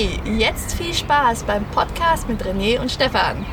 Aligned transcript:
Hey, 0.00 0.18
jetzt 0.38 0.76
viel 0.76 0.94
Spaß 0.94 1.42
beim 1.42 1.62
Podcast 1.72 2.26
mit 2.26 2.42
René 2.42 2.80
und 2.80 2.90
Stefan. 2.90 3.44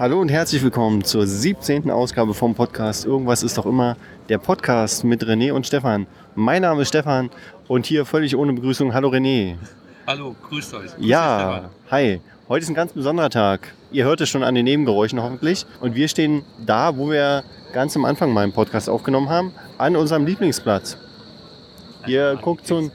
Hallo 0.00 0.18
und 0.18 0.30
herzlich 0.30 0.62
willkommen 0.62 1.04
zur 1.04 1.26
17. 1.26 1.90
Ausgabe 1.90 2.32
vom 2.32 2.54
Podcast 2.54 3.04
Irgendwas 3.04 3.42
ist 3.42 3.58
doch 3.58 3.66
immer 3.66 3.98
der 4.30 4.38
Podcast 4.38 5.04
mit 5.04 5.22
René 5.22 5.52
und 5.52 5.66
Stefan. 5.66 6.06
Mein 6.34 6.62
Name 6.62 6.80
ist 6.80 6.88
Stefan 6.88 7.28
und 7.68 7.84
hier 7.84 8.06
völlig 8.06 8.34
ohne 8.34 8.54
Begrüßung. 8.54 8.94
Hallo 8.94 9.10
René. 9.10 9.56
Hallo, 10.06 10.34
grüßt 10.48 10.72
euch. 10.72 10.94
Grüß 10.94 11.06
Ja, 11.06 11.68
hi. 11.90 12.18
Heute 12.48 12.62
ist 12.62 12.70
ein 12.70 12.74
ganz 12.74 12.94
besonderer 12.94 13.28
Tag. 13.28 13.74
Ihr 13.92 14.06
hört 14.06 14.22
es 14.22 14.30
schon 14.30 14.42
an 14.42 14.54
den 14.54 14.64
Nebengeräuschen 14.64 15.22
hoffentlich. 15.22 15.66
Und 15.82 15.94
wir 15.94 16.08
stehen 16.08 16.46
da, 16.64 16.96
wo 16.96 17.10
wir 17.10 17.44
ganz 17.74 17.94
am 17.94 18.06
Anfang 18.06 18.32
meinen 18.32 18.54
Podcast 18.54 18.88
aufgenommen 18.88 19.28
haben, 19.28 19.52
an 19.76 19.96
unserem 19.96 20.24
Lieblingsplatz. 20.24 20.96
Ihr 22.06 22.38
guckt 22.40 22.66
so 22.66 22.78
ein, 22.78 22.90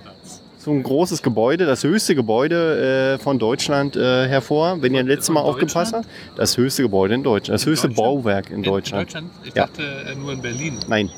so 0.66 0.72
ein 0.72 0.82
großes 0.82 1.22
Gebäude, 1.22 1.68
das 1.68 1.84
höchste 1.84 2.16
Gebäude 2.16 3.16
äh, 3.18 3.24
von 3.24 3.38
Deutschland 3.38 3.96
äh, 3.96 4.28
hervor. 4.28 4.82
Wenn 4.82 4.96
ihr 4.96 5.04
letztes 5.04 5.30
Mal 5.30 5.42
aufgepasst 5.42 5.94
habt, 5.94 6.06
Deutschland? 6.06 6.40
das 6.40 6.58
höchste 6.58 6.82
Gebäude 6.82 7.14
in 7.14 7.22
Deutschland, 7.24 7.54
das 7.54 7.64
In 7.66 7.72
höchste 7.72 7.88
Deutschland? 7.90 8.08
Bauwerk 8.24 8.50
in 8.50 8.64
Deutschland. 8.64 9.14
In 9.14 9.22
Deutschland? 9.28 9.32
Ich 9.48 9.54
Ja. 9.56 9.68
dachte 9.68 9.84
äh, 9.84 10.16
nur 10.16 10.34
in 10.34 10.42
Berlin. 10.42 10.80
Nein, 10.88 11.12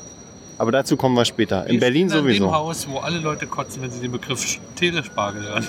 aber 0.58 0.70
dazu 0.70 0.98
kommen 0.98 1.14
wir 1.16 1.24
später. 1.24 1.64
In 1.66 1.72
Wir 1.72 1.80
Berlin 1.80 2.10
sind 2.10 2.18
An 2.18 2.24
dem 2.26 2.32
sowieso. 2.36 2.52
Haus, 2.54 2.86
wo 2.90 2.98
alle 2.98 3.18
Leute 3.20 3.46
kotzen, 3.46 3.80
wenn 3.82 3.90
sie 3.90 4.00
den 4.02 4.12
Begriff 4.12 4.58
Telespargel 4.76 5.42
hören. 5.42 5.66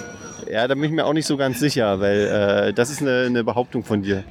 Ja, 0.51 0.67
da 0.67 0.75
bin 0.75 0.83
ich 0.83 0.91
mir 0.91 1.05
auch 1.05 1.13
nicht 1.13 1.25
so 1.27 1.37
ganz 1.37 1.59
sicher, 1.59 1.99
weil 2.01 2.67
äh, 2.69 2.73
das 2.73 2.89
ist 2.89 3.01
eine, 3.01 3.23
eine 3.27 3.43
Behauptung 3.45 3.83
von 3.85 4.01
dir. 4.01 4.25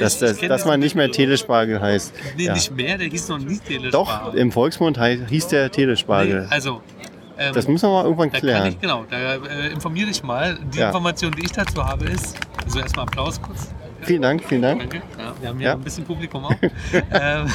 Dass, 0.00 0.18
das, 0.18 0.38
dass 0.38 0.64
man 0.66 0.80
nicht 0.80 0.94
mehr. 0.96 1.10
Telespargel 1.10 1.80
heißt. 1.80 2.12
Nee, 2.36 2.44
Ja. 2.44 2.54
nicht 2.54 2.74
mehr, 2.74 2.96
der 2.98 3.08
hieß 3.08 3.28
noch 3.28 3.38
nie 3.38 3.58
Telespargel. 3.58 3.90
Doch, 3.90 4.34
im 4.34 4.50
Volksmund 4.52 4.98
hieß 5.00 5.48
der 5.48 5.70
Telespargel. 5.70 6.42
Nee, 6.42 6.46
also, 6.50 6.80
ähm, 7.40 7.52
Das 7.54 7.66
müssen 7.66 7.88
wir 7.88 7.92
mal 7.94 8.04
irgendwann 8.04 8.30
klären. 8.32 8.68
ich, 8.68 8.80
genau, 8.80 9.04
da 9.10 9.16
äh, 9.34 9.68
informiere 9.72 10.06
dich 10.08 10.22
mal. 10.22 10.58
Die 10.74 10.78
Ja. 10.78 10.86
Information, 10.88 11.32
die 11.32 11.42
ich 11.44 11.52
dazu 11.52 11.84
habe, 11.84 12.04
ist, 12.04 12.36
also 12.64 12.78
erstmal 12.78 13.06
Applaus 13.06 13.40
kurz. 13.42 13.72
Vielen 14.02 14.22
Dank, 14.22 14.42
vielen 14.44 14.62
Dank. 14.62 14.80
Danke. 14.80 15.02
Ja, 15.18 15.34
wir 15.40 15.48
haben 15.50 15.58
hier 15.58 15.66
Ja. 15.68 15.72
ein 15.74 15.80
bisschen 15.82 16.04
Publikum 16.04 16.44
auch. 16.46 16.54
ähm, 16.92 17.46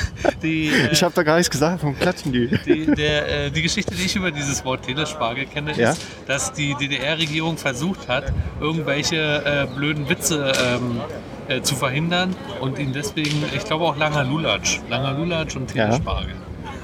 die, 0.44 0.68
äh, 0.68 0.92
Ich 0.92 1.02
habe 1.02 1.12
da 1.16 1.24
gar 1.24 1.38
nichts 1.38 1.50
gesagt, 1.50 1.82
warum 1.82 1.98
klatschen 1.98 2.32
die? 2.32 2.48
Die, 2.66 2.86
der, 2.86 3.46
äh, 3.48 3.50
die 3.52 3.64
Geschichte, 3.64 3.96
die 3.96 4.04
ich 4.06 4.16
über 4.16 4.30
dieses 4.30 4.64
Wort 4.64 4.84
Telespargel 4.84 5.46
kenne, 5.48 5.74
Ja? 5.76 5.92
ist, 5.92 6.06
dass 6.28 6.54
die 6.54 6.76
DDR-Regierung 6.76 7.58
versucht 7.58 8.08
hat, 8.08 8.32
irgendwelche 8.60 9.16
äh, 9.44 9.66
blöden 9.76 10.08
Witze 10.08 10.52
ähm, 10.64 11.02
äh, 11.48 11.62
zu 11.62 11.74
verhindern 11.76 12.36
und 12.62 12.78
ihn 12.78 12.94
deswegen, 12.94 13.44
ich 13.56 13.64
glaube 13.66 13.86
auch 13.86 13.98
Langer 13.98 14.24
Lulatsch, 14.24 14.80
Langer 14.90 15.14
Lulatsch 15.14 15.56
und. 15.56 15.68
Telespargel. 15.68 16.36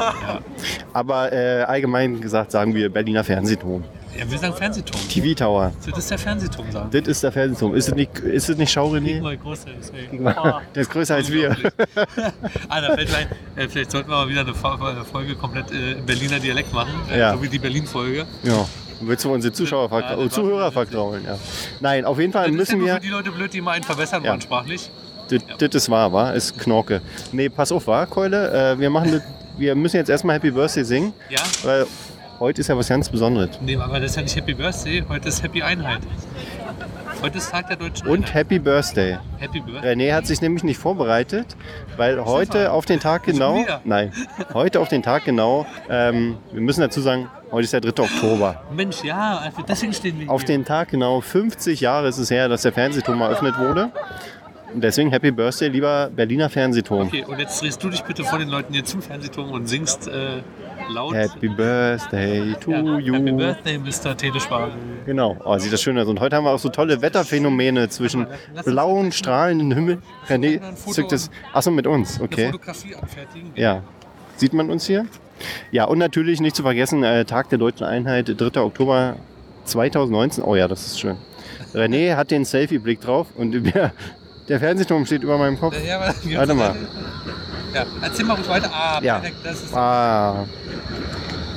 Ja. 0.02 0.40
Aber 0.94 1.32
äh, 1.32 1.64
allgemein 1.64 2.20
gesagt 2.20 2.52
sagen 2.52 2.74
wir 2.76 2.90
Berliner 2.92 3.24
Fernsehturm. 3.24 3.84
ja, 4.18 4.30
wir 4.30 4.38
sagen 4.38 4.54
Fernsehturm. 4.54 5.00
TV 5.08 5.34
Tower. 5.36 5.72
Das 5.86 5.98
ist 5.98 6.12
der 6.12 6.18
Fernsehturm, 6.18 6.72
sagen. 6.72 6.90
Das 6.92 7.08
ist 7.08 7.24
der 7.24 7.32
Fernsehturm. 7.32 7.76
Ist 7.76 7.88
es 7.90 7.96
nicht, 7.96 8.20
ist 8.20 8.50
es 8.50 8.58
nicht 8.58 8.72
Schau, 8.72 8.90
René? 8.92 9.22
Mal 9.22 9.38
größer 9.38 9.70
ist, 9.80 9.94
ey. 9.94 10.20
Der 10.76 10.82
ist 10.82 10.90
größer 10.92 11.16
als 11.16 11.32
wir. 11.32 11.56
ah, 12.70 12.82
da 12.82 12.96
fällt 12.96 13.10
mir 13.10 13.18
ein, 13.18 13.28
äh, 13.56 13.68
vielleicht 13.70 13.92
sollten 13.92 14.10
wir 14.10 14.16
mal 14.18 14.28
wieder 14.30 14.42
eine 14.42 14.52
eine 14.54 15.06
Folge 15.06 15.36
komplett 15.36 15.72
äh, 15.72 15.94
im 15.94 16.06
Berliner 16.06 16.40
Dialekt 16.40 16.74
machen, 16.74 16.94
äh, 17.12 17.20
Ja. 17.20 17.34
so 17.34 17.42
wie 17.42 17.50
die 17.50 17.60
Berlin-Folge. 17.60 18.26
Ja. 18.44 18.66
Willst 19.04 19.26
du 19.26 19.34
unsere 19.34 19.52
Zuschauer 19.54 19.90
Ja, 20.00 20.16
oh, 20.18 20.28
Zuhörer 20.28 20.72
vertrauen? 20.72 21.22
Ja. 21.26 21.38
Nein, 21.80 22.06
auf 22.06 22.20
jeden 22.20 22.32
Fall 22.32 22.52
Das 22.52 22.62
ist 22.62 22.70
ja 22.72 22.76
müssen 22.78 22.86
wir. 22.86 22.94
für 22.96 23.00
die 23.02 23.08
Leute 23.08 23.32
blöd, 23.32 23.52
die 23.54 23.58
immer 23.58 23.72
einen 23.72 23.84
verbessern 23.84 24.24
Ja. 24.24 24.32
wollen 24.32 24.42
sprachlich. 24.42 24.90
Das, 25.30 25.42
das 25.58 25.76
ist 25.76 25.90
wahr, 25.90 26.12
war? 26.12 26.36
Ist 26.36 26.60
Knorke. 26.60 27.02
Nee, 27.32 27.48
pass 27.50 27.72
auf, 27.72 27.88
war, 27.88 28.06
Keule. 28.06 28.74
Äh, 28.74 28.80
wir, 28.80 28.90
machen 28.90 29.12
das, 29.14 29.22
wir 29.58 29.76
müssen 29.76 29.98
jetzt 29.98 30.10
erstmal 30.10 30.36
Happy 30.36 30.52
Birthday 30.52 30.84
singen, 30.84 31.14
Ja? 31.30 31.40
weil 31.64 31.86
heute 32.40 32.62
ist 32.62 32.68
ja 32.68 32.78
was 32.78 32.88
ganz 32.90 33.10
Besonderes. 33.10 33.60
Nee, 33.62 33.76
aber 33.78 34.00
das 34.00 34.12
ist 34.12 34.16
ja 34.18 34.22
nicht 34.24 34.36
Happy 34.36 34.54
Birthday, 34.54 35.04
heute 35.08 35.28
ist 35.30 35.44
Happy 35.44 35.62
Einheit. 35.62 36.00
Heute 37.22 37.38
ist 37.38 37.52
Tag 37.52 37.68
der 37.68 37.78
Deutschen 37.78 38.08
Und 38.08 38.18
Einheit. 38.20 38.34
Happy 38.34 38.58
Birthday. 38.58 39.18
Happy 39.38 39.60
Birthday. 39.60 39.92
René 39.94 40.12
hat 40.16 40.26
sich 40.26 40.42
nämlich 40.42 40.64
nicht 40.64 40.80
vorbereitet, 40.80 41.56
weil 41.96 42.24
heute 42.26 42.52
Stefan. 42.62 42.68
auf 42.72 42.86
den 42.86 43.00
Tag 43.00 43.24
genau. 43.24 43.64
Nein, 43.84 44.12
heute 44.56 44.80
auf 44.80 44.88
den 44.88 45.04
Tag 45.04 45.26
genau. 45.26 45.68
Ähm, 45.88 46.38
wir 46.52 46.62
müssen 46.62 46.82
dazu 46.82 47.00
sagen, 47.00 47.30
heute 47.52 47.66
ist 47.66 47.74
der 47.74 47.82
3. 47.82 47.90
Oktober. 48.04 48.64
Mensch, 48.76 49.04
ja, 49.04 49.38
also 49.38 49.62
deswegen 49.62 49.94
stehen 49.94 50.20
wir 50.20 50.32
Auf 50.32 50.42
hier. 50.42 50.48
den 50.48 50.66
Tag 50.66 50.90
genau 50.90 51.22
50 51.22 51.80
Jahre 51.82 52.08
ist 52.08 52.18
es 52.18 52.32
her, 52.32 52.50
dass 52.50 52.64
der 52.64 52.74
Fernsehturm 52.74 53.22
eröffnet 53.22 53.56
wurde. 53.60 53.92
Und 54.74 54.82
deswegen 54.84 55.10
Happy 55.10 55.32
Birthday, 55.32 55.68
lieber 55.68 56.10
Berliner 56.16 56.50
Fernsehturm. 56.50 57.08
Okay, 57.08 57.26
und 57.26 57.40
jetzt 57.40 57.62
drehst 57.62 57.84
du 57.84 57.90
dich 57.90 58.02
bitte 58.04 58.24
vor 58.24 58.40
den 58.40 58.50
Leuten 58.50 58.74
hier 58.74 58.86
zum 58.86 59.02
Fernsehturm 59.02 59.52
und 59.52 59.68
singst 59.68 60.08
äh, 60.08 60.42
laut. 60.90 61.14
Happy 61.14 61.50
Birthday 61.50 62.54
to 62.60 62.72
ja, 62.72 63.00
you. 63.00 63.14
Happy 63.14 63.32
Birthday, 63.32 63.78
Mr. 63.78 64.16
Telespargel. 64.16 64.74
Genau, 65.06 65.38
oh, 65.44 65.58
sieht 65.58 65.74
das 65.74 65.82
schön 65.82 65.98
aus. 65.98 66.08
Und 66.08 66.20
heute 66.20 66.38
haben 66.38 66.46
wir 66.46 66.52
auch 66.52 66.60
so 66.60 66.70
tolle 66.70 67.02
Wetterphänomene 67.02 67.90
zwischen 67.90 68.28
blauen, 68.66 69.12
strahlenden 69.12 69.74
Himmel. 69.74 69.98
René 70.28 70.62
zückt 70.76 71.12
es. 71.12 71.30
Achso, 71.54 71.72
mit 71.72 71.88
uns, 71.88 72.18
Eine 72.18 72.26
okay. 72.26 72.46
Fotografie 72.48 72.96
anfertigen. 72.96 73.52
Ja. 73.56 73.84
Sieht 74.38 74.54
man 74.54 74.70
uns 74.70 74.88
hier? 74.88 75.06
Ja, 75.72 75.86
und 75.86 75.98
natürlich 75.98 76.40
nicht 76.40 76.56
zu 76.56 76.64
vergessen, 76.64 77.04
äh, 77.04 77.26
Tag 77.26 77.50
der 77.50 77.58
Deutschen 77.58 77.86
Einheit, 77.86 78.34
3. 78.36 78.62
Oktober 78.62 79.18
2019. 79.66 80.44
Oh 80.44 80.56
ja, 80.56 80.68
das 80.68 80.86
ist 80.86 81.00
schön. 81.00 81.18
René 81.74 82.16
hat 82.16 82.32
den 82.32 82.46
Selfie-Blick 82.46 83.02
drauf 83.02 83.28
und 83.36 83.54
wir, 83.74 83.92
der 84.48 84.60
Fernsehturm 84.60 85.06
steht 85.06 85.24
über 85.24 85.38
meinem 85.38 85.60
Kopf. 85.60 85.76
Ja, 85.86 85.98
aber- 85.98 86.14
Warte 86.36 86.54
mal. 86.54 86.76
Ja, 87.74 87.86
erzähl 88.02 88.26
mal 88.26 88.34
ruhig 88.36 88.50
weiter. 88.50 88.70
Ah, 88.74 89.00
Ja. 89.02 89.20
perfekt. 89.20 89.38
Das 89.44 89.62
ist, 89.64 89.74
Ah, 89.76 90.46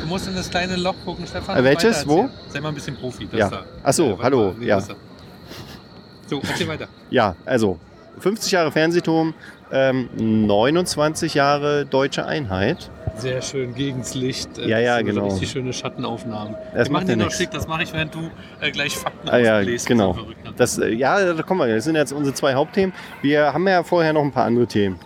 Du 0.00 0.09
musst 0.11 0.28
in 0.28 0.34
das 0.34 0.50
kleine 0.50 0.77
Loch 0.77 0.95
gucken, 1.05 1.27
Stefan. 1.27 1.56
Äh, 1.56 1.65
welches? 1.65 2.06
Wo? 2.06 2.28
Sei 2.50 2.61
mal 2.61 2.69
ein 2.69 2.75
bisschen 2.75 2.95
Profi. 2.95 3.27
Das 3.27 3.41
Ja. 3.41 3.49
Da. 3.49 3.65
Ach 3.83 3.93
so, 3.93 4.11
warte 4.11 4.22
hallo, 4.22 4.55
ja. 4.61 4.78
So, 4.81 6.41
erzähl 6.47 6.69
weiter. 6.69 6.89
ja, 7.11 7.34
also 7.47 7.78
50 8.21 8.53
Jahre 8.53 8.71
Fernsehturm, 8.71 9.34
ähm, 9.72 10.09
29 10.47 11.34
Jahre 11.34 11.87
Deutsche 11.87 12.27
Einheit. 12.27 12.91
Sehr 13.17 13.43
schön 13.43 13.75
gegens 13.75 14.15
Licht. 14.15 14.59
äh, 14.59 14.69
Ja, 14.69 14.79
ja, 14.79 15.01
genau. 15.03 15.29
Richtig 15.29 15.51
schöne 15.51 15.73
Schattenaufnahmen. 15.73 16.57
Das 16.75 16.89
Wir 16.89 16.93
machen 16.93 17.07
die 17.07 17.17
noch 17.17 17.31
schick, 17.31 17.51
das 17.51 17.67
mache 17.69 17.85
ich, 17.85 17.93
während 17.93 18.15
du 18.15 18.31
äh, 18.61 18.71
gleich 18.71 18.97
Fakten 18.97 19.29
Ah 19.29 19.39
ja, 19.39 19.63
genau. 19.63 20.15
so 20.15 20.21
ne? 20.23 20.35
Das, 20.57 20.79
äh, 20.79 20.91
ja, 20.91 21.33
da 21.33 21.43
kommen 21.43 21.61
wir. 21.67 21.75
Das 21.75 21.85
sind 21.85 21.95
jetzt 21.97 22.13
unsere 22.13 22.35
zwei 22.35 22.55
Hauptthemen. 22.55 22.93
Wir 23.23 23.53
haben 23.53 23.67
ja 23.69 23.83
vorher 23.83 24.13
noch 24.13 24.23
ein 24.23 24.33
paar 24.33 24.45
andere 24.45 24.67
Themen. 24.67 24.99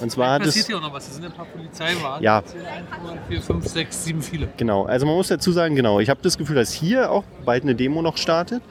Und 0.00 0.12
zwar 0.12 0.34
hat 0.34 0.42
passiert 0.42 0.62
es. 0.62 0.66
hier 0.68 0.76
auch 0.76 0.82
noch 0.82 0.92
was. 0.92 1.08
Es 1.08 1.14
sind 1.16 1.24
ein 1.24 1.32
paar 1.32 1.46
Polizeiwagen. 1.46 2.22
Ja. 2.22 2.40
10, 2.44 2.60
1, 2.60 2.68
2, 3.02 3.18
4, 3.28 3.42
5, 3.42 3.66
6, 3.66 4.04
7, 4.04 4.22
viele. 4.22 4.48
Genau, 4.56 4.84
also 4.84 5.06
man 5.06 5.16
muss 5.16 5.26
dazu 5.26 5.50
sagen, 5.50 5.74
genau, 5.74 5.98
ich 5.98 6.08
habe 6.08 6.20
das 6.22 6.38
Gefühl, 6.38 6.54
dass 6.54 6.72
hier 6.72 7.10
auch 7.10 7.24
bald 7.44 7.64
eine 7.64 7.74
Demo 7.74 8.00
noch 8.00 8.16
startet. 8.16 8.62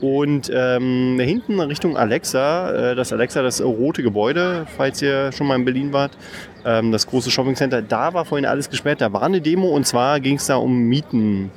Und 0.00 0.50
ähm, 0.54 1.18
hinten 1.18 1.58
Richtung 1.58 1.96
Alexa, 1.96 2.90
äh, 2.90 2.94
das 2.94 3.12
Alexa, 3.12 3.42
das 3.42 3.62
rote 3.62 4.02
Gebäude, 4.02 4.66
falls 4.76 5.00
ihr 5.00 5.32
schon 5.32 5.46
mal 5.46 5.56
in 5.56 5.64
Berlin 5.64 5.92
wart, 5.92 6.18
ähm, 6.66 6.92
das 6.92 7.06
große 7.06 7.30
Shoppingcenter, 7.30 7.80
da 7.80 8.12
war 8.12 8.26
vorhin 8.26 8.44
alles 8.44 8.68
gesperrt. 8.68 9.00
Da 9.00 9.12
war 9.12 9.22
eine 9.22 9.40
Demo 9.40 9.68
und 9.68 9.86
zwar 9.86 10.20
ging 10.20 10.36
es 10.36 10.46
da 10.46 10.56
um 10.56 10.76
Mieten, 10.76 11.50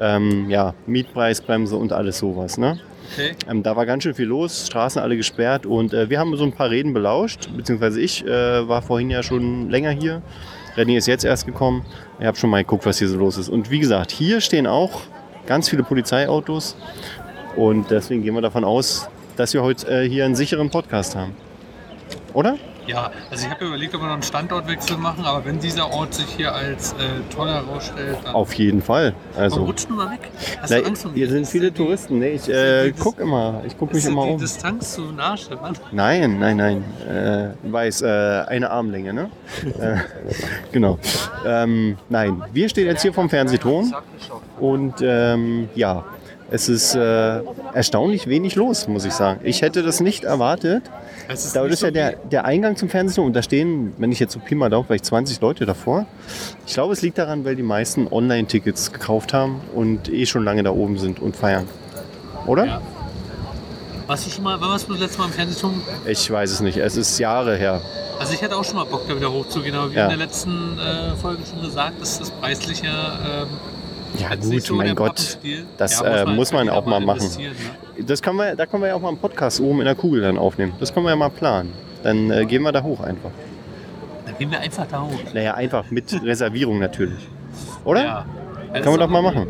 ähm, 0.00 0.50
ja, 0.50 0.74
Mietpreisbremse 0.86 1.76
und 1.76 1.92
alles 1.92 2.18
sowas. 2.18 2.58
Ne? 2.58 2.80
Okay. 3.12 3.32
Ähm, 3.48 3.62
da 3.62 3.76
war 3.76 3.86
ganz 3.86 4.02
schön 4.02 4.14
viel 4.14 4.26
los, 4.26 4.66
Straßen 4.66 5.00
alle 5.00 5.16
gesperrt 5.16 5.64
und 5.64 5.94
äh, 5.94 6.10
wir 6.10 6.18
haben 6.18 6.36
so 6.36 6.42
ein 6.42 6.52
paar 6.52 6.70
Reden 6.70 6.94
belauscht, 6.94 7.48
beziehungsweise 7.56 8.00
ich 8.00 8.26
äh, 8.26 8.68
war 8.68 8.82
vorhin 8.82 9.10
ja 9.10 9.22
schon 9.22 9.70
länger 9.70 9.90
hier. 9.90 10.20
René 10.76 10.96
ist 10.96 11.06
jetzt 11.06 11.24
erst 11.24 11.46
gekommen. 11.46 11.84
Ich 12.18 12.26
habe 12.26 12.36
schon 12.36 12.50
mal 12.50 12.64
geguckt, 12.64 12.84
was 12.86 12.98
hier 12.98 13.06
so 13.08 13.16
los 13.16 13.38
ist. 13.38 13.48
Und 13.48 13.70
wie 13.70 13.78
gesagt, 13.78 14.10
hier 14.10 14.40
stehen 14.40 14.66
auch 14.66 15.02
ganz 15.46 15.68
viele 15.68 15.84
Polizeiautos 15.84 16.76
und 17.56 17.90
deswegen 17.90 18.22
gehen 18.22 18.34
wir 18.34 18.42
davon 18.42 18.64
aus, 18.64 19.08
dass 19.36 19.52
wir 19.54 19.62
heute 19.62 19.86
äh, 20.04 20.08
hier 20.08 20.24
einen 20.24 20.34
sicheren 20.36 20.70
Podcast 20.70 21.16
haben. 21.16 21.34
Oder? 22.32 22.56
Ja, 22.86 23.10
also 23.30 23.46
ich 23.46 23.50
habe 23.50 23.64
überlegt, 23.64 23.94
ob 23.94 24.02
wir 24.02 24.08
noch 24.08 24.12
einen 24.14 24.22
Standortwechsel 24.22 24.98
machen, 24.98 25.24
aber 25.24 25.42
wenn 25.46 25.58
dieser 25.58 25.90
Ort 25.90 26.12
sich 26.12 26.26
hier 26.36 26.54
als 26.54 26.92
äh, 26.92 26.96
toll 27.34 27.48
herausstellt, 27.48 28.18
dann 28.24 28.34
Auf 28.34 28.52
jeden 28.54 28.82
Fall. 28.82 29.14
Also, 29.38 29.64
rutsch 29.64 29.88
nur 29.88 30.04
mal 30.04 30.10
weg. 30.10 30.30
Hast 30.60 30.70
da, 30.70 30.80
du 30.80 30.86
Angst 30.88 31.06
um 31.06 31.14
hier 31.14 31.26
sind 31.30 31.42
Ist 31.44 31.50
viele 31.52 31.70
die- 31.70 31.78
Touristen. 31.78 32.18
Nee, 32.18 32.32
ich 32.32 32.42
ist 32.42 32.48
äh, 32.50 32.84
die 32.86 32.92
Dis- 32.92 33.00
guck 33.02 33.18
immer. 33.20 33.62
Ich 33.66 33.78
gucke 33.78 33.94
mich 33.94 34.04
Ist 34.04 34.10
immer 34.10 34.26
die 34.26 34.32
um. 34.32 34.38
Distanz 34.38 34.94
zu 34.96 35.00
nah, 35.12 35.34
Stefan? 35.34 35.78
Nein, 35.92 36.38
nein, 36.38 36.56
nein. 36.58 36.84
Äh, 37.08 37.72
weiß, 37.72 38.02
äh, 38.02 38.06
eine 38.48 38.68
Armlänge, 38.70 39.14
ne? 39.14 39.30
äh, 39.80 39.96
genau. 40.70 40.98
Ähm, 41.46 41.96
nein, 42.10 42.42
wir 42.52 42.68
stehen 42.68 42.86
jetzt 42.86 43.00
hier 43.00 43.14
vom 43.14 43.30
Fernsehturm 43.30 43.94
und 44.60 44.94
ähm, 45.00 45.70
ja, 45.74 46.04
es 46.50 46.68
ist 46.68 46.94
äh, 46.94 47.40
erstaunlich 47.72 48.26
wenig 48.26 48.54
los, 48.54 48.86
muss 48.88 49.04
ich 49.04 49.12
sagen. 49.12 49.40
Ich 49.44 49.62
hätte 49.62 49.82
das 49.82 50.00
nicht 50.00 50.24
erwartet. 50.24 50.82
Es 51.28 51.44
ist 51.46 51.56
Da 51.56 51.64
ist 51.64 51.80
ja 51.82 51.88
so 51.88 51.92
der, 51.94 52.10
wie- 52.12 52.28
der 52.30 52.44
Eingang 52.44 52.76
zum 52.76 52.88
Fernsehturm 52.88 53.28
und 53.28 53.32
da 53.34 53.42
stehen, 53.42 53.94
wenn 53.98 54.12
ich 54.12 54.20
jetzt 54.20 54.32
so 54.34 54.38
Pi 54.40 54.54
mal 54.54 54.68
Daumen, 54.70 54.86
vielleicht 54.86 55.06
20 55.06 55.40
Leute 55.40 55.64
davor. 55.66 56.06
Ich 56.66 56.74
glaube, 56.74 56.92
es 56.92 57.02
liegt 57.02 57.18
daran, 57.18 57.44
weil 57.44 57.56
die 57.56 57.62
meisten 57.62 58.06
Online-Tickets 58.10 58.92
gekauft 58.92 59.32
haben 59.32 59.60
und 59.74 60.08
eh 60.12 60.26
schon 60.26 60.44
lange 60.44 60.62
da 60.62 60.70
oben 60.70 60.98
sind 60.98 61.20
und 61.20 61.34
feiern. 61.34 61.66
Oder? 62.46 62.66
Ja. 62.66 62.80
Warst 64.06 64.26
du 64.26 64.30
schon 64.30 64.44
mal, 64.44 64.60
wann 64.60 64.68
warst 64.68 64.86
du 64.86 64.92
das 64.92 65.00
letzte 65.00 65.18
Mal 65.20 65.26
im 65.26 65.32
Fernsehturm? 65.32 65.80
Ich 66.06 66.30
weiß 66.30 66.50
es 66.50 66.60
nicht. 66.60 66.76
Es 66.76 66.96
ist 66.98 67.18
Jahre 67.18 67.56
her. 67.56 67.80
Also 68.20 68.34
ich 68.34 68.42
hätte 68.42 68.54
auch 68.56 68.64
schon 68.64 68.76
mal 68.76 68.84
Bock, 68.84 69.08
da 69.08 69.16
wieder 69.16 69.32
hochzugehen, 69.32 69.74
aber 69.74 69.90
wie 69.90 69.94
Ja. 69.96 70.04
in 70.04 70.08
der 70.10 70.18
letzten 70.18 70.78
äh, 70.78 71.16
Folge 71.16 71.40
schon 71.50 71.62
gesagt, 71.62 72.00
ist 72.02 72.20
das 72.20 72.30
preislich 72.30 72.82
ja 72.82 73.18
ähm, 73.42 73.48
Ja 74.18 74.30
jetzt 74.30 74.50
gut, 74.50 74.62
so 74.62 74.74
mein 74.74 74.94
Gott. 74.94 75.38
Das, 75.76 76.00
Ja, 76.00 76.22
äh, 76.22 76.26
muss 76.26 76.52
man 76.52 76.68
auch 76.68 76.86
mal 76.86 77.00
machen. 77.00 77.28
Ne? 77.38 78.04
Das 78.06 78.22
können 78.22 78.36
wir, 78.36 78.54
da 78.54 78.66
können 78.66 78.82
wir 78.82 78.88
ja 78.88 78.94
auch 78.94 79.00
mal 79.00 79.08
einen 79.08 79.18
Podcast 79.18 79.60
oben 79.60 79.80
in 79.80 79.86
der 79.86 79.94
Kugel 79.94 80.22
dann 80.22 80.38
aufnehmen. 80.38 80.72
Das 80.80 80.92
können 80.92 81.06
wir 81.06 81.10
ja 81.10 81.16
mal 81.16 81.30
planen. 81.30 81.72
Dann 82.02 82.30
äh, 82.30 82.44
gehen 82.44 82.62
wir 82.62 82.72
da 82.72 82.82
hoch 82.82 83.00
einfach. 83.00 83.30
Dann 84.26 84.38
gehen 84.38 84.50
wir 84.50 84.60
einfach 84.60 84.86
da 84.86 85.02
hoch. 85.02 85.32
Naja, 85.32 85.54
einfach 85.54 85.90
mit 85.90 86.12
Reservierung 86.22 86.78
natürlich. 86.78 87.28
Oder? 87.84 88.04
Ja. 88.04 88.26
Kann 88.72 88.90
man 88.92 89.00
doch 89.00 89.08
mal 89.08 89.22
machen. 89.22 89.46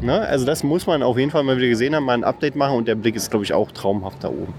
Ne? 0.00 0.20
Also 0.20 0.44
das 0.44 0.62
muss 0.62 0.86
man 0.86 1.02
auf 1.02 1.18
jeden 1.18 1.30
Fall 1.30 1.42
mal 1.42 1.56
wieder 1.56 1.68
gesehen 1.68 1.94
haben, 1.94 2.04
mal 2.04 2.14
ein 2.14 2.24
Update 2.24 2.56
machen 2.56 2.76
und 2.76 2.88
der 2.88 2.94
Blick 2.94 3.16
ist, 3.16 3.30
glaube 3.30 3.44
ich, 3.44 3.52
auch 3.52 3.70
traumhaft 3.72 4.24
da 4.24 4.28
oben. 4.28 4.54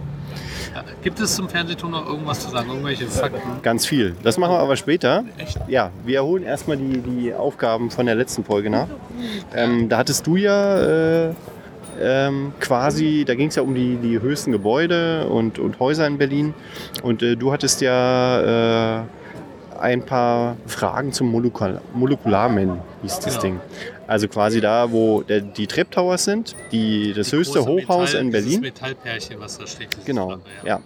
Gibt 1.04 1.20
es 1.20 1.36
zum 1.36 1.50
Fernsehturm 1.50 1.92
noch 1.92 2.08
irgendwas 2.08 2.40
zu 2.42 2.50
sagen? 2.50 2.70
Irgendwelche 2.70 3.08
Fakten? 3.08 3.40
Ganz 3.62 3.86
viel. 3.86 4.16
Das 4.24 4.38
machen 4.38 4.54
wir 4.54 4.60
aber 4.60 4.76
später. 4.76 5.24
Echt? 5.38 5.58
Ja, 5.68 5.92
wir 6.06 6.24
holen 6.24 6.44
erstmal 6.44 6.78
die, 6.78 7.00
die 7.00 7.34
Aufgaben 7.34 7.90
von 7.92 8.06
der 8.06 8.16
letzten 8.16 8.44
Folge 8.44 8.70
nach. 8.70 8.88
Ähm, 9.56 9.90
da 9.90 9.98
hattest 9.98 10.26
du 10.28 10.36
ja 10.36 11.28
äh, 11.30 11.34
ähm, 12.00 12.54
quasi, 12.60 13.24
da 13.28 13.36
ging 13.36 13.48
es 13.50 13.56
ja 13.56 13.62
um 13.64 13.74
die, 13.74 13.96
die 13.98 14.20
höchsten 14.22 14.52
Gebäude 14.52 15.28
und, 15.28 15.60
und 15.60 15.80
Häuser 15.80 16.06
in 16.08 16.18
Berlin. 16.18 16.54
Und 17.04 17.24
äh, 17.24 17.36
du 17.36 17.52
hattest 17.52 17.82
ja 17.82 19.00
äh, 19.00 19.04
ein 19.80 20.04
paar 20.04 20.58
Fragen 20.66 21.12
zum 21.14 21.32
Molekul 21.32 21.80
Molekularmen, 21.94 22.80
hieß 23.04 23.20
das 23.20 23.26
Genau. 23.36 23.42
Ding. 23.42 23.60
Also 24.08 24.28
quasi 24.30 24.62
da, 24.62 24.90
wo 24.92 25.22
der, 25.22 25.42
die 25.42 25.68
Trep 25.68 25.92
Towers 25.92 26.24
sind, 26.24 26.56
die, 26.72 27.14
das 27.14 27.30
Die 27.30 27.36
höchste 27.36 27.66
Hochhaus 27.66 28.14
Metall- 28.14 28.22
in 28.22 28.32
Berlin. 28.32 28.48
Dieses 28.50 28.62
Metallpärchen, 28.62 29.40
was 29.40 29.58
da 29.58 29.68
steht. 29.68 29.90
Genau, 30.06 30.28
flache, 30.28 30.42
ja. 30.66 30.80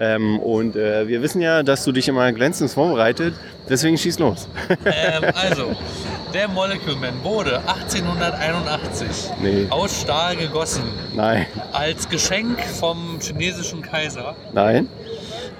Ähm, 0.00 0.40
und 0.40 0.74
äh, 0.74 1.06
wir 1.06 1.22
wissen 1.22 1.40
ja, 1.40 1.62
dass 1.62 1.84
du 1.84 1.92
dich 1.92 2.08
immer 2.08 2.32
glänzend 2.32 2.70
vorbereitet, 2.72 3.34
deswegen 3.68 3.96
schieß 3.96 4.18
los. 4.18 4.48
ähm, 4.84 5.24
also, 5.34 5.76
der 6.34 6.48
Molecule 6.48 6.96
Man 6.96 7.22
wurde 7.22 7.58
1881 7.60 9.06
Nee. 9.40 9.66
aus 9.70 10.00
Stahl 10.02 10.36
gegossen. 10.36 10.82
Nein, 11.14 11.46
Als 11.72 12.08
Geschenk 12.08 12.60
vom 12.80 13.18
chinesischen 13.20 13.82
Kaiser. 13.82 14.34
nein. 14.52 14.88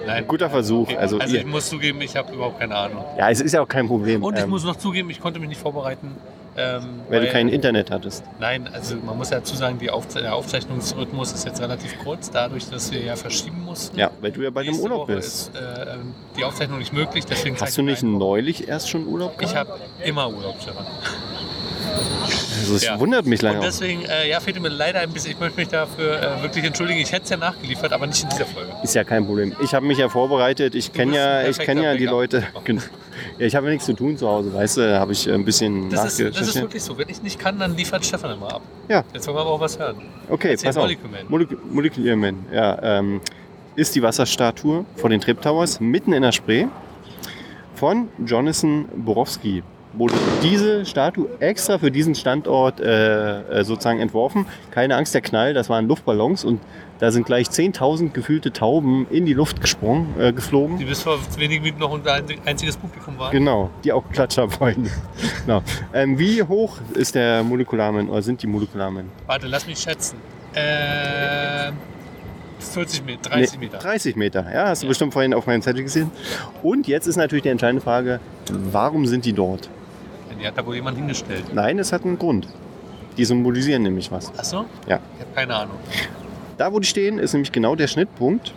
Nein. 0.05 0.27
Guter 0.27 0.51
Versuch. 0.51 0.83
Okay. 0.89 0.97
Also, 0.97 1.17
Also, 1.17 1.35
ich 1.35 1.45
muss 1.47 1.67
zugeben, 1.67 1.99
ich 2.01 2.15
habe 2.15 2.31
überhaupt 2.31 2.59
keine 2.59 2.75
Ahnung. 2.75 3.03
ja, 3.17 3.27
es 3.31 3.41
ist 3.41 3.53
ja 3.53 3.61
auch 3.61 3.67
kein 3.67 3.87
Problem, 3.87 4.21
Und 4.23 4.37
ich 4.37 4.43
ähm, 4.43 4.51
muss 4.51 4.63
noch 4.63 4.75
zugeben, 4.75 5.09
ich 5.09 5.19
konnte 5.19 5.39
mich 5.39 5.49
nicht 5.49 5.59
vorbereiten. 5.61 6.11
Ähm, 6.57 7.01
weil 7.09 7.21
du 7.21 7.31
kein 7.31 7.49
Internet 7.49 7.91
hattest. 7.91 8.23
Nein, 8.39 8.69
also 8.71 8.95
man 8.97 9.17
muss 9.17 9.29
ja 9.29 9.37
dazu 9.37 9.55
sagen, 9.55 9.77
Aufze 9.89 10.21
der 10.21 10.35
Aufzeichnungsrhythmus 10.35 11.33
ist 11.33 11.45
jetzt 11.45 11.61
relativ 11.61 11.97
kurz, 12.03 12.31
dadurch, 12.31 12.69
dass 12.69 12.91
wir 12.91 13.01
ja 13.01 13.15
verschieben 13.15 13.63
mussten. 13.63 13.99
Ja, 13.99 14.09
weil 14.21 14.31
du 14.31 14.41
ja 14.41 14.49
bei 14.49 14.63
dem 14.63 14.79
Urlaub 14.79 15.01
Woche 15.01 15.15
bist. 15.15 15.49
ist 15.49 15.55
äh, 15.55 15.93
ähm, 15.93 16.13
die 16.37 16.43
Aufzeichnung 16.43 16.79
nicht 16.79 16.93
möglich, 16.93 17.25
deswegen 17.25 17.59
Hast 17.59 17.77
du 17.77 17.81
nicht 17.81 18.03
neulich 18.03 18.67
erst 18.67 18.89
schon 18.89 19.05
Urlaub 19.05 19.35
Ich 19.41 19.51
gehabt? 19.51 19.69
habe 19.69 19.81
immer 20.03 20.29
Urlaub, 20.29 20.55
Stefan. 20.61 20.85
Also, 22.59 22.75
es 22.75 22.83
ja. 22.83 22.99
wundert 22.99 23.25
mich 23.25 23.41
lange. 23.41 23.57
Und 23.57 23.65
deswegen, 23.65 24.03
äh, 24.05 24.29
ja, 24.29 24.39
fehlte 24.39 24.59
mir 24.59 24.69
leider 24.69 24.99
ein 24.99 25.11
bisschen. 25.11 25.31
Ich 25.31 25.39
möchte 25.39 25.59
mich 25.59 25.67
dafür 25.69 26.21
äh, 26.21 26.41
wirklich 26.41 26.65
entschuldigen. 26.65 26.99
Ich 26.99 27.11
hätte 27.11 27.23
es 27.23 27.29
ja 27.29 27.37
nachgeliefert, 27.37 27.93
aber 27.93 28.07
nicht 28.07 28.23
in 28.23 28.29
dieser 28.29 28.45
Folge. 28.45 28.71
Ist 28.81 28.95
ja 28.95 29.03
kein 29.03 29.25
Problem. 29.25 29.55
Ich 29.61 29.73
habe 29.73 29.85
mich 29.85 29.97
ja 29.97 30.09
vorbereitet. 30.09 30.73
Ich 30.73 30.91
kenne 30.91 31.15
ja, 31.15 31.47
ich 31.47 31.59
kenn 31.59 31.81
ja 31.81 31.95
die 31.95 32.05
Leute. 32.05 32.43
Genau. 32.63 32.81
Ja, 33.37 33.45
ich 33.45 33.55
habe 33.55 33.65
ja 33.67 33.73
nichts 33.73 33.85
zu 33.85 33.93
tun 33.93 34.17
zu 34.17 34.27
Hause, 34.27 34.53
weißt 34.53 34.77
du? 34.77 34.81
Da 34.81 34.99
habe 34.99 35.11
ich 35.11 35.27
äh, 35.27 35.33
ein 35.33 35.43
bisschen 35.43 35.89
Das 35.89 36.19
ist, 36.19 36.35
das 36.35 36.47
ist 36.47 36.55
wirklich 36.55 36.83
so. 36.83 36.97
Wenn 36.97 37.09
ich 37.09 37.21
nicht 37.21 37.39
kann, 37.39 37.59
dann 37.59 37.75
liefert 37.75 38.05
Stefan 38.05 38.31
immer 38.31 38.53
ab. 38.53 38.61
Ja. 38.87 39.03
Jetzt 39.13 39.27
wollen 39.27 39.37
wir 39.37 39.41
aber 39.41 39.51
auch 39.51 39.59
was 39.59 39.77
hören. 39.77 39.97
Okay, 40.29 40.51
Erzähl, 40.51 40.67
pass 40.69 40.77
auf. 40.77 40.83
Molecule 40.83 41.09
Man. 41.09 41.25
Molek 41.27 41.73
Molecular 41.73 42.15
Man, 42.15 42.45
ja. 42.51 42.99
Ähm, 42.99 43.21
ist 43.75 43.93
die 43.93 44.01
Wasserstatue 44.01 44.85
vor 44.95 45.09
den 45.09 45.19
Trip 45.19 45.41
Towers 45.41 45.81
mitten 45.81 46.13
in 46.13 46.21
der 46.21 46.31
Spree 46.31 46.67
von 47.73 48.07
Jonathan 48.25 48.85
Borowski. 48.95 49.63
Wurde 49.97 50.13
diese 50.43 50.85
Statue 50.85 51.27
extra 51.39 51.77
für 51.77 51.89
diesen 51.89 52.15
Standort 52.15 52.79
äh, 52.81 53.39
äh, 53.41 53.63
sozusagen 53.63 53.99
entworfen. 53.99 54.45
Keine 54.71 54.95
Angst, 54.97 55.13
der 55.13 55.21
Knall, 55.21 55.53
das 55.53 55.69
waren 55.69 55.87
Luftballons 55.87 56.43
und 56.43 56.59
da 56.99 57.11
sind 57.11 57.25
gleich 57.25 57.47
10.000 57.47 58.11
gefühlte 58.11 58.51
Tauben 58.51 59.07
in 59.09 59.25
die 59.25 59.33
Luft 59.33 59.61
gesprungen, 59.61 60.13
äh, 60.19 60.33
geflogen. 60.33 60.77
Die 60.77 60.85
bis 60.85 61.01
vor 61.01 61.17
wenigen 61.37 61.63
Minuten 61.63 61.81
noch 61.81 61.91
unser 61.91 62.19
einziges 62.45 62.75
Publikum 62.77 63.17
waren. 63.17 63.31
Genau, 63.31 63.69
die 63.83 63.91
auch 63.93 64.03
Klatscher 64.11 64.47
wollen. 64.59 64.89
genau. 65.45 65.61
ähm, 65.93 66.19
wie 66.19 66.43
hoch 66.43 66.77
ist 66.93 67.15
der 67.15 67.43
Molekularmen 67.43 68.09
oder 68.09 68.21
sind 68.21 68.41
die 68.41 68.47
Molekularmen? 68.47 69.09
Warte, 69.27 69.47
lass 69.47 69.65
mich 69.67 69.79
schätzen. 69.79 70.17
Ähm, 70.55 71.73
40 72.59 73.05
Meter, 73.05 73.29
30 73.29 73.59
Nee, 73.59 73.65
Meter. 73.65 73.77
30 73.77 74.15
Meter, 74.15 74.45
ja, 74.53 74.67
hast 74.69 74.81
du 74.81 74.87
Ja. 74.87 74.89
bestimmt 74.89 75.13
vorhin 75.13 75.33
auf 75.33 75.45
meinem 75.47 75.61
Zettel 75.61 75.83
gesehen. 75.83 76.11
Und 76.63 76.87
jetzt 76.87 77.07
ist 77.07 77.15
natürlich 77.17 77.43
die 77.43 77.49
entscheidende 77.49 77.81
Frage, 77.81 78.19
warum 78.71 79.05
sind 79.05 79.25
die 79.25 79.33
dort? 79.33 79.69
Die 80.45 80.49
hat 80.49 80.59
da 80.59 80.63
wohl 80.67 80.75
jemand 80.75 80.95
hingestellt. 80.95 81.43
Nein, 81.55 81.79
es 81.79 81.91
hat 81.91 82.03
einen 82.05 82.19
Grund. 82.19 82.47
Die 83.17 83.25
symbolisieren 83.25 83.81
nämlich 83.81 84.11
was. 84.11 84.31
Achso? 84.37 84.65
Ja. 84.87 84.99
Ich 85.15 85.21
habe 85.21 85.31
keine 85.33 85.55
Ahnung. 85.55 85.77
Da, 86.59 86.71
wo 86.71 86.79
die 86.79 86.85
stehen, 86.85 87.17
ist 87.17 87.33
nämlich 87.33 87.51
genau 87.51 87.75
der 87.75 87.87
Schnittpunkt 87.87 88.53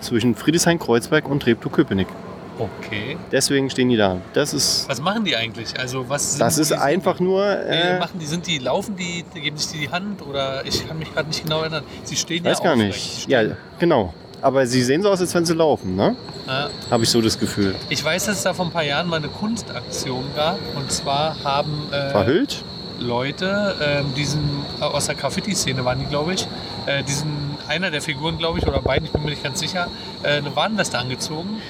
zwischen 0.00 0.36
Friedrichshain-Kreuzberg 0.36 1.28
und 1.28 1.42
Treptow-Köpenick. 1.42 2.06
Okay. 2.60 3.16
Deswegen 3.32 3.70
stehen 3.70 3.88
die 3.88 3.96
da. 3.96 4.18
Das 4.34 4.54
ist, 4.54 4.88
Was 4.88 5.00
machen 5.00 5.24
die 5.24 5.34
eigentlich? 5.34 5.76
Also 5.80 6.08
was 6.08 6.38
das 6.38 6.58
ist 6.58 6.68
symbolisieren 6.68 6.96
einfach 6.96 7.16
die? 7.16 7.24
nur... 7.24 7.44
Äh, 7.44 7.98
machen 7.98 8.20
die, 8.20 8.26
sind 8.26 8.46
die, 8.46 8.58
laufen 8.58 8.94
die, 8.94 9.24
geben 9.40 9.56
sich 9.56 9.80
die 9.80 9.90
Hand 9.90 10.22
oder 10.24 10.64
ich 10.64 10.86
kann 10.86 10.96
mich 10.96 11.12
gerade 11.12 11.26
nicht 11.26 11.42
genau 11.42 11.62
erinnern. 11.62 11.82
Sie 12.04 12.14
stehen 12.14 12.44
weiß 12.44 12.58
ja 12.58 12.64
gar 12.64 12.74
aufrecht. 12.74 12.94
nicht. 12.94 13.28
Ja, 13.28 13.42
genau. 13.80 14.14
Aber 14.42 14.66
sie 14.66 14.82
sehen 14.82 15.02
so 15.02 15.08
aus, 15.08 15.20
als 15.20 15.34
wenn 15.34 15.46
sie 15.46 15.54
laufen, 15.54 15.94
ne? 15.94 16.16
Ja. 16.48 16.68
Habe 16.90 17.04
ich 17.04 17.10
so 17.10 17.20
das 17.20 17.38
Gefühl. 17.38 17.76
Ich 17.88 18.04
weiß, 18.04 18.26
dass 18.26 18.38
es 18.38 18.42
da 18.42 18.52
vor 18.52 18.66
ein 18.66 18.72
paar 18.72 18.82
Jahren 18.82 19.06
mal 19.06 19.16
eine 19.16 19.28
Kunstaktion 19.28 20.24
gab. 20.34 20.58
Und 20.74 20.90
zwar 20.90 21.36
haben 21.44 21.70
äh, 21.92 22.10
Verhüllt? 22.10 22.64
Leute, 22.98 23.74
ähm, 23.80 24.12
diesen, 24.16 24.42
äh, 24.80 24.84
aus 24.84 25.06
der 25.06 25.14
Graffiti-Szene 25.14 25.84
waren 25.84 26.00
die, 26.00 26.06
glaube 26.06 26.34
ich, 26.34 26.48
äh, 26.86 27.04
diesen, 27.04 27.51
einer 27.68 27.90
der 27.90 28.02
Figuren, 28.02 28.38
glaube 28.38 28.58
ich, 28.58 28.66
oder 28.66 28.80
beiden, 28.80 29.06
ich 29.06 29.12
bin 29.12 29.22
mir 29.22 29.30
nicht 29.30 29.42
ganz 29.42 29.60
sicher, 29.60 29.88
äh, 30.22 30.36
eine 30.38 30.54
Warnweste 30.54 30.98
angezogen. 30.98 31.60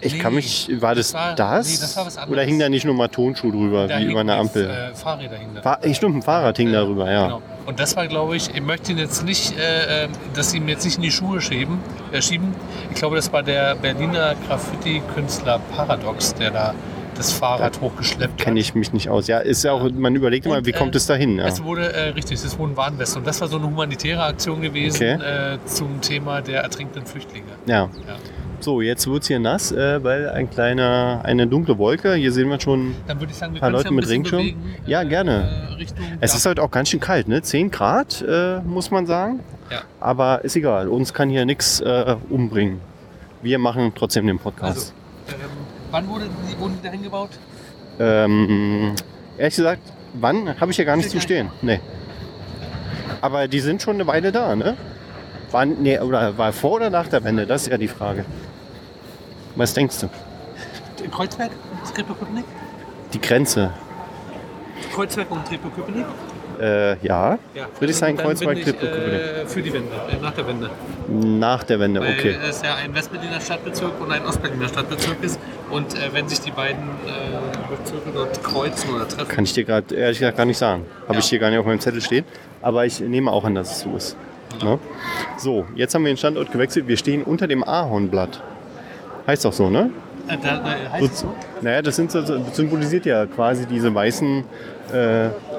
Ich 0.00 0.14
Nee, 0.14 0.18
kann 0.18 0.34
mich... 0.34 0.68
War 0.80 0.94
das 0.94 1.12
das 1.12 1.34
das? 1.36 1.38
war- 1.38 1.58
nee, 1.62 1.76
das 1.80 1.96
war 1.96 2.06
was 2.06 2.14
Oder 2.16 2.22
anderes. 2.24 2.44
hing 2.46 2.58
da 2.58 2.68
nicht 2.68 2.84
nur 2.84 2.94
mal 2.94 3.08
Tonschuh 3.08 3.50
drüber, 3.50 3.86
Da 3.88 3.98
wie 3.98 4.04
über 4.04 4.20
eine 4.20 4.34
Ampel? 4.36 4.68
Äh, 4.70 4.94
Fahrräder 4.94 5.36
hingen 5.36 5.54
da. 5.56 5.62
Fahr- 5.62 5.94
Stimmt, 5.94 6.16
ein 6.16 6.22
Fahrrad 6.22 6.56
hing 6.56 6.68
Äh, 6.68 6.72
darüber, 6.72 7.10
ja. 7.10 7.24
Genau. 7.24 7.42
Und 7.66 7.78
das 7.78 7.94
war, 7.96 8.06
glaube 8.06 8.36
ich, 8.36 8.54
ich 8.54 8.60
möchte 8.62 8.92
ihn 8.92 8.98
jetzt 8.98 9.24
nicht, 9.24 9.56
äh, 9.58 10.04
äh, 10.04 10.08
dass 10.34 10.50
sie 10.50 10.56
ihm 10.58 10.68
jetzt 10.68 10.84
nicht 10.84 10.96
in 10.96 11.02
die 11.02 11.10
Schuhe 11.10 11.40
schieben, 11.40 11.78
äh, 12.12 12.20
schieben. 12.22 12.54
Ich 12.90 12.96
glaube, 12.96 13.16
das 13.16 13.32
war 13.32 13.42
der 13.42 13.74
Berliner 13.76 14.34
Graffiti-Künstler 14.48 15.60
Paradox, 15.76 16.34
der 16.34 16.50
da 16.50 16.74
das 17.20 17.32
Fahrrad 17.32 17.80
hochgeschleppt 17.80 18.32
hat. 18.32 18.38
Kenne 18.38 18.60
ich 18.60 18.74
mich 18.74 18.92
nicht 18.92 19.08
aus. 19.08 19.26
Ja, 19.26 19.38
ist 19.38 19.62
ja 19.64 19.72
auch, 19.72 19.90
man 19.90 20.14
überlegt 20.14 20.46
immer, 20.46 20.64
wie 20.64 20.72
kommt 20.72 20.94
äh, 20.94 20.98
es 20.98 21.06
dahin? 21.06 21.38
Ja. 21.38 21.46
Es 21.46 21.62
wurde, 21.62 21.92
äh, 21.92 22.08
richtig, 22.10 22.42
es 22.42 22.58
wurden 22.58 22.76
Warnwesten. 22.76 23.20
Und 23.20 23.26
das 23.26 23.40
war 23.40 23.48
so 23.48 23.56
eine 23.58 23.66
humanitäre 23.66 24.22
Aktion 24.22 24.60
gewesen 24.62 24.96
Okay. 24.96 25.54
äh, 25.54 25.58
zum 25.66 26.00
Thema 26.00 26.40
der 26.40 26.62
ertrinkenden 26.62 27.06
Flüchtlinge. 27.06 27.46
ja. 27.66 27.74
Ja. 27.84 27.88
So, 28.62 28.82
jetzt 28.82 29.06
wird 29.10 29.22
es 29.22 29.28
hier 29.28 29.38
nass, 29.40 29.72
äh, 29.72 30.04
weil 30.04 30.28
ein 30.28 30.50
kleiner, 30.50 31.20
eine 31.24 31.46
dunkle 31.46 31.78
Wolke, 31.78 32.12
hier 32.12 32.30
sehen 32.30 32.50
wir 32.50 32.60
schon, 32.60 32.94
Dann 33.06 33.18
würde 33.18 33.32
ich 33.32 33.38
sagen, 33.38 33.54
wir 33.54 33.60
Paar 33.62 33.70
Leute 33.70 33.90
mit 33.90 34.04
ja 34.06 34.14
ein 34.14 34.22
bisschen 34.22 34.36
Regenschirm? 34.36 34.60
bewegen, 34.66 34.82
Ja, 34.86 35.02
gerne. 35.02 35.66
Äh, 35.70 35.74
Richtung 35.76 36.04
es 36.20 36.34
ist 36.34 36.44
heute 36.44 36.62
auch 36.62 36.70
ganz 36.70 36.90
schön 36.90 37.00
kalt, 37.00 37.26
ne? 37.26 37.40
10 37.40 37.70
Grad, 37.70 38.20
äh, 38.20 38.60
muss 38.60 38.90
man 38.90 39.06
sagen. 39.06 39.40
Ja. 39.70 39.78
Aber 39.98 40.44
ist 40.44 40.56
egal, 40.56 40.88
uns 40.88 41.14
kann 41.14 41.30
hier 41.30 41.46
nichts 41.46 41.80
äh, 41.80 42.16
umbringen. 42.28 42.80
Wir 43.40 43.58
machen 43.58 43.92
trotzdem 43.94 44.26
den 44.26 44.38
Podcast. 44.38 44.92
Also, 45.26 45.42
ähm, 45.42 45.50
wann 45.90 46.08
wurde 46.08 46.26
die, 46.48 46.58
wurden 46.58 46.78
die 46.80 46.86
da 46.86 46.90
hingebaut? 46.92 47.30
Ähm, 47.98 48.94
ehrlich 49.36 49.56
gesagt, 49.56 49.82
wann 50.14 50.58
habe 50.60 50.70
ich 50.70 50.76
hier 50.76 50.84
gar 50.84 50.96
nicht 50.96 51.10
zu 51.10 51.20
stehen. 51.20 51.50
Nee. 51.62 51.80
Aber 53.20 53.48
die 53.48 53.60
sind 53.60 53.82
schon 53.82 53.96
eine 53.96 54.06
Weile 54.06 54.32
da, 54.32 54.56
ne? 54.56 54.76
War, 55.50 55.66
nee, 55.66 55.98
oder 55.98 56.38
war 56.38 56.52
vor 56.52 56.72
oder 56.72 56.90
nach 56.90 57.08
der 57.08 57.22
Wende? 57.24 57.46
Das 57.46 57.62
ist 57.62 57.68
ja 57.68 57.76
die 57.76 57.88
Frage. 57.88 58.24
Was 59.56 59.74
denkst 59.74 60.00
du? 60.00 60.08
In 61.04 61.10
Kreuzberg 61.10 61.50
und 61.72 61.94
Treptow-Köpenick? 61.94 62.44
Die 63.12 63.20
Grenze. 63.20 63.72
Kreuzberg 64.94 65.30
und 65.30 65.44
Treptow-Köpenick? 65.46 66.06
Äh, 66.60 66.98
ja, 67.06 67.38
Ja. 67.54 67.66
Friedrichshain, 67.78 68.16
Kreuzberg, 68.16 68.62
Treptow-Köpenick. 68.62 69.20
äh, 69.20 69.46
Für 69.46 69.62
die 69.62 69.72
Wende, 69.72 69.88
äh, 70.10 70.22
nach 70.22 70.32
der 70.32 70.46
Wende. 70.46 70.70
nach 71.08 71.62
der 71.64 71.80
Wende, 71.80 72.00
Weil 72.00 72.14
okay. 72.18 72.36
es 72.48 72.62
ja 72.62 72.74
ein 72.76 72.94
Westberliner 72.94 73.40
Stadtbezirk 73.40 74.00
und 74.00 74.12
ein 74.12 74.24
Ostberliner 74.24 74.68
Stadtbezirk 74.68 75.22
ist. 75.22 75.40
Und 75.70 75.94
äh, 75.94 76.12
wenn 76.12 76.28
sich 76.28 76.40
die 76.40 76.50
beiden 76.50 76.82
äh, 77.06 78.12
dort 78.14 78.42
kreuzen 78.42 78.94
oder 78.94 79.06
treffen, 79.06 79.28
Kann 79.28 79.44
ich 79.44 79.52
dir 79.52 79.64
gerade 79.64 79.94
ehrlich 79.94 80.18
gesagt 80.18 80.36
gar 80.36 80.46
nicht 80.46 80.58
sagen. 80.58 80.84
Habe 81.04 81.14
Ja. 81.14 81.18
ich 81.20 81.26
hier 81.26 81.38
gar 81.38 81.50
nicht 81.50 81.58
auf 81.58 81.66
meinem 81.66 81.80
Zettel 81.80 82.00
stehen. 82.00 82.24
Aber 82.62 82.84
ich 82.86 83.00
nehme 83.00 83.30
auch 83.30 83.44
an, 83.44 83.54
dass 83.54 83.70
es 83.72 83.80
so 83.80 83.96
ist. 83.96 84.16
Ne? 84.62 84.78
So, 85.38 85.64
jetzt 85.76 85.94
haben 85.94 86.04
wir 86.04 86.12
den 86.12 86.16
Standort 86.18 86.50
gewechselt. 86.52 86.88
Wir 86.88 86.96
stehen 86.96 87.22
unter 87.22 87.46
dem 87.46 87.62
Ahornblatt. 87.64 88.42
Heißt 89.26 89.44
doch 89.44 89.52
so, 89.52 89.70
ne? 89.70 89.90
Äh, 90.28 90.36
da, 90.42 90.56
da, 90.58 90.92
heißt 90.92 91.12
es 91.14 91.20
so? 91.20 91.34
Naja, 91.62 91.82
das, 91.82 91.96
sind, 91.96 92.10
so- 92.10 92.20
das 92.20 92.56
symbolisiert 92.56 93.06
ja 93.06 93.26
quasi 93.26 93.64
diese 93.66 93.94
weißen. 93.94 94.44
Äh, 94.92 94.92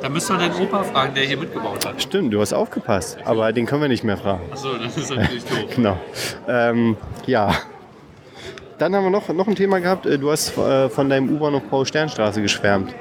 Da 0.02 0.10
müsst 0.10 0.30
ihr 0.30 0.38
deinen 0.38 0.56
Opa 0.56 0.84
fragen, 0.84 1.14
der 1.16 1.24
hier 1.24 1.38
mitgebaut 1.38 1.86
hat. 1.86 2.02
stimmt, 2.02 2.34
du 2.34 2.42
hast 2.42 2.52
aufgepasst, 2.54 3.18
aber 3.24 3.54
den 3.54 3.66
können 3.66 3.82
wir 3.82 3.88
nicht 3.88 4.04
mehr 4.04 4.18
fragen. 4.18 4.42
Achso, 4.52 4.74
das 4.78 4.98
ist 4.98 5.10
natürlich 5.16 5.44
doof. 5.46 5.58
Genau. 5.76 5.98
Ähm, 6.50 6.98
ja. 7.26 7.54
Dann 8.82 8.96
haben 8.96 9.04
wir 9.04 9.12
noch, 9.12 9.30
noch 9.30 9.48
ein 9.48 9.54
Thema 9.54 9.80
gehabt. 9.80 10.08
Äh, 10.08 10.18
Du 10.18 10.32
hast 10.32 10.58
äh, 10.58 10.90
von 10.90 11.08
deinem 11.08 11.30
U-Bahnhof 11.30 11.62
Paul 11.70 11.86
Sternstraße 11.86 12.42
geschwärmt. 12.42 12.92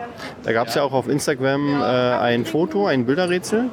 Da 0.43 0.53
gab 0.53 0.69
es 0.69 0.75
ja. 0.75 0.83
auch 0.83 0.93
auf 0.93 1.09
Instagram 1.09 1.81
äh, 1.81 1.85
ein 1.85 2.45
Foto, 2.45 2.87
ein 2.87 3.07
Bilderrätsel. 3.07 3.71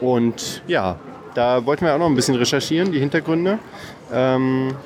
Und 0.00 0.62
ja, 0.68 1.00
da 1.34 1.66
wollten 1.66 1.84
wir 1.84 1.92
auch 1.92 1.98
noch 1.98 2.06
ein 2.06 2.14
bisschen 2.14 2.36
recherchieren, 2.36 2.92
die 2.92 3.00
Hintergründe. 3.00 3.58
Ähm, 4.12 4.76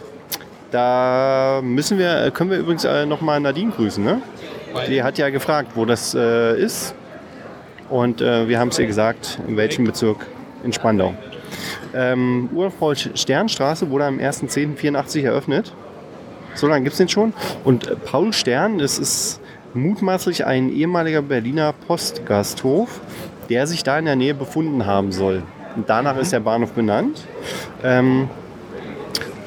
da 0.70 1.60
müssen 1.62 1.98
wir, 1.98 2.30
können 2.30 2.50
wir 2.50 2.56
übrigens 2.56 2.86
nochmal 3.06 3.38
Nadine 3.38 3.70
grüßen. 3.70 4.02
Ne? 4.02 4.22
Die 4.88 5.02
hat 5.02 5.18
ja 5.18 5.28
gefragt, 5.28 5.72
wo 5.74 5.84
das 5.84 6.14
ist. 6.14 6.94
Und 7.90 8.20
wir 8.20 8.56
haben 8.58 8.68
es 8.68 8.78
ihr 8.78 8.86
gesagt, 8.86 9.40
in 9.48 9.56
welchem 9.56 9.84
Bezirk 9.84 10.28
in 10.62 10.72
Spandau. 10.72 11.12
Ähm, 11.92 12.48
Urpaul 12.54 12.94
Sternstraße 12.96 13.90
wurde 13.90 14.04
am 14.04 14.18
1.10.84 14.18 15.24
eröffnet. 15.24 15.74
So 16.54 16.66
lange 16.66 16.84
gibt 16.84 16.94
es 16.94 16.98
den 16.98 17.08
schon. 17.08 17.32
Und 17.64 17.86
äh, 17.86 17.96
Paul 17.96 18.32
Stern, 18.32 18.78
das 18.78 18.98
ist 18.98 19.40
mutmaßlich 19.74 20.46
ein 20.46 20.72
ehemaliger 20.72 21.22
Berliner 21.22 21.72
Postgasthof, 21.86 23.00
der 23.48 23.66
sich 23.66 23.82
da 23.82 23.98
in 23.98 24.04
der 24.04 24.16
Nähe 24.16 24.34
befunden 24.34 24.86
haben 24.86 25.12
soll. 25.12 25.42
Und 25.76 25.88
danach 25.88 26.16
ist 26.16 26.32
der 26.32 26.40
Bahnhof 26.40 26.72
benannt. 26.72 27.24
Ähm, 27.82 28.28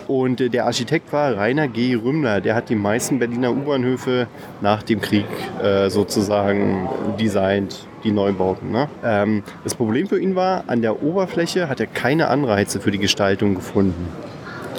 und 0.08 0.42
äh, 0.42 0.50
der 0.50 0.66
Architekt 0.66 1.12
war 1.14 1.36
Rainer 1.36 1.68
G. 1.68 1.96
Rümmler. 1.96 2.42
Der 2.42 2.56
hat 2.56 2.70
die 2.70 2.76
meisten 2.76 3.20
Berliner 3.20 3.52
U-Bahnhöfe 3.52 4.28
nach 4.62 4.84
dem 4.84 5.02
Krieg 5.02 5.26
äh, 5.62 5.90
sozusagen 5.90 6.90
designt, 7.20 7.88
die 8.04 8.12
Neubauten. 8.12 8.72
Ne? 8.72 8.90
Ähm, 9.04 9.44
das 9.64 9.76
Problem 9.76 10.08
für 10.08 10.20
ihn 10.20 10.36
war, 10.36 10.66
an 10.68 10.82
der 10.82 11.02
Oberfläche 11.02 11.70
hat 11.70 11.80
er 11.80 11.88
keine 11.88 12.28
Anreize 12.28 12.80
für 12.80 12.92
die 12.92 13.00
Gestaltung 13.00 13.56
gefunden. 13.56 14.08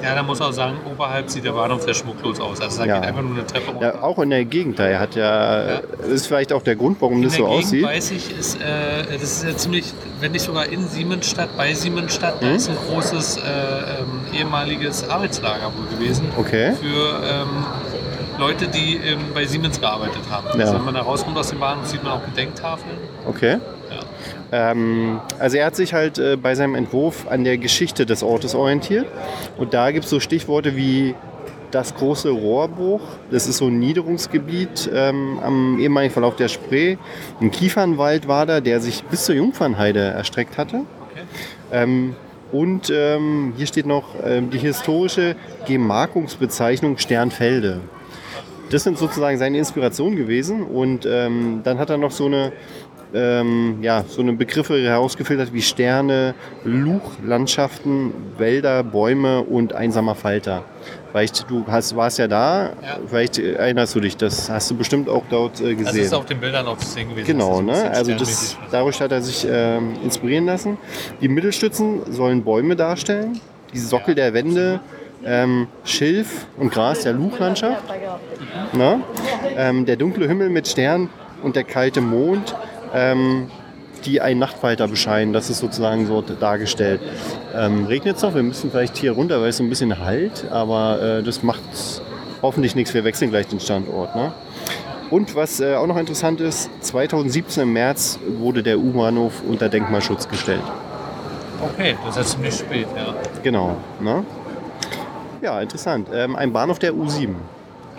Ja, 0.05 0.15
da 0.15 0.23
muss 0.23 0.41
auch 0.41 0.53
sagen, 0.53 0.77
oberhalb 0.91 1.31
sieht 1.31 1.45
der 1.45 1.53
Bahnhof 1.53 1.83
sehr 1.83 1.95
schmucklos 1.95 2.39
aus. 2.41 2.61
Also 2.61 2.81
da 2.81 2.87
Ja. 2.87 2.99
geht 2.99 3.09
einfach 3.09 3.23
nur 3.23 3.33
eine 3.33 3.47
Treppe 3.47 3.71
runter. 3.71 3.95
Ja, 3.95 4.03
auch 4.03 4.19
in 4.19 4.31
der 4.31 4.45
Gegend 4.45 4.79
da. 4.79 4.85
Hat 4.99 5.15
ja, 5.15 5.71
Ja. 5.75 5.79
ist 6.13 6.27
vielleicht 6.27 6.53
auch 6.53 6.63
der 6.63 6.77
Grund, 6.77 6.99
warum 7.01 7.17
in 7.19 7.23
das 7.23 7.33
der 7.37 7.45
so 7.45 7.49
Gegend 7.51 7.65
aussieht. 7.65 7.85
weiß 7.85 8.11
ich, 8.11 8.39
ist, 8.39 8.61
äh, 8.61 9.05
das 9.13 9.23
ist 9.23 9.45
ja 9.45 9.57
ziemlich, 9.57 9.93
wenn 10.21 10.33
nicht 10.33 10.43
sogar 10.45 10.67
in 10.67 10.87
Siemensstadt, 10.87 11.57
bei 11.57 11.73
Siemensstadt, 11.75 12.41
Mhm. 12.43 12.47
da 12.47 12.53
ist 12.55 12.69
ein 12.69 12.77
großes 12.91 13.39
äh, 13.39 13.41
ähm, 13.41 14.21
ehemaliges 14.39 15.09
Arbeitslager 15.09 15.73
wohl 15.77 15.87
gewesen. 15.99 16.27
Okay. 16.39 16.73
Für 16.81 17.21
ähm, 17.25 17.49
Leute, 18.39 18.67
die 18.69 18.97
ähm, 18.97 19.19
bei 19.33 19.47
Siemens 19.47 19.81
gearbeitet 19.81 20.23
haben. 20.31 20.47
Ja. 20.59 20.65
Also 20.67 20.75
wenn 20.75 20.85
man 20.85 20.95
da 20.95 21.03
rauskommt 21.03 21.37
aus 21.39 21.49
dem 21.51 21.61
Bahnhof, 21.61 21.87
sieht 21.87 22.03
man 22.03 22.13
auch 22.15 22.25
Gedenktafeln. 22.25 22.97
Okay. 23.27 23.59
Ähm, 24.55 25.21
also 25.41 25.57
er 25.57 25.67
hat 25.67 25.75
sich 25.75 25.95
halt 25.95 26.19
äh, 26.19 26.37
bei 26.37 26.55
seinem 26.55 26.77
Entwurf 26.77 27.27
an 27.29 27.43
der 27.43 27.59
Geschichte 27.59 28.07
des 28.07 28.23
Ortes 28.23 28.55
orientiert. 28.55 29.07
Und 29.59 29.75
da 29.75 29.91
gibt 29.91 30.05
es 30.05 30.11
so 30.11 30.21
Stichworte 30.21 30.77
wie 30.77 31.17
das 31.73 31.97
große 31.97 32.31
Rohrbruch. 32.31 33.01
Das 33.33 33.49
ist 33.49 33.57
so 33.57 33.67
ein 33.67 33.81
Niederungsgebiet 33.81 34.89
ähm, 34.95 35.41
am 35.43 35.81
ehemaligen 35.81 36.13
Verlauf 36.13 36.37
der 36.37 36.47
Spree. 36.47 36.99
Ein 37.41 37.51
Kiefernwald 37.51 38.29
war 38.29 38.47
da, 38.47 38.61
der 38.61 38.79
sich 38.79 39.03
bis 39.03 39.25
zur 39.25 39.35
Jungfernheide 39.35 39.99
erstreckt 39.99 40.57
hatte. 40.57 40.83
Okay. 41.11 41.25
Ähm, 41.73 42.15
und 42.53 42.93
ähm, 42.95 43.55
hier 43.57 43.67
steht 43.67 43.87
noch 43.87 44.05
ähm, 44.25 44.51
die 44.51 44.59
historische 44.59 45.35
Gemarkungsbezeichnung 45.67 46.99
Sternfelde. 46.99 47.81
Das 48.71 48.83
sind 48.83 48.99
sozusagen 48.99 49.39
seine 49.39 49.59
Inspirationen 49.59 50.17
gewesen. 50.17 50.63
Und 50.63 51.07
ähm, 51.07 51.61
dann 51.65 51.79
hat 51.79 51.91
er 51.91 51.97
noch 51.97 52.11
so 52.11 52.27
eine, 52.27 52.53
ähm, 53.15 53.79
ja, 53.81 54.05
so 54.09 54.21
eine 54.23 54.33
Begriffe 54.33 54.79
herausgefiltert 54.83 55.53
wie 55.53 55.63
Sterne, 55.63 56.35
Luchlandschaften, 56.65 58.13
Wälder, 58.39 58.83
Bäume 58.83 59.43
und 59.43 59.73
einsamer 59.73 60.15
Falter. 60.15 60.65
Vielleicht, 61.13 61.49
du 61.49 61.65
hast, 61.69 61.95
warst 61.95 62.19
ja 62.19 62.27
da, 62.27 62.71
Ja. 62.83 62.99
vielleicht 63.07 63.39
erinnerst 63.39 63.95
du 63.95 64.01
dich, 64.01 64.17
das 64.17 64.51
hast 64.51 64.71
du 64.71 64.77
bestimmt 64.77 65.09
auch 65.09 65.23
dort 65.31 65.61
äh, 65.61 65.75
Das 65.77 65.87
gesehen. 65.87 66.05
ist 66.05 66.13
auf 66.15 66.27
den 66.27 66.41
Bildern 66.41 66.67
auch 66.67 66.77
zu 66.79 66.89
sehen 66.89 67.09
gewesen. 67.11 67.27
Genau, 67.27 67.63
ne? 67.63 67.73
das 67.73 67.99
Also 67.99 68.15
das, 68.15 68.57
dadurch 68.73 69.01
hat 69.01 69.13
er 69.13 69.23
sich 69.23 69.47
ähm, 69.49 69.95
inspirieren 70.03 70.47
lassen. 70.47 70.77
Die 71.21 71.29
Mittelstützen 71.29 72.01
sollen 72.13 72.43
Bäume 72.43 72.75
darstellen, 72.75 73.41
die 73.73 73.79
Sockel 73.79 74.15
der 74.17 74.35
Wände, 74.35 74.81
ähm, 75.25 75.69
Schilf 75.85 76.47
und 76.59 76.73
Gras 76.73 77.03
der 77.03 77.13
Luchlandschaft. 77.13 77.83
Ne? 78.73 79.01
Ähm, 79.57 79.87
der 79.87 79.97
dunkle 79.97 80.27
Himmel 80.27 80.51
mit 80.51 80.67
Sternen 80.69 81.09
und 81.43 81.55
der 81.57 81.65
kalte 81.65 82.01
Mond, 82.01 82.55
ähm, 82.95 83.51
die 84.05 84.21
einen 84.21 84.41
Nachtfalter 84.41 84.89
bescheinen. 84.89 85.33
Das 85.33 85.51
ist 85.51 85.59
sozusagen 85.59 86.07
so 86.07 86.21
dargestellt. 86.23 87.01
Ähm, 87.55 87.87
Regnet 87.87 88.17
es 88.17 88.23
noch? 88.23 88.35
Wir 88.35 88.43
müssen 88.43 88.71
vielleicht 88.71 88.97
hier 88.97 89.13
runter, 89.13 89.41
weil 89.41 89.49
es 89.49 89.57
so 89.57 89.65
ein 89.65 89.69
bisschen 89.69 89.99
halt, 89.99 90.47
aber 90.51 91.01
äh, 91.01 91.23
das 91.23 91.43
macht 91.43 91.63
hoffentlich 92.43 92.75
nichts. 92.75 92.93
Wir 92.95 93.05
wechseln 93.05 93.31
gleich 93.31 93.47
den 93.47 93.61
Standort. 93.61 94.15
Ne? 94.15 94.33
Und 95.11 95.35
was 95.35 95.61
äh, 95.61 95.75
auch 95.75 95.87
noch 95.87 95.97
interessant 95.97 96.41
ist, 96.41 96.71
2017 96.81 97.63
im 97.63 97.73
März 97.73 98.19
wurde 98.39 98.63
der 98.63 98.79
U-Bahnhof 98.79 99.43
unter 99.49 99.69
Denkmalschutz 99.69 100.29
gestellt. 100.29 100.63
Okay, 101.63 101.97
das 102.05 102.17
ist 102.17 102.31
ziemlich 102.33 102.55
spät, 102.55 102.87
ja. 102.97 103.15
Genau. 103.43 103.77
Ne? 104.01 104.25
Ja, 105.41 105.61
interessant. 105.61 106.09
Ähm, 106.13 106.37
ein 106.37 106.53
Bahnhof 106.53 106.79
der 106.79 106.93
U7. 106.93 107.35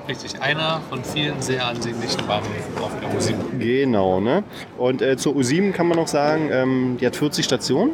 Richtig, 0.07 0.39
einer 0.39 0.81
von 0.89 1.03
vielen 1.03 1.41
sehr 1.41 1.65
ansehnlichen 1.65 2.25
Bahnhöfen 2.27 2.77
auf 2.79 2.91
der 3.00 3.09
U7. 3.09 3.57
Genau. 3.57 4.19
Ne? 4.19 4.43
Und 4.77 5.01
äh, 5.01 5.17
zur 5.17 5.35
U7 5.35 5.71
kann 5.71 5.88
man 5.88 5.97
noch 5.97 6.07
sagen, 6.07 6.50
ähm, 6.51 6.97
die 7.00 7.05
hat 7.07 7.15
40 7.15 7.43
Stationen. 7.43 7.91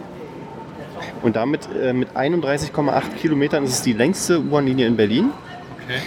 Und 1.21 1.35
damit 1.35 1.69
äh, 1.81 1.93
mit 1.93 2.09
31,8 2.15 3.15
Kilometern 3.19 3.63
ist 3.63 3.73
es 3.73 3.81
die 3.81 3.93
längste 3.93 4.39
U-Bahn-Linie 4.39 4.87
in 4.87 4.97
Berlin. 4.97 5.31
Okay. 5.85 5.99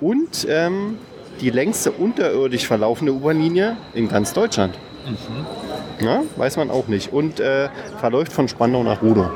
Und 0.00 0.46
ähm, 0.48 0.98
die 1.40 1.50
längste 1.50 1.92
unterirdisch 1.92 2.66
verlaufende 2.66 3.12
U-Bahn-Linie 3.12 3.76
in 3.94 4.08
ganz 4.08 4.32
Deutschland. 4.32 4.76
Na, 6.00 6.22
weiß 6.36 6.56
man 6.56 6.70
auch 6.70 6.88
nicht. 6.88 7.12
Und 7.12 7.38
äh, 7.40 7.68
verläuft 7.98 8.32
von 8.32 8.48
Spandau 8.48 8.82
nach 8.82 9.02
Rudow. 9.02 9.30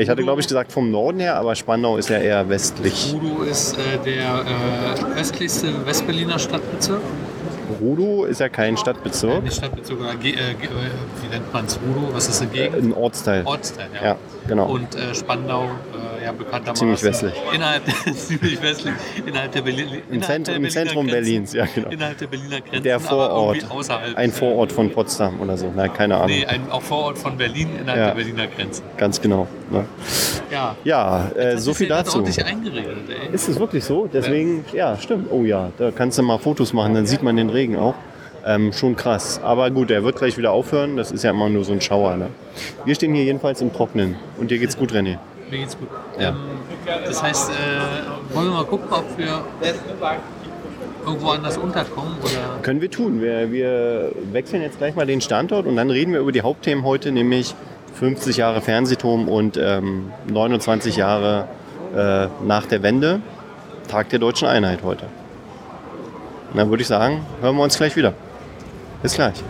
Ich 0.00 0.08
hatte, 0.08 0.22
glaube 0.22 0.40
ich, 0.40 0.48
gesagt 0.48 0.72
vom 0.72 0.90
Norden 0.90 1.20
her, 1.20 1.36
aber 1.36 1.54
Spandau 1.54 1.98
ist 1.98 2.08
ja 2.08 2.16
eher 2.16 2.48
westlich. 2.48 3.14
Udo 3.14 3.42
ist 3.42 3.76
äh, 3.76 3.98
der 4.02 4.46
äh, 5.16 5.20
östlichste 5.20 5.84
Westberliner 5.84 6.38
Stadtbezirk. 6.38 7.02
Rudow 7.82 8.24
ist 8.24 8.40
ja 8.40 8.48
kein 8.48 8.78
Stadtbezirk, 8.78 9.44
Nicht 9.44 9.56
Stadtbezirk, 9.56 10.00
oder 10.00 10.12
äh, 10.12 10.30
äh, 10.30 10.54
wie 11.22 11.28
nennt 11.28 11.52
man 11.52 11.66
es? 11.66 11.76
Udo? 11.76 12.14
Was 12.14 12.30
ist 12.30 12.40
eine 12.40 12.50
Gegend? 12.50 12.82
ein 12.82 12.94
Ortsteil. 12.94 13.44
Ortsteil, 13.44 13.88
ja. 13.94 14.08
Ja, 14.08 14.16
genau. 14.48 14.70
Und 14.70 14.94
äh, 14.94 15.14
Spandau, 15.14 15.64
äh, 15.64 15.89
ja, 16.22 16.32
bekanntermaßen. 16.32 16.76
Ziemlich 16.76 17.02
westlich. 17.02 17.32
Innerhalb, 17.54 17.82
ziemlich 18.14 18.62
westlich. 18.62 18.94
Innerhalb 19.26 19.52
der, 19.52 19.62
Berlin, 19.62 19.88
Im, 19.88 20.14
innerhalb 20.14 20.24
Zentrum, 20.24 20.44
der 20.44 20.56
im 20.56 20.62
Berliner 20.62 20.70
Zentrum 20.70 21.06
Grenzen. 21.06 21.22
Berlins, 21.24 21.52
ja 21.52 21.66
genau. 21.74 21.88
Innerhalb 21.90 22.18
der 22.18 22.26
Berliner 22.26 22.60
Grenzen. 22.60 22.82
Der 22.82 23.00
Vorort. 23.00 23.58
Ein 24.16 24.32
Vorort 24.32 24.72
von 24.72 24.90
Potsdam 24.90 25.40
oder 25.40 25.56
so. 25.56 25.72
Na, 25.74 25.88
keine 25.88 26.16
Ahnung. 26.16 26.28
Nee, 26.28 26.46
ein, 26.46 26.70
auch 26.70 26.82
Vorort 26.82 27.18
von 27.18 27.36
Berlin 27.36 27.68
innerhalb 27.80 27.98
Ja. 27.98 28.06
der 28.08 28.14
Berliner 28.14 28.46
Grenzen. 28.46 28.84
Ganz 28.96 29.20
genau. 29.20 29.46
Ne? 29.70 29.84
Ja. 30.50 30.76
Ja, 30.84 31.30
äh, 31.36 31.58
so 31.58 31.74
viel 31.74 31.88
dazu. 31.88 32.18
ordentlich 32.18 32.44
eingeregelt, 32.44 33.08
ey. 33.08 33.34
Ist 33.34 33.48
es 33.48 33.58
wirklich 33.58 33.84
so? 33.84 34.08
Deswegen, 34.12 34.64
ja. 34.72 34.96
stimmt. 34.98 35.28
Oh 35.30 35.44
ja, 35.44 35.70
da 35.78 35.90
kannst 35.90 36.18
du 36.18 36.22
mal 36.22 36.38
Fotos 36.38 36.72
machen, 36.72 36.94
dann 36.94 37.06
sieht 37.06 37.22
man 37.22 37.36
den 37.36 37.50
Regen 37.50 37.76
auch. 37.76 37.94
Ähm, 38.44 38.72
schon 38.72 38.96
krass. 38.96 39.38
Aber 39.42 39.70
gut, 39.70 39.90
der 39.90 40.02
wird 40.02 40.16
gleich 40.16 40.38
wieder 40.38 40.52
aufhören. 40.52 40.96
Das 40.96 41.12
ist 41.12 41.22
ja 41.24 41.30
immer 41.30 41.50
nur 41.50 41.62
so 41.62 41.72
ein 41.72 41.80
Schauer. 41.82 42.16
Ne? 42.16 42.28
Wir 42.86 42.94
stehen 42.94 43.14
hier 43.14 43.24
jedenfalls 43.24 43.60
im 43.60 43.70
Trocknen. 43.72 44.16
Und 44.38 44.50
dir 44.50 44.58
geht's 44.58 44.78
gut, 44.78 44.92
René? 44.92 45.18
Mir 45.50 45.58
geht's 45.58 45.76
gut. 45.76 45.88
Ja. 46.18 46.30
Ähm, 46.30 46.36
das 47.04 47.22
heißt, 47.22 47.50
äh, 47.50 48.34
wollen 48.34 48.48
wir 48.48 48.54
mal 48.54 48.64
gucken, 48.64 48.88
ob 48.90 49.18
wir 49.18 49.42
irgendwo 51.04 51.30
anders 51.30 51.56
unterkommen? 51.56 52.14
Oder? 52.22 52.62
Können 52.62 52.80
wir 52.80 52.90
tun. 52.90 53.20
Wir, 53.20 53.50
wir 53.50 54.12
wechseln 54.32 54.62
jetzt 54.62 54.78
gleich 54.78 54.94
mal 54.94 55.06
den 55.06 55.20
Standort 55.20 55.66
und 55.66 55.76
dann 55.76 55.90
reden 55.90 56.12
wir 56.12 56.20
über 56.20 56.32
die 56.32 56.42
Hauptthemen 56.42 56.84
heute, 56.84 57.10
nämlich 57.10 57.54
50 57.94 58.36
Jahre 58.36 58.60
Fernsehturm 58.60 59.28
und 59.28 59.56
ähm, 59.56 60.12
29 60.28 60.96
Jahre 60.96 61.48
äh, 61.94 62.28
nach 62.46 62.66
der 62.66 62.82
Wende, 62.82 63.20
Tag 63.88 64.08
der 64.10 64.18
deutschen 64.18 64.46
Einheit 64.46 64.80
heute. 64.84 65.06
Und 66.52 66.58
dann 66.58 66.70
würde 66.70 66.82
ich 66.82 66.88
sagen, 66.88 67.26
hören 67.40 67.56
wir 67.56 67.62
uns 67.62 67.76
gleich 67.76 67.96
wieder. 67.96 68.14
Bis 69.02 69.14
gleich. 69.14 69.42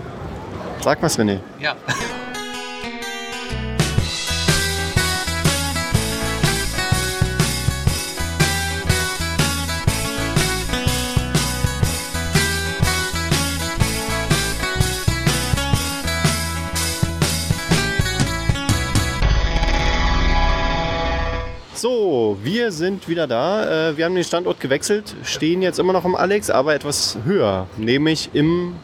Sag 0.80 1.02
was, 1.02 1.18
René. 1.18 1.38
Ja. 1.60 1.76
Wir 22.60 22.72
sind 22.72 23.08
wieder 23.08 23.26
da. 23.26 23.88
Äh, 23.90 23.96
Wir 23.96 24.04
haben 24.04 24.14
den 24.14 24.22
Standort 24.24 24.60
gewechselt, 24.60 25.14
stehen 25.24 25.62
jetzt 25.62 25.78
immer 25.78 25.94
noch 25.94 26.04
im 26.04 26.14
Alex, 26.14 26.50
aber 26.50 26.74
etwas 26.74 27.16
höher, 27.24 27.66
nämlich 27.78 28.28
im, 28.34 28.76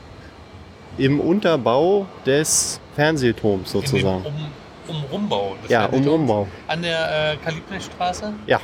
im 0.97 1.21
Unterbau 1.21 2.07
des 2.25 2.81
Fernsehturms 2.95 3.71
sozusagen. 3.73 4.25
um, 4.25 4.95
um 4.97 5.03
Rumbau. 5.13 5.57
Ja, 5.69 5.85
um 5.85 5.91
Fernsehturms. 5.91 6.21
Umbau. 6.23 6.49
An 6.69 6.81
der 6.83 7.33
äh, 7.33 7.37
Kalibrechtstraße. 7.45 8.33
Ja, 8.47 8.61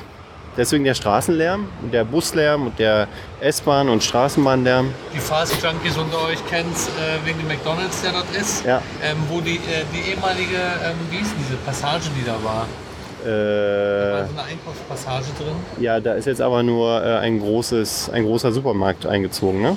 deswegen 0.56 0.84
der 0.84 0.94
Straßenlärm 0.94 1.68
und 1.82 1.92
der 1.92 2.04
Buslärm 2.04 2.68
und 2.68 2.78
der 2.78 3.06
S-Bahn- 3.40 3.90
und 3.90 4.02
Straßenbahnlärm. 4.02 4.94
Die 5.14 5.18
Fast 5.20 5.62
Junkies 5.62 5.98
unter 5.98 6.22
euch 6.24 6.38
kennt 6.48 6.74
äh, 6.74 7.26
wegen 7.26 7.38
dem 7.38 7.48
McDonalds, 7.48 8.00
der 8.00 8.12
dort 8.12 8.34
ist. 8.34 8.64
Ja, 8.64 8.80
Ähm, 9.02 9.18
wo 9.28 9.42
die, 9.42 9.56
äh, 9.56 9.84
die 9.92 10.10
ehemalige, 10.10 10.56
ähm, 10.56 10.96
wie 11.10 11.18
hieß 11.18 11.34
diese 11.38 11.56
Passage, 11.66 12.04
die 12.18 12.24
da 12.24 12.36
war? 12.42 12.66
Da 13.24 13.28
war 13.30 14.20
äh, 14.22 14.26
so 14.26 14.32
eine 14.32 14.42
Einkaufspassage 14.48 15.24
drin. 15.38 15.54
ja, 15.80 16.00
da 16.00 16.14
ist 16.14 16.26
jetzt 16.26 16.40
aber 16.40 16.62
nur 16.62 17.02
äh, 17.04 17.18
ein, 17.18 17.38
großes, 17.40 18.10
ein 18.10 18.24
großer 18.24 18.52
Supermarkt 18.52 19.06
eingezogen, 19.06 19.62
ne? 19.62 19.76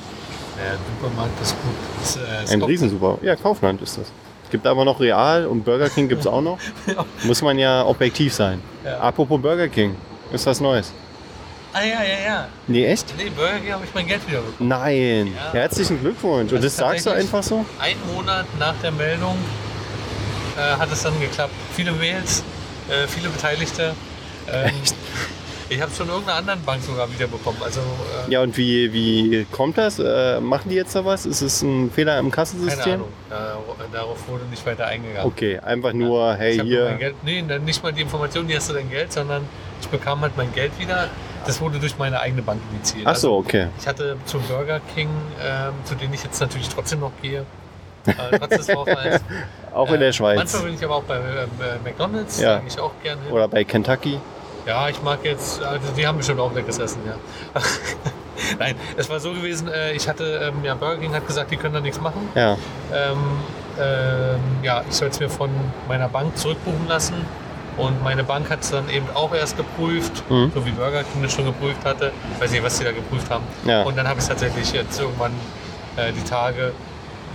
Der 0.58 0.78
Supermarkt 1.02 1.42
ist 1.42 1.52
gut. 1.62 1.76
Das, 2.00 2.16
äh, 2.16 2.20
es 2.46 2.52
Ein 2.52 2.60
kommt- 2.60 2.72
Riesensuper. 2.72 3.18
Ja, 3.22 3.36
Kaufland 3.36 3.82
ist 3.82 3.98
das. 3.98 4.06
Es 4.46 4.50
gibt 4.52 4.66
aber 4.68 4.86
noch 4.86 5.00
Real 5.00 5.46
und 5.48 5.64
Burger 5.66 5.90
King 5.90 6.08
gibt 6.08 6.22
es 6.22 6.28
auch 6.28 6.42
noch. 6.42 6.58
Muss 7.24 7.42
man 7.42 7.58
ja 7.60 7.86
objektiv 7.86 8.34
sein. 8.34 8.62
Ja. 8.84 9.00
Apropos 9.00 9.42
Burger 9.42 9.68
King, 9.68 9.96
ist 10.32 10.46
was 10.46 10.62
Neues. 10.62 10.92
Ah 11.74 11.82
ja, 11.82 12.02
ja, 12.04 12.26
ja. 12.26 12.48
Nee, 12.68 12.86
echt? 12.86 13.14
Nee, 13.18 13.30
Burger 13.36 13.60
King 13.60 13.74
habe 13.74 13.84
ich 13.84 13.94
mein 13.94 14.08
Geld 14.08 14.26
wieder 14.30 14.40
bekommen. 14.40 14.70
Nein. 14.70 15.28
Ja. 15.36 15.52
Herzlichen 15.60 16.00
Glückwunsch. 16.00 16.52
Und 16.54 16.64
Das 16.64 16.64
das 16.64 16.72
ist 16.74 16.78
sagst 16.78 17.06
du 17.06 17.10
einfach 17.10 17.44
so? 17.44 17.66
Ein 17.80 17.98
Monat 18.16 18.46
nach 18.60 18.76
der 18.82 18.92
Meldung 18.92 19.36
äh, 20.58 20.80
hat 20.80 20.90
es 20.90 21.04
dann 21.04 21.20
geklappt. 21.20 21.52
Viele 21.74 21.92
Mails, 21.92 22.44
äh, 22.90 23.08
viele 23.08 23.30
Beteiligte. 23.30 23.96
Ähm, 24.52 24.72
ich 25.68 25.82
habe 25.82 25.92
es 25.92 25.98
von 25.98 26.08
irgendeiner 26.08 26.38
anderen 26.38 26.62
Bank 26.64 26.84
sogar 26.84 27.12
wieder 27.12 27.26
bekommen. 27.28 27.58
Also 27.64 27.80
äh, 27.80 28.32
Ja, 28.32 28.42
und 28.42 28.56
wie, 28.58 28.94
wie 28.94 29.46
kommt 29.52 29.78
das? 29.80 29.98
Äh, 29.98 30.40
machen 30.40 30.70
die 30.70 30.76
jetzt 30.76 30.96
da 30.96 31.04
was? 31.04 31.26
Ist 31.26 31.42
es 31.42 31.64
ein 31.64 31.90
Fehler 31.92 32.20
im 32.20 32.26
keine 32.26 32.36
Kassensystem? 32.36 32.94
Ahnung. 32.94 33.08
Dar- 33.30 33.58
darauf 33.92 34.28
wurde 34.28 34.46
nicht 34.46 34.64
weiter 34.66 34.86
eingegangen. 34.86 35.26
Okay, 35.26 35.58
einfach 35.60 35.94
nur, 35.94 36.34
Ich 36.34 36.40
hey, 36.40 36.58
hab 36.58 36.66
nur 36.68 36.80
mein 36.84 36.90
hier. 36.90 36.98
Geld, 36.98 37.16
nee, 37.24 37.42
nicht 37.60 37.82
mal 37.82 37.92
die 37.94 38.02
Information, 38.04 38.48
die 38.48 38.56
hast 38.56 38.70
du 38.70 38.74
dein 38.74 38.90
Geld, 38.90 39.12
sondern 39.12 39.48
ich 39.82 39.88
bekam 39.88 40.22
halt 40.22 40.38
mein 40.38 40.54
Geld 40.54 40.78
wieder. 40.80 41.10
Das 41.48 41.62
wurde 41.62 41.80
durch 41.80 41.98
meine 41.98 42.20
eigene 42.20 42.42
Bank 42.42 42.60
initiiert. 42.72 43.06
Ach 43.08 43.16
so, 43.16 43.36
okay. 43.38 43.68
Ich 43.80 43.88
hatte 43.88 44.18
zum 44.26 44.42
Burger 44.44 44.80
King, 44.96 45.10
ähm, 45.44 45.74
zu 45.86 45.94
denen 45.96 46.14
ich 46.14 46.24
jetzt 46.24 46.40
natürlich 46.40 46.70
trotzdem 46.70 47.00
noch 47.02 47.12
gehe, 47.22 47.46
äh, 48.08 48.40
trotz 48.40 48.50
des 48.50 48.70
Vorfalls. 48.72 49.22
Auch 49.74 49.92
in 49.92 50.00
der 50.00 50.10
Äh, 50.10 50.14
Schweiz. 50.14 50.38
Manchmal 50.38 50.62
bin 50.64 50.74
ich 50.76 50.86
aber 50.86 50.96
auch 50.96 51.04
bei 51.04 51.16
äh, 51.18 51.48
McDonalds, 51.84 52.40
Ja. 52.40 52.62
ich 52.66 52.80
auch 52.80 52.92
gerne 53.04 53.22
hin. 53.24 53.32
Oder 53.34 53.48
bei 53.50 53.64
Kentucky. 53.66 54.20
Ja, 54.66 54.88
ich 54.90 55.02
mag 55.04 55.20
jetzt, 55.24 55.62
also 55.62 55.92
die 55.98 56.08
haben 56.08 56.18
bestimmt 56.18 56.40
auch 56.40 56.54
leckeres 56.54 56.80
Essen, 56.80 57.02
ja. 57.06 57.16
Nein, 58.60 58.76
es 58.98 59.10
war 59.10 59.20
so 59.20 59.32
gewesen, 59.34 59.68
äh, 59.68 59.92
ich 59.94 60.08
hatte, 60.08 60.24
ähm, 60.54 60.64
ja, 60.64 60.76
Burger 60.76 60.98
King 61.02 61.14
hat 61.14 61.28
gesagt, 61.28 61.52
die 61.52 61.58
können 61.58 61.74
da 61.74 61.80
nichts 61.82 62.00
machen. 62.02 62.28
Ja. 62.36 62.54
Ähm, 62.94 63.18
ähm, 63.80 64.40
ja, 64.64 64.84
ich 64.90 64.96
soll 64.96 65.10
es 65.10 65.20
mir 65.20 65.30
von 65.30 65.50
meiner 65.88 66.08
Bank 66.10 66.38
zurückbuchen 66.38 66.88
lassen. 66.88 67.16
Und 67.78 68.02
meine 68.04 68.24
Bank 68.24 68.50
hat 68.50 68.62
es 68.62 68.72
dann 68.72 68.90
eben 68.90 69.06
auch 69.14 69.34
erst 69.34 69.58
geprüft, 69.58 70.24
Mhm. 70.30 70.52
so 70.56 70.66
wie 70.66 70.72
Burger 70.72 71.04
King 71.04 71.22
das 71.24 71.34
schon 71.34 71.46
geprüft 71.46 71.84
hatte. 71.84 72.12
Ich 72.34 72.42
weiß 72.42 72.52
nicht, 72.52 72.64
was 72.64 72.78
sie 72.78 72.86
da 72.86 72.92
geprüft 72.94 73.30
haben. 73.30 73.44
Ja. 73.66 73.84
Und 73.84 73.98
dann 73.98 74.08
habe 74.08 74.18
ich 74.20 74.24
es 74.24 74.30
tatsächlich 74.30 74.72
jetzt 74.72 74.98
irgendwann 75.00 75.34
äh, 75.98 76.14
die 76.14 76.24
Tage 76.24 76.72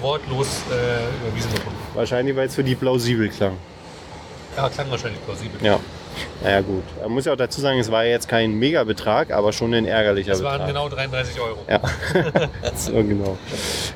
wortlos 0.01 0.49
äh, 0.71 1.27
überwiesen 1.27 1.53
bekommen. 1.53 1.77
Wahrscheinlich, 1.95 2.37
weil 2.37 2.47
es 2.47 2.55
für 2.55 2.65
die 2.65 2.75
plausibel 2.75 3.29
klang. 3.29 3.57
Ja, 4.57 4.69
klang 4.69 4.91
wahrscheinlich 4.91 5.21
plausibel. 5.25 5.65
Ja. 5.65 5.79
Naja, 6.43 6.61
gut. 6.61 6.83
Man 7.03 7.13
muss 7.13 7.25
ja 7.25 7.33
auch 7.33 7.37
dazu 7.37 7.61
sagen, 7.61 7.79
es 7.79 7.91
war 7.91 8.05
jetzt 8.05 8.29
kein 8.29 8.53
Megabetrag, 8.59 9.31
aber 9.33 9.53
schon 9.53 9.75
ein 9.75 9.85
ärgerlicher 9.87 10.33
Es 10.33 10.43
waren 10.43 10.53
Betrag. 10.67 10.69
genau 10.69 10.89
33 10.89 11.41
Euro. 11.41 11.59
Ja. 11.69 11.81
so, 12.77 12.93
genau. 12.93 13.37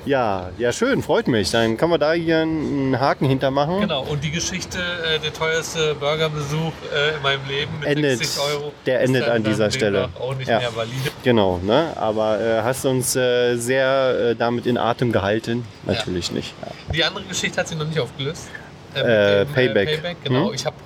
Ja, 0.05 0.51
ja, 0.59 0.73
schön, 0.73 1.03
freut 1.03 1.29
mich. 1.29 1.51
Dann 1.51 1.77
kann 1.77 1.91
man 1.91 2.01
da 2.01 2.13
hier 2.13 2.41
einen 2.43 2.99
Haken 3.01 3.27
hintermachen. 3.29 3.81
Genau, 3.81 4.03
und 4.05 4.23
die 4.23 4.31
Geschichte, 4.31 4.79
äh, 4.79 5.19
der 5.19 5.33
teuerste 5.33 5.95
Burgerbesuch 5.95 6.73
äh, 6.95 7.17
in 7.17 7.23
meinem 7.23 7.47
Leben 7.49 7.73
mit 7.81 7.89
Endet. 7.89 8.19
60 8.19 8.43
Euro, 8.43 8.73
Der 8.87 9.01
endet 9.01 9.29
an 9.29 9.43
dieser 9.43 9.71
Stelle. 9.71 10.09
auch 10.21 10.35
nicht 10.35 10.49
Ja. 10.49 10.59
mehr 10.59 10.75
valide. 10.77 11.11
Genau, 11.23 11.59
ne? 11.63 11.93
Aber 11.97 12.41
äh, 12.41 12.63
hast 12.63 12.85
uns 12.85 13.17
äh, 13.17 13.57
sehr 13.57 14.31
äh, 14.33 14.35
damit 14.37 14.67
in 14.67 14.77
Atem 14.79 15.13
gehalten? 15.13 15.65
Natürlich 15.85 16.31
nicht. 16.33 16.53
Ja. 16.63 16.93
Die 16.93 17.05
andere 17.05 17.25
Geschichte 17.25 17.59
hat 17.61 17.69
sie 17.69 17.75
noch 17.77 17.87
nicht 17.87 17.99
aufgelöst. 18.01 18.49
mit 18.95 19.03
Äh, 19.05 19.45
dem, 19.45 19.53
Payback. 19.55 19.89
Payback, 20.03 20.17
genau. 20.25 20.49
Hm? 20.49 20.55
Ich 20.55 20.65
habe 20.67 20.77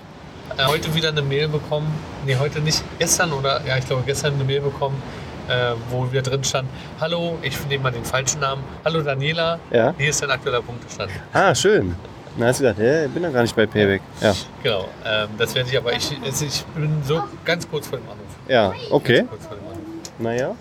äh, 0.58 0.64
heute 0.66 0.94
wieder 0.94 1.08
eine 1.08 1.22
Mail 1.22 1.48
bekommen. 1.48 1.86
Nee, 2.26 2.36
heute 2.36 2.60
nicht. 2.60 2.82
Gestern 2.98 3.32
oder, 3.32 3.60
ja, 3.66 3.76
ich 3.78 3.86
glaube 3.86 4.02
gestern 4.04 4.34
eine 4.34 4.44
Mail 4.44 4.60
bekommen, 4.60 5.00
äh, 5.48 5.72
wo 5.90 6.10
wir 6.12 6.22
drin 6.22 6.44
stand, 6.44 6.68
hallo, 7.00 7.38
ich 7.42 7.56
nehme 7.66 7.84
mal 7.84 7.90
den 7.92 8.04
falschen 8.04 8.40
Namen. 8.40 8.62
Hallo 8.84 9.00
Daniela, 9.02 9.58
Ja? 9.70 9.94
hier 9.96 10.10
ist 10.10 10.22
dein 10.22 10.30
aktueller 10.30 10.60
Punktestand. 10.62 11.10
Ah, 11.32 11.54
schön. 11.54 11.94
Dann 12.36 12.48
hast 12.48 12.60
du 12.60 12.64
gedacht, 12.64 12.78
hä, 12.78 13.06
ich 13.06 13.10
bin 13.12 13.22
doch 13.22 13.32
gar 13.32 13.42
nicht 13.42 13.56
bei 13.56 13.66
Payback. 13.66 14.02
Ja, 14.20 14.32
Genau, 14.62 14.88
ähm, 15.04 15.28
das 15.38 15.54
werde 15.54 15.70
ich 15.70 15.76
aber, 15.78 15.92
ich, 15.92 16.12
ich 16.12 16.64
bin 16.76 17.02
so 17.04 17.22
ganz 17.44 17.68
kurz 17.68 17.86
vor 17.88 17.98
dem 17.98 18.04
Anruf. 18.04 18.26
ja 18.48 18.72
okay. 18.90 19.18
Ganz 19.18 19.30
kurz 19.30 19.46
vor 19.46 19.56
dem 19.56 19.66
Anruf. 19.66 19.82
Naja. 20.18 20.54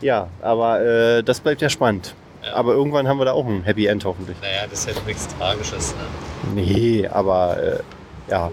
Ja, 0.00 0.28
aber 0.40 0.80
äh, 0.80 1.22
das 1.22 1.40
bleibt 1.40 1.60
ja 1.60 1.68
spannend. 1.68 2.14
Ja. 2.44 2.54
Aber 2.54 2.72
irgendwann 2.72 3.06
haben 3.06 3.18
wir 3.18 3.24
da 3.24 3.32
auch 3.32 3.46
ein 3.46 3.62
Happy 3.62 3.86
End 3.86 4.04
hoffentlich. 4.04 4.36
Naja, 4.40 4.62
das 4.68 4.84
ist 4.86 4.96
ja 4.96 5.02
nichts 5.06 5.28
Tragisches. 5.38 5.94
Ne? 6.54 6.60
Nee, 6.62 7.06
aber 7.08 7.56
äh, 7.62 7.78
ja. 8.30 8.50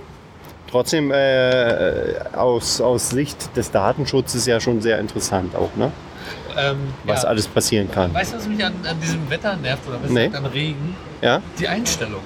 Trotzdem 0.71 1.11
äh, 1.11 2.15
aus, 2.35 2.79
aus 2.81 3.09
Sicht 3.09 3.55
des 3.57 3.71
Datenschutzes 3.71 4.45
ja 4.45 4.59
schon 4.59 4.81
sehr 4.81 4.99
interessant 4.99 5.55
auch, 5.55 5.75
ne? 5.75 5.91
Ähm, 6.57 6.77
Was 7.05 7.23
ja. 7.23 7.29
alles 7.29 7.47
passieren 7.47 7.89
kann. 7.91 8.13
Weißt 8.13 8.33
du, 8.33 8.37
was 8.37 8.47
mich 8.47 8.63
an, 8.63 8.73
an 8.87 8.99
diesem 8.99 9.29
Wetter 9.29 9.55
nervt 9.55 9.87
oder 9.87 9.97
was 10.03 10.09
Nee. 10.11 10.29
an 10.33 10.45
Regen? 10.47 10.95
Ja? 11.21 11.41
Die 11.59 11.67
Einstellung. 11.67 12.21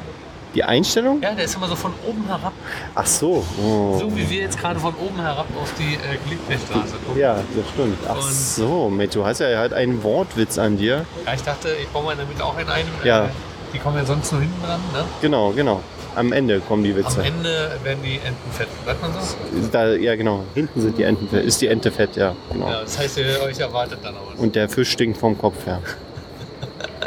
Die 0.55 0.63
Einstellung? 0.63 1.21
Ja, 1.21 1.33
der 1.33 1.45
ist 1.45 1.55
immer 1.55 1.67
so 1.67 1.75
von 1.75 1.91
oben 2.07 2.25
herab. 2.27 2.53
Ach 2.93 3.05
so. 3.05 3.43
Oh. 3.63 3.97
So 3.99 4.15
wie 4.15 4.29
wir 4.29 4.41
jetzt 4.41 4.59
gerade 4.59 4.79
von 4.79 4.93
oben 4.95 5.19
herab 5.19 5.47
auf 5.59 5.71
die 5.79 5.95
äh, 5.95 6.17
Gliedbergstraße 6.27 6.93
gucken. 7.05 7.19
Ja, 7.21 7.35
das 7.35 7.69
stimmt. 7.73 7.97
Ach 8.07 8.15
Und- 8.15 8.23
so, 8.23 8.89
Mensch, 8.89 9.13
du 9.13 9.25
hast 9.25 9.39
ja 9.39 9.57
halt 9.57 9.73
einen 9.73 10.03
Wortwitz 10.03 10.57
an 10.59 10.77
dir. 10.77 11.05
Ja, 11.25 11.33
ich 11.33 11.41
dachte, 11.43 11.69
ich 11.81 11.87
baue 11.89 12.03
mal 12.03 12.11
in 12.11 12.17
der 12.19 12.27
Mitte 12.27 12.43
auch 12.45 12.57
in 12.59 12.67
einem. 12.69 12.87
Ja. 13.03 13.25
Äh, 13.25 13.29
die 13.73 13.79
kommen 13.79 13.97
ja 13.97 14.05
sonst 14.05 14.31
nur 14.31 14.41
hinten 14.41 14.61
dran. 14.63 14.79
Ne? 14.93 15.03
Genau, 15.21 15.51
genau. 15.51 15.81
Am 16.15 16.31
Ende 16.31 16.59
kommen 16.59 16.83
die 16.83 16.91
Am 16.91 16.97
Witze. 16.97 17.23
Ende 17.23 17.71
werden 17.83 18.03
die 18.03 18.15
Enten 18.17 18.51
fett. 18.51 18.67
Sagt 18.85 19.01
man 19.01 19.11
so? 19.13 19.69
Da, 19.71 19.93
ja, 19.93 20.15
genau. 20.15 20.43
Hinten 20.53 20.81
sind 20.81 20.97
die 20.97 21.03
Enten 21.03 21.27
fett. 21.27 21.45
Ist 21.45 21.61
die 21.61 21.67
Ente 21.67 21.91
fett, 21.91 22.15
ja. 22.15 22.35
Genau. 22.51 22.69
Ja, 22.69 22.81
das 22.81 22.97
heißt, 22.99 23.17
ihr 23.17 23.41
euch 23.43 23.59
erwartet 23.59 23.99
dann 24.03 24.15
auch 24.15 24.31
was. 24.33 24.39
Und 24.39 24.55
der 24.55 24.69
Fisch 24.69 24.91
stinkt 24.91 25.17
vom 25.17 25.37
Kopf 25.37 25.65
her. 25.65 25.81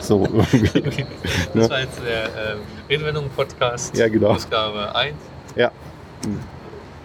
So 0.02 0.24
irgendwie. 0.52 0.78
Okay. 0.78 1.06
Das 1.54 1.70
war 1.70 1.80
jetzt 1.80 2.00
der 2.04 2.24
äh, 2.24 2.56
Redewendung-Podcast. 2.88 3.96
Ja, 3.96 4.08
genau. 4.08 4.30
Ausgabe 4.30 4.94
1. 4.94 5.14
Ja. 5.54 5.70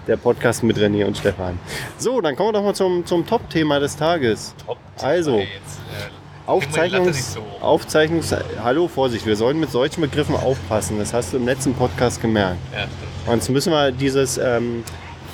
Der 0.08 0.18
Podcast 0.18 0.64
mit 0.64 0.78
René 0.78 1.06
und 1.06 1.16
Stefan. 1.18 1.60
So, 1.98 2.20
dann 2.22 2.36
kommen 2.36 2.50
wir 2.50 2.54
doch 2.54 2.64
mal 2.64 2.74
zum, 2.74 3.06
zum 3.06 3.26
Top-Thema 3.26 3.80
des 3.80 3.96
Tages. 3.96 4.56
Top. 4.66 4.78
Also, 5.02 5.38
Jetzt, 5.38 5.50
äh, 5.50 6.10
Aufzeichnungs, 6.45 7.34
so. 7.34 7.43
Aufzeichnungs. 7.62 8.36
Hallo, 8.63 8.88
Vorsicht, 8.88 9.25
wir 9.25 9.36
sollen 9.36 9.60
mit 9.60 9.71
solchen 9.71 10.01
Begriffen 10.01 10.36
aufpassen. 10.36 10.97
Das 10.99 11.13
hast 11.13 11.34
du 11.34 11.38
im 11.38 11.45
letzten 11.45 11.73
Podcast 11.73 12.21
gemerkt. 12.21 12.58
ja, 12.73 13.34
jetzt 13.34 13.49
müssen 13.49 13.71
wir 13.71 13.91
dieses 13.91 14.38
ähm, 14.38 14.84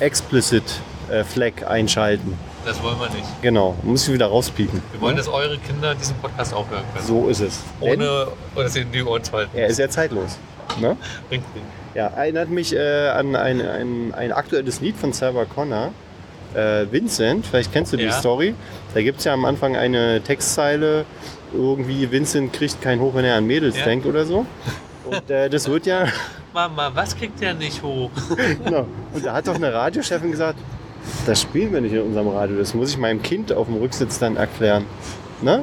Explicit 0.00 0.62
äh, 1.10 1.24
Flag 1.24 1.66
einschalten. 1.66 2.38
Das 2.64 2.82
wollen 2.82 2.98
wir 3.00 3.08
nicht. 3.10 3.24
Genau, 3.40 3.74
muss 3.82 4.06
ich 4.06 4.12
wieder 4.14 4.26
rauspiepen. 4.26 4.82
Wir 4.92 5.00
wollen, 5.00 5.16
dass 5.16 5.28
eure 5.28 5.56
Kinder 5.58 5.94
diesen 5.94 6.16
Podcast 6.16 6.52
auch 6.52 6.68
hören 6.68 6.84
können. 6.92 7.06
So 7.06 7.28
ist 7.28 7.40
es. 7.40 7.60
Denn 7.82 8.00
Ohne, 8.00 8.28
oder 8.54 8.68
sie 8.68 8.80
in 8.80 8.92
die 8.92 9.02
Ohren 9.02 9.24
zu 9.24 9.32
halten. 9.32 9.56
er 9.56 9.68
ist 9.68 9.78
ja 9.78 9.88
zeitlos. 9.88 10.38
Ne? 10.78 10.96
Richtig. 11.30 11.62
Ja, 11.94 12.08
erinnert 12.08 12.50
mich 12.50 12.74
äh, 12.74 13.08
an 13.08 13.34
ein, 13.34 13.62
ein, 13.62 14.14
ein 14.14 14.32
aktuelles 14.32 14.80
Lied 14.80 14.96
von 14.96 15.12
Sarah 15.14 15.46
Connor. 15.46 15.92
Äh, 16.54 16.86
Vincent, 16.90 17.46
vielleicht 17.46 17.72
kennst 17.72 17.92
du 17.92 17.96
die 17.96 18.04
Ja. 18.04 18.12
Story. 18.12 18.54
Da 18.94 19.02
gibt 19.02 19.18
es 19.18 19.24
ja 19.24 19.34
am 19.34 19.44
Anfang 19.44 19.76
eine 19.76 20.20
Textzeile, 20.22 21.04
irgendwie 21.52 22.10
Vincent 22.10 22.52
kriegt 22.52 22.80
kein 22.82 23.00
Hoch, 23.00 23.14
wenn 23.14 23.24
er 23.24 23.36
an 23.36 23.46
Mädels 23.46 23.78
Ja. 23.78 23.84
denkt 23.84 24.06
oder 24.06 24.24
so. 24.24 24.46
Und 25.04 25.30
äh, 25.30 25.48
das 25.48 25.68
wird 25.68 25.86
ja, 25.86 26.06
Mama, 26.54 26.90
was 26.94 27.16
kriegt 27.16 27.40
der 27.40 27.54
nicht 27.54 27.82
hoch? 27.82 28.10
genau. 28.64 28.86
Und 29.14 29.24
da 29.24 29.32
hat 29.34 29.46
doch 29.48 29.54
eine 29.54 29.72
Radiochefin 29.72 30.30
gesagt, 30.30 30.58
das 31.26 31.40
spielen 31.42 31.72
wir 31.72 31.80
nicht 31.80 31.92
in 31.94 32.02
unserem 32.02 32.28
Radio, 32.28 32.56
das 32.58 32.74
muss 32.74 32.90
ich 32.90 32.98
meinem 32.98 33.22
Kind 33.22 33.52
auf 33.52 33.66
dem 33.66 33.76
Rücksitz 33.76 34.18
dann 34.18 34.36
erklären. 34.36 34.84
Ne? 35.40 35.62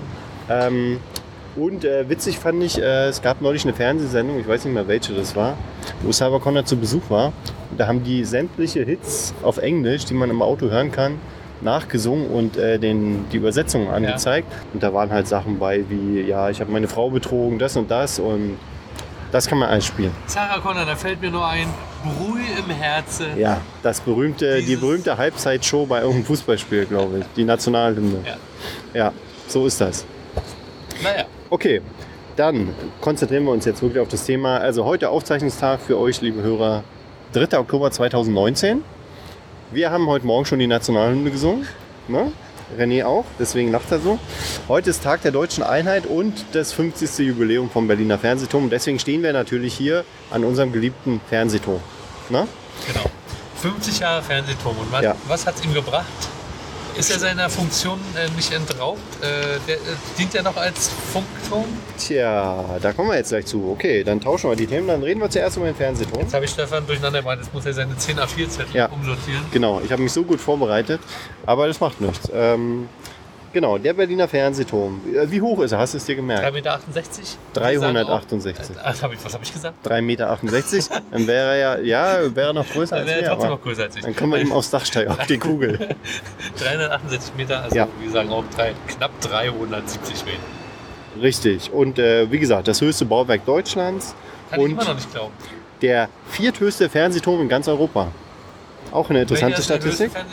Ähm, 0.49 0.99
und 1.55 1.85
äh, 1.85 2.07
witzig 2.09 2.37
fand 2.39 2.61
ich, 2.63 2.77
äh, 2.81 3.07
es 3.07 3.21
gab 3.21 3.41
neulich 3.41 3.63
eine 3.63 3.73
Fernsehsendung, 3.73 4.39
ich 4.39 4.47
weiß 4.47 4.65
nicht 4.65 4.73
mehr 4.73 4.87
welche 4.87 5.13
das 5.13 5.35
war, 5.35 5.57
wo 6.01 6.11
Sarah 6.11 6.39
Connor 6.39 6.65
zu 6.65 6.77
Besuch 6.77 7.09
war. 7.09 7.27
Und 7.71 7.79
da 7.79 7.87
haben 7.87 8.03
die 8.03 8.23
sämtliche 8.25 8.83
Hits 8.83 9.33
auf 9.43 9.57
Englisch, 9.57 10.05
die 10.05 10.13
man 10.13 10.29
im 10.29 10.41
Auto 10.41 10.69
hören 10.69 10.91
kann, 10.91 11.19
nachgesungen 11.61 12.27
und 12.29 12.57
äh, 12.57 12.77
den, 12.79 13.25
die 13.31 13.37
Übersetzungen 13.37 13.89
angezeigt. 13.89 14.51
Und 14.73 14.83
da 14.83 14.93
waren 14.93 15.09
halt 15.11 15.27
Sachen 15.27 15.57
bei 15.59 15.83
wie, 15.89 16.21
ja, 16.21 16.49
ich 16.49 16.59
habe 16.61 16.71
meine 16.71 16.87
Frau 16.87 17.09
betrogen, 17.09 17.57
das 17.59 17.75
und 17.77 17.89
das 17.89 18.19
und 18.19 18.57
das 19.31 19.47
kann 19.47 19.57
man 19.57 19.69
alles 19.69 19.85
spielen. 19.85 20.11
Sarah 20.27 20.59
Connor, 20.59 20.85
da 20.85 20.95
fällt 20.95 21.21
mir 21.21 21.31
nur 21.31 21.45
ein, 21.45 21.67
Brühe 22.03 22.43
im 22.59 22.69
Herzen. 22.69 23.25
Ja, 23.37 23.59
das 23.81 23.99
berühmte, 23.99 24.59
die 24.59 24.65
Dieses- 24.65 24.79
berühmte 24.81 25.17
Halbzeitshow 25.17 25.85
bei 25.87 25.97
irgendeinem 25.99 26.25
Fußballspiel, 26.25 26.85
glaube 26.85 27.19
ich. 27.19 27.25
Die 27.35 27.43
Nationalhymne. 27.43 28.19
Ja. 28.25 28.35
Ja, 28.93 29.11
so 29.47 29.65
ist 29.65 29.81
das. 29.81 30.05
Naja, 31.03 31.25
Okay, 31.49 31.81
dann 32.35 32.73
konzentrieren 33.01 33.43
wir 33.45 33.51
uns 33.51 33.65
jetzt 33.65 33.81
wirklich 33.81 34.01
auf 34.01 34.07
das 34.07 34.25
Thema. 34.25 34.57
Also 34.57 34.85
heute 34.85 35.09
Aufzeichnungstag 35.09 35.79
für 35.79 35.97
euch, 35.99 36.21
liebe 36.21 36.41
Hörer, 36.41 36.83
3. 37.33 37.59
Oktober 37.59 37.91
2019. 37.91 38.83
Wir 39.71 39.91
haben 39.91 40.07
heute 40.07 40.25
Morgen 40.25 40.45
schon 40.45 40.59
die 40.59 40.67
Nationalhymne 40.67 41.31
gesungen. 41.31 41.67
Ne? 42.07 42.31
René 42.79 43.05
auch, 43.05 43.25
deswegen 43.39 43.71
lacht 43.71 43.91
er 43.91 43.99
so. 43.99 44.17
Heute 44.67 44.89
ist 44.89 45.03
Tag 45.03 45.21
der 45.21 45.31
deutschen 45.31 45.63
Einheit 45.63 46.07
und 46.07 46.33
das 46.53 46.73
50. 46.73 47.19
Jubiläum 47.27 47.69
vom 47.69 47.87
Berliner 47.87 48.17
Fernsehturm. 48.17 48.69
Deswegen 48.71 48.97
stehen 48.97 49.21
wir 49.21 49.33
natürlich 49.33 49.75
hier 49.75 50.03
an 50.31 50.43
unserem 50.43 50.71
geliebten 50.71 51.21
Fernsehturm. 51.29 51.79
Ne? 52.29 52.47
genau. 52.87 53.05
50 53.61 53.99
Jahre 53.99 54.21
Fernsehturm. 54.23 54.77
Und 54.77 54.91
was, 54.91 55.03
Ja. 55.03 55.15
was 55.27 55.45
hat 55.45 55.55
es 55.55 55.63
ihm 55.63 55.73
gebracht? 55.73 56.05
Ist 56.97 57.11
er 57.11 57.19
seiner 57.19 57.49
Funktion 57.49 57.99
äh, 58.15 58.29
nicht 58.37 58.53
entraubt? 58.53 58.99
Äh, 59.21 59.59
der, 59.67 59.75
äh, 59.75 59.79
dient 60.17 60.33
er 60.33 60.43
noch 60.43 60.55
als 60.55 60.89
Funkturm? 61.11 61.65
Tja, 61.97 62.77
da 62.81 62.93
kommen 62.93 63.09
wir 63.09 63.17
jetzt 63.17 63.29
gleich 63.29 63.45
zu. 63.45 63.69
Okay, 63.71 64.03
dann 64.03 64.21
tauschen 64.21 64.49
wir 64.49 64.55
die 64.55 64.65
Themen. 64.65 64.87
Dann 64.87 65.03
reden 65.03 65.19
wir 65.19 65.29
zuerst 65.29 65.57
über 65.57 65.65
den 65.65 65.75
Fernsehturm. 65.75 66.21
Jetzt 66.21 66.33
habe 66.33 66.45
ich 66.45 66.51
Stefan 66.51 66.87
durcheinander 66.87 67.19
gebracht. 67.19 67.39
Jetzt 67.41 67.53
muss 67.53 67.65
er 67.65 67.73
seine 67.73 67.97
10 67.97 68.17
A4-Zettel 68.17 68.73
Ja. 68.75 68.85
umsortieren. 68.87 69.43
Genau, 69.51 69.81
ich 69.83 69.91
habe 69.91 70.01
mich 70.01 70.13
so 70.13 70.23
gut 70.23 70.39
vorbereitet, 70.39 71.01
aber 71.45 71.67
das 71.67 71.81
macht 71.81 71.99
nichts. 71.99 72.29
Ähm, 72.33 72.87
genau, 73.55 73.79
der 73.79 73.93
Berliner 73.93 74.27
Fernsehturm. 74.27 75.01
Äh, 75.15 75.31
Wie 75.31 75.41
hoch 75.41 75.59
ist 75.61 75.71
er? 75.71 75.79
Hast 75.79 75.95
du 75.95 75.97
es 75.97 76.05
dir 76.05 76.15
gemerkt? 76.15 76.45
3,68 76.45 76.51
Meter? 76.53 76.79
368. 77.53 78.75
Ah, 78.83 78.93
hab 79.01 79.11
ich, 79.13 79.25
was 79.25 79.33
habe 79.33 79.43
ich 79.43 79.51
gesagt? 79.51 79.87
3,68 79.87 80.01
Meter. 80.01 80.37
Dann 81.11 81.27
wäre 81.27 81.57
er 81.57 81.81
ja, 81.83 82.19
ja, 82.19 82.35
wäre 82.35 82.53
noch 82.53 82.69
größer 82.69 82.97
Dann 82.97 83.05
als 83.07 83.09
wäre 83.15 83.21
er 83.21 83.23
wir. 83.23 83.29
trotzdem 83.33 83.49
noch 83.49 83.61
größer 83.63 83.83
als 83.83 83.95
ich. 83.95 84.03
dann 84.03 84.15
können 84.15 84.31
wir 84.33 84.39
ihm 84.39 84.51
aufs 84.51 84.69
Dach 84.69 84.85
steigen, 84.85 85.09
auf 85.11 85.25
die 85.25 85.39
Kugel. 85.39 85.79
368 86.59 87.33
Meter, 87.35 87.63
also 87.63 87.75
Ja. 87.75 87.87
wir 87.99 88.11
sagen 88.11 88.29
auch 88.29 88.43
drei, 88.55 88.73
knapp 88.87 89.11
370 89.21 90.25
Meter. 90.25 90.37
Richtig. 91.23 91.71
Und 91.71 91.97
äh, 91.97 92.29
wie 92.31 92.39
gesagt, 92.39 92.67
das 92.67 92.81
höchste 92.81 93.05
Bauwerk 93.05 93.45
Deutschlands 93.45 94.13
Kann 94.49 94.59
ich 94.59 94.65
und 94.65 94.71
immer 94.73 94.83
noch 94.83 94.95
nicht 94.95 95.11
glauben. 95.11 95.31
der 95.81 96.09
vierthöchste 96.29 96.89
Fernsehturm 96.89 97.41
in 97.41 97.49
ganz 97.49 97.67
Europa. 97.67 98.09
Auch 98.91 99.09
eine 99.09 99.21
interessante 99.23 99.61
Statistik. 99.61 100.13
ganz, 100.13 100.25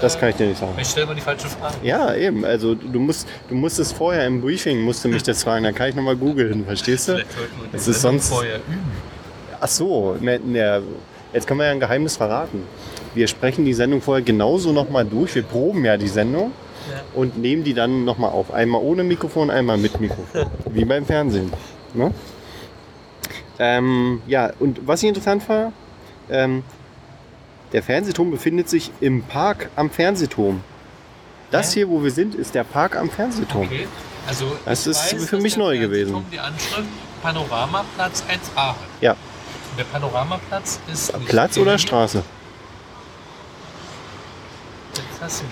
Das 0.00 0.16
äh, 0.16 0.18
kann 0.18 0.28
ich 0.30 0.36
dir 0.36 0.46
nicht 0.48 0.58
sagen. 0.60 0.72
Ich 0.80 0.88
stelle 0.88 1.06
mal 1.06 1.14
die 1.14 1.20
falsche 1.20 1.48
Frage. 1.48 1.74
Ja, 1.82 2.14
eben. 2.14 2.44
Also 2.44 2.74
du 2.74 3.00
musst, 3.00 3.26
du 3.48 3.54
musstest 3.54 3.94
vorher 3.94 4.26
im 4.26 4.40
Briefing 4.40 4.80
musst 4.82 5.04
du 5.04 5.08
mich 5.08 5.22
das 5.22 5.42
fragen, 5.44 5.64
dann 5.64 5.74
kann 5.74 5.88
ich 5.88 5.94
nochmal 5.94 6.16
googeln, 6.16 6.64
verstehst 6.66 7.08
du? 7.08 7.24
Es 7.72 7.88
ist 7.88 8.02
sonst- 8.02 8.28
vorher 8.28 8.56
üben. 8.56 8.90
Ach 9.62 9.68
so, 9.68 10.16
ne, 10.20 10.38
ne, 10.40 10.82
jetzt 11.32 11.46
können 11.46 11.60
wir 11.60 11.66
ja 11.66 11.72
ein 11.72 11.80
Geheimnis 11.80 12.16
verraten. 12.16 12.62
Wir 13.14 13.26
sprechen 13.28 13.64
die 13.64 13.74
Sendung 13.74 14.00
vorher 14.02 14.24
genauso 14.24 14.72
nochmal 14.72 15.04
durch. 15.04 15.34
Wir 15.34 15.42
proben 15.42 15.84
ja 15.84 15.96
die 15.96 16.08
Sendung 16.08 16.52
Ja. 16.90 17.00
und 17.14 17.36
nehmen 17.38 17.62
die 17.64 17.74
dann 17.74 18.04
nochmal 18.04 18.30
auf. 18.30 18.52
Einmal 18.52 18.80
ohne 18.82 19.04
Mikrofon, 19.04 19.50
einmal 19.50 19.76
mit 19.78 20.00
Mikrofon. 20.00 20.46
Wie 20.70 20.84
beim 20.84 21.04
Fernsehen. 21.04 21.52
Ne? 21.94 22.12
Ähm, 23.58 24.22
ja, 24.26 24.52
und 24.58 24.86
was 24.86 25.02
ich 25.02 25.08
interessant 25.08 25.46
war, 25.48 25.72
ähm, 26.30 26.62
der 27.72 27.82
Fernsehturm 27.82 28.30
befindet 28.30 28.68
sich 28.68 28.90
im 29.00 29.22
Park 29.22 29.70
am 29.76 29.90
Fernsehturm. 29.90 30.62
Das 31.50 31.72
hier, 31.72 31.88
wo 31.88 32.02
wir 32.02 32.10
sind, 32.10 32.34
ist 32.34 32.54
der 32.54 32.64
Park 32.64 32.96
am 32.96 33.10
Fernsehturm. 33.10 33.64
Okay. 33.66 33.86
Also 34.28 34.52
Das 34.64 34.86
ist 34.86 35.12
weiß, 35.14 35.24
für 35.28 35.38
mich 35.38 35.56
neu 35.56 35.78
gewesen. 35.78 36.24
Die 36.32 36.38
Anschrift 36.38 36.88
Panoramaplatz 37.22 38.22
1a 38.22 38.56
hat. 38.68 38.76
Ja. 39.00 39.12
Und 39.12 39.78
der 39.78 39.84
Panoramaplatz 39.84 40.78
ist 40.92 41.12
Platz 41.26 41.58
oder. 41.58 41.78
Straße? 41.78 42.18
Mich. 42.18 42.26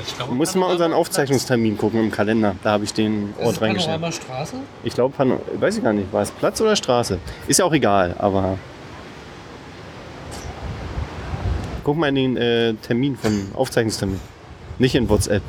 Ich 0.06 0.16
glaube, 0.16 0.30
Du 0.32 0.36
musst 0.36 0.56
mal 0.56 0.66
unseren 0.70 0.92
Aufzeichnungstermin 0.92 1.76
gucken 1.76 2.00
im 2.00 2.10
Kalender. 2.10 2.54
Da 2.64 2.70
habe 2.72 2.84
ich 2.84 2.94
den 2.94 3.30
Ist 3.30 3.38
es 3.40 3.46
Ort 3.46 3.60
reingestellt. 3.60 4.00
Panoramastraße? 4.00 4.56
Ich 4.82 4.94
glaube, 4.94 5.14
Pan- 5.16 5.38
weiß 5.60 5.76
ich 5.76 5.84
gar 5.84 5.92
nicht, 5.92 6.12
war 6.12 6.22
es 6.22 6.30
Platz 6.30 6.60
oder 6.60 6.74
Straße? 6.74 7.18
Ist 7.46 7.58
ja 7.58 7.64
auch 7.64 7.72
egal, 7.72 8.14
aber. 8.18 8.58
Guck 11.88 11.96
mal 11.96 12.08
in 12.08 12.16
den 12.16 12.36
äh, 12.36 12.74
Termin 12.74 13.16
von 13.16 13.50
Aufzeichnungstermin. 13.54 14.20
Nicht 14.78 14.94
in 14.94 15.08
WhatsApp. 15.08 15.42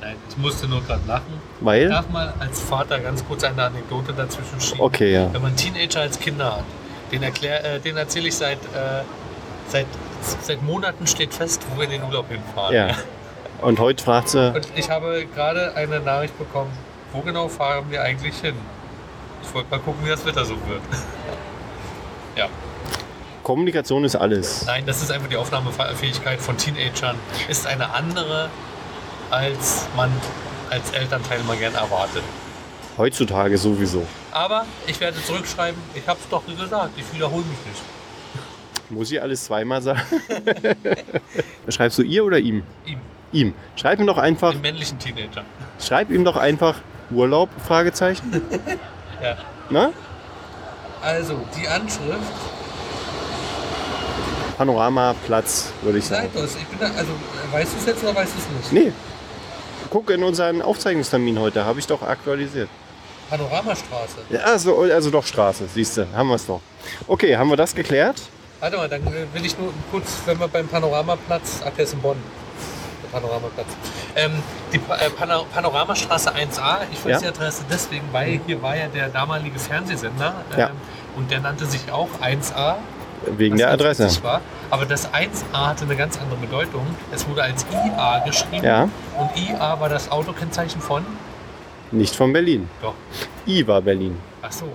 Nein, 0.00 0.16
ich 0.30 0.38
musste 0.38 0.66
nur 0.66 0.82
gerade 0.82 1.06
lachen. 1.06 1.34
Ich 1.60 1.66
Weil? 1.66 1.90
darf 1.90 2.08
mal 2.08 2.32
als 2.40 2.58
Vater 2.58 3.00
ganz 3.00 3.22
kurz 3.26 3.44
eine 3.44 3.64
Anekdote 3.64 4.14
dazwischen 4.14 4.58
schieben. 4.58 4.80
Okay, 4.80 5.12
ja. 5.12 5.30
Wenn 5.34 5.42
man 5.42 5.54
Teenager 5.54 6.00
als 6.00 6.18
Kinder 6.18 6.56
hat, 6.56 6.64
den, 7.12 7.22
erklär, 7.22 7.62
äh, 7.66 7.80
den 7.80 7.98
erzähle 7.98 8.28
ich 8.28 8.34
seit, 8.34 8.56
äh, 8.56 9.02
seit, 9.68 9.84
seit 10.40 10.62
Monaten 10.62 11.06
steht 11.06 11.34
fest, 11.34 11.60
wo 11.68 11.76
wir 11.76 11.84
in 11.84 11.90
den 11.90 12.04
Urlaub 12.04 12.30
hinfahren. 12.30 12.74
Ja. 12.74 12.88
Und 13.60 13.78
heute 13.78 14.02
fragt 14.02 14.30
sie, 14.30 14.54
Und 14.54 14.66
ich 14.76 14.88
habe 14.88 15.26
gerade 15.34 15.74
eine 15.74 16.00
Nachricht 16.00 16.38
bekommen, 16.38 16.70
wo 17.12 17.20
genau 17.20 17.48
fahren 17.48 17.84
wir 17.90 18.00
eigentlich 18.00 18.36
hin? 18.36 18.54
Ich 19.42 19.54
wollte 19.54 19.70
mal 19.70 19.80
gucken, 19.80 20.02
wie 20.06 20.08
das 20.08 20.24
Wetter 20.24 20.46
so 20.46 20.54
wird. 20.66 20.80
ja, 22.36 22.48
Kommunikation 23.44 24.02
ist 24.04 24.16
alles. 24.16 24.64
nein, 24.66 24.84
das 24.86 25.02
ist 25.02 25.12
einfach 25.12 25.28
die 25.28 25.36
Aufnahmefähigkeit 25.36 26.40
von 26.40 26.56
Teenagern. 26.56 27.16
Ist 27.48 27.66
eine 27.66 27.90
andere, 27.94 28.48
als 29.30 29.86
man 29.94 30.10
als 30.70 30.90
Elternteil 30.90 31.40
mal 31.44 31.56
gern 31.56 31.74
erwartet. 31.74 32.22
Heutzutage 32.98 33.56
sowieso. 33.58 34.04
Aber 34.32 34.64
ich 34.86 34.98
werde 35.00 35.22
zurückschreiben, 35.22 35.80
ich 35.94 36.06
habe 36.08 36.18
es 36.20 36.28
doch 36.28 36.44
gesagt, 36.46 36.90
ich 36.96 37.04
wiederhole 37.14 37.44
mich 37.44 37.58
nicht. 37.66 37.82
Muss 38.90 39.10
ich 39.12 39.20
alles 39.20 39.44
zweimal 39.44 39.82
sagen? 39.82 40.00
Schreibst 41.68 41.98
du 41.98 42.02
ihr 42.02 42.24
oder 42.24 42.38
ihm? 42.38 42.62
Ihm, 42.86 42.98
Ihm. 43.32 43.54
Schreib 43.76 43.98
ihm 43.98 44.06
doch 44.06 44.18
einfach, 44.18 44.52
dem 44.52 44.60
männlichen 44.60 44.98
Teenager. 44.98 45.44
schreib 45.80 46.10
ihm 46.10 46.24
doch 46.24 46.36
einfach 46.36 46.76
Urlaub? 47.10 47.50
Fragezeichen. 47.66 48.42
Ja. 49.22 49.36
Na? 49.70 49.90
Also, 51.00 51.38
die 51.56 51.66
Anschrift, 51.66 52.20
Panoramaplatz, 54.56 55.72
würde 55.82 55.98
ich 55.98 56.04
sagen. 56.06 56.28
seid. 56.34 56.48
Ich 56.62 56.66
bin 56.68 56.78
da, 56.80 56.86
also, 56.86 57.12
weißt 57.52 57.72
du 57.74 57.78
es 57.78 57.86
jetzt 57.86 58.02
oder 58.02 58.14
weißt 58.14 58.32
du 58.34 58.38
es 58.38 58.72
nicht? 58.72 58.86
Nee. 58.86 58.92
Guck 59.90 60.10
in 60.10 60.22
unseren 60.24 60.62
Aufzeichnungstermin 60.62 61.38
heute, 61.38 61.64
habe 61.64 61.78
ich 61.78 61.86
doch 61.86 62.02
aktualisiert. 62.02 62.68
Panoramastraße. 63.30 64.18
Ja, 64.30 64.40
also, 64.40 64.80
also 64.82 65.10
doch 65.10 65.24
Straße, 65.24 65.64
siehst 65.72 65.96
du, 65.96 66.06
haben 66.14 66.28
wir 66.28 66.34
es 66.36 66.46
doch. 66.46 66.60
Okay, 67.06 67.36
haben 67.36 67.48
wir 67.50 67.56
das 67.56 67.74
geklärt? 67.74 68.20
Warte 68.60 68.76
mal, 68.76 68.88
dann 68.88 69.02
äh, 69.06 69.26
will 69.32 69.44
ich 69.44 69.58
nur 69.58 69.72
kurz, 69.90 70.06
wenn 70.26 70.38
wir 70.38 70.48
beim 70.48 70.66
Panoramaplatz, 70.68 71.60
ach, 71.66 71.70
der 71.76 71.84
ist 71.84 71.92
in 71.94 72.00
Bonn. 72.00 72.16
Der 73.02 73.08
Panoramaplatz. 73.20 73.66
Ähm, 74.16 74.32
die 74.72 74.78
pa 74.78 74.96
äh, 74.96 75.10
Pano 75.10 75.44
Panoramastraße 75.52 76.30
1a, 76.34 76.78
ich 76.92 77.04
weiß 77.04 77.10
Ja. 77.12 77.18
die 77.20 77.26
Adresse 77.28 77.62
deswegen, 77.70 78.04
weil 78.12 78.40
hier 78.46 78.60
war 78.62 78.76
ja 78.76 78.86
der 78.88 79.08
damalige 79.08 79.58
Fernsehsender 79.58 80.34
ähm, 80.52 80.58
Ja. 80.58 80.70
und 81.16 81.30
der 81.30 81.40
nannte 81.40 81.66
sich 81.66 81.90
auch 81.92 82.08
1a. 82.22 82.76
Wegen 83.36 83.56
der 83.56 83.70
Adresse. 83.70 84.22
War. 84.22 84.40
Aber 84.70 84.86
das 84.86 85.08
1a 85.12 85.52
hatte 85.68 85.84
eine 85.84 85.96
ganz 85.96 86.18
andere 86.20 86.38
Bedeutung. 86.38 86.86
Es 87.12 87.26
wurde 87.28 87.42
als 87.42 87.64
IA 87.72 88.18
geschrieben 88.24 88.64
Ja, 88.64 88.88
und 89.18 89.30
IA 89.36 89.78
war 89.80 89.88
das 89.88 90.10
Autokennzeichen 90.10 90.80
von, 90.80 91.04
nicht 91.90 92.14
von 92.16 92.32
Berlin. 92.32 92.68
doch, 92.82 92.94
I 93.46 93.66
war 93.66 93.80
Berlin. 93.82 94.18
ach 94.42 94.52
so. 94.52 94.66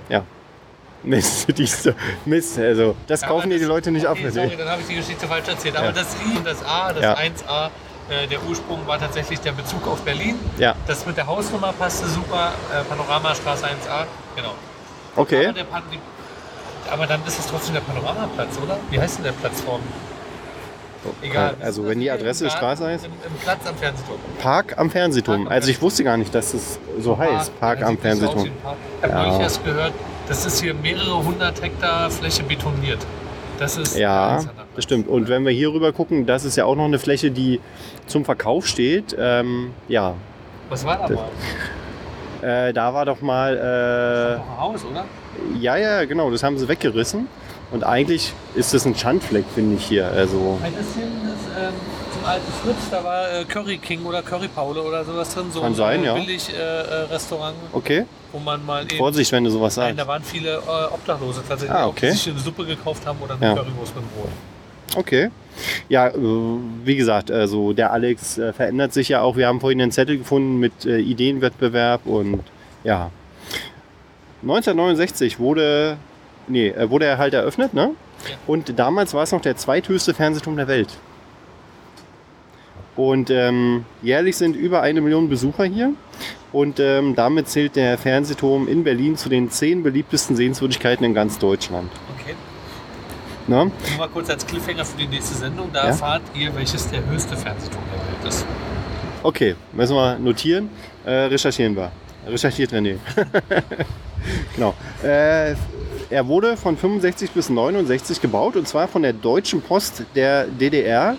Mist, 1.02 1.48
dies, 1.58 1.90
Mist, 2.26 2.60
also 2.60 2.94
das 3.08 3.22
Ja, 3.22 3.28
kaufen 3.30 3.50
dir 3.50 3.58
die 3.58 3.64
Leute 3.66 3.90
nicht 3.90 4.06
ab. 4.06 4.18
okay, 4.20 4.30
Sorry, 4.32 4.56
dann 4.58 4.68
habe 4.68 4.82
ich 4.82 4.88
die 4.88 4.96
Geschichte 4.96 5.28
falsch 5.28 5.48
erzählt. 5.48 5.78
Aber 5.78 5.86
Ja. 5.88 5.92
das 5.94 6.08
I 6.16 6.38
und 6.38 6.46
das 6.46 6.62
A, 6.66 6.92
das 6.92 7.02
Ja. 7.04 7.16
1A, 7.16 7.70
äh, 8.10 8.28
der 8.28 8.44
Ursprung 8.44 8.86
war 8.86 9.00
tatsächlich 9.00 9.40
der 9.40 9.54
Bezug 9.54 9.88
auf 9.88 10.02
Berlin. 10.02 10.36
Ja, 10.58 10.76
Das 10.88 11.06
mit 11.06 11.16
der 11.16 11.26
Hausnummer 11.26 11.72
passte 11.72 12.06
super. 12.08 12.52
Äh, 12.74 12.84
Panoramastraße 12.84 13.66
1A, 13.66 14.06
genau. 14.36 14.56
okay. 15.16 15.46
Aber, 15.46 15.54
der 15.54 15.64
die, 15.64 16.00
aber 16.92 17.08
dann 17.08 17.22
ist 17.26 17.40
es 17.40 17.48
trotzdem 17.48 17.74
der 17.76 17.82
Panoramaplatz, 17.82 18.58
oder? 18.64 18.78
Wie 18.90 19.00
heißt 19.00 19.18
denn 19.18 19.26
der 19.26 19.32
Plattform? 19.34 19.82
Egal. 21.22 21.56
Also 21.62 21.88
wenn 21.88 22.00
die 22.00 22.12
Adresse 22.12 22.44
Im 22.46 22.50
Straße 22.50 22.82
Garten, 22.84 22.94
heißt? 22.96 23.06
Im, 23.06 23.12
Im 23.32 23.38
Platz 23.42 23.60
am 23.68 23.76
Fernsehturm. 23.78 24.18
Park 24.42 24.78
am 24.78 24.90
Fernsehturm. 24.90 25.44
Park 25.46 25.54
Also 25.54 25.70
ich 25.70 25.82
wusste 25.82 26.04
gar 26.04 26.18
nicht, 26.18 26.36
dass 26.36 26.54
es 26.54 26.78
so 27.00 27.18
heißt. 27.18 27.58
Park 27.60 27.82
am 27.84 27.98
Fernsehturm. 27.98 28.50
Park. 28.62 28.76
Ich 29.02 29.12
habe 29.12 29.28
Ja. 29.30 29.40
erst 29.40 29.64
gehört, 29.64 29.94
das 30.28 30.46
ist 30.46 30.62
hier 30.62 30.74
mehrere 30.74 31.24
hundert 31.24 31.62
Hektar 31.62 32.10
Fläche 32.12 32.44
betoniert. 32.44 33.00
Das 33.60 33.78
ist 33.78 33.98
Ja, 33.98 34.42
das 34.76 34.84
stimmt. 34.84 35.08
Und 35.08 35.30
wenn 35.30 35.46
wir 35.46 35.52
hier 35.52 35.72
rüber 35.72 35.94
gucken, 35.94 36.26
das 36.26 36.44
ist 36.44 36.56
ja 36.58 36.66
auch 36.66 36.76
noch 36.76 36.86
eine 36.86 37.00
Fläche, 37.00 37.32
die 37.32 37.60
zum 38.08 38.26
Verkauf 38.26 38.68
steht. 38.68 39.16
Ähm, 39.18 39.72
ja, 39.88 40.16
Was 40.70 40.86
war 40.86 40.98
da 40.98 41.14
mal? 41.14 41.26
Äh, 42.42 42.74
da 42.74 42.94
war 42.94 43.06
doch 43.06 43.22
mal, 43.22 43.56
Noch 44.38 44.54
ein 44.54 44.60
Haus, 44.60 44.86
oder? 44.86 45.02
äh, 45.02 45.58
ja, 45.60 45.78
ja, 45.78 46.06
genau, 46.06 46.30
das 46.32 46.44
haben 46.44 46.58
sie 46.58 46.68
weggerissen. 46.68 47.28
Und 47.72 47.84
eigentlich 47.84 48.34
ist 48.56 48.74
das 48.74 48.86
ein 48.86 48.96
Schandfleck, 48.96 49.46
finde 49.54 49.76
ich 49.76 49.86
hier. 49.86 50.08
Also, 50.08 50.58
Ein 50.64 50.74
bisschen 50.74 51.04
ist, 51.04 51.56
ähm, 51.56 51.74
dem 52.20 52.26
alten 52.26 52.52
Fritz, 52.64 52.90
da 52.90 53.04
war 53.04 53.32
äh, 53.32 53.46
Curry 53.46 53.78
King 53.78 54.04
oder 54.06 54.24
Curry 54.24 54.48
Paule 54.48 54.82
oder 54.82 55.06
sowas 55.06 55.32
drin. 55.36 55.46
So 55.54 55.62
Kann 55.62 55.76
sein, 55.76 56.00
ein 56.00 56.04
ja. 56.06 56.14
billig 56.16 56.50
äh, 56.52 56.58
äh, 56.58 56.94
Restaurant, 57.12 57.56
Okay. 57.72 58.06
wo 58.32 58.40
man 58.40 58.66
mal 58.66 58.82
eben. 58.86 58.98
Vorsicht, 58.98 59.32
wenn 59.32 59.44
du 59.44 59.52
sowas 59.52 59.78
Nein, 59.78 59.90
sagst. 59.96 60.00
da 60.00 60.08
waren 60.12 60.24
viele 60.24 60.56
äh, 60.56 60.94
Obdachlose 60.94 61.44
tatsächlich, 61.48 61.78
Ah, 61.78 61.86
auch, 61.86 61.94
die 61.94 62.06
okay. 62.08 62.12
sich 62.12 62.30
eine 62.32 62.40
Suppe 62.40 62.66
gekauft 62.66 63.06
haben 63.06 63.20
oder 63.22 63.36
eine 63.36 63.46
Ja. 63.46 63.54
Currywurst 63.54 63.96
mit 63.96 64.16
Brot. 64.16 64.30
Okay. 64.96 65.30
Ja, 65.88 66.08
äh, 66.08 66.14
wie 66.84 66.96
gesagt, 66.96 67.32
also 67.32 67.74
der 67.74 67.92
Alex 67.92 68.38
äh, 68.38 68.54
verändert 68.54 68.94
sich 68.94 69.10
ja 69.10 69.22
auch. 69.22 69.36
Wir 69.36 69.48
haben 69.48 69.60
vorhin 69.60 69.82
einen 69.82 69.92
Zettel 69.92 70.18
gefunden 70.18 70.60
mit 70.60 70.86
äh, 70.86 71.00
Ideenwettbewerb 71.00 72.06
und 72.06 72.42
ja. 72.84 73.12
1969 74.42 75.40
wurde, 75.40 75.98
nee, 76.48 76.74
wurde 76.88 77.06
er 77.06 77.18
halt 77.18 77.34
eröffnet, 77.34 77.74
ne? 77.74 77.92
Ja. 78.28 78.36
Und 78.48 78.78
damals 78.78 79.14
war 79.14 79.24
es 79.24 79.32
noch 79.32 79.42
der 79.42 79.58
zweithöchste 79.58 80.14
Fernsehturm 80.14 80.56
der 80.56 80.68
Welt. 80.68 80.90
Und 82.96 83.30
ähm, 83.30 83.86
jährlich 84.02 84.36
sind 84.36 84.58
über 84.58 84.82
eine 84.82 85.00
Million 85.00 85.30
Besucher 85.30 85.64
hier. 85.64 85.94
Und 86.52 86.80
ähm, 86.82 87.16
damit 87.16 87.48
zählt 87.48 87.76
der 87.76 87.98
Fernsehturm 87.98 88.68
in 88.68 88.84
Berlin 88.84 89.16
zu 89.16 89.30
den 89.30 89.50
zehn 89.50 89.84
beliebtesten 89.84 90.36
Sehenswürdigkeiten 90.36 91.06
in 91.06 91.14
ganz 91.14 91.40
Deutschland. 91.40 91.90
Okay. 92.16 92.19
Ne? 93.50 93.56
Nur 93.66 93.98
mal 93.98 94.08
kurz 94.10 94.30
als 94.30 94.46
Cliffhanger 94.46 94.86
für 94.86 94.98
die 94.98 95.08
nächste 95.08 95.34
Sendung. 95.36 95.70
Da 95.74 95.80
Ja? 95.82 95.88
erfahrt 95.88 96.22
ihr, 96.36 96.56
welches 96.56 96.88
der 96.90 97.04
höchste 97.06 97.36
Fernsehturm 97.36 97.82
der 97.92 98.24
Welt 98.24 98.30
ist. 98.34 98.46
Okay, 99.24 99.56
müssen 99.74 99.96
wir 99.96 100.20
notieren. 100.20 100.70
Äh, 101.04 101.12
recherchieren 101.26 101.76
wir. 101.76 101.92
Recherchiert 102.28 102.72
René. 102.72 102.98
genau. 104.56 104.76
Äh, 105.04 105.56
er 106.12 106.28
wurde 106.28 106.58
von 106.58 106.78
65 106.78 107.32
bis 107.32 107.50
69 107.50 108.22
gebaut 108.22 108.56
und 108.56 108.68
zwar 108.68 108.88
von 108.88 109.02
der 109.02 109.14
Deutschen 109.14 109.62
Post 109.62 110.04
der 110.16 110.46
DDR 110.46 111.16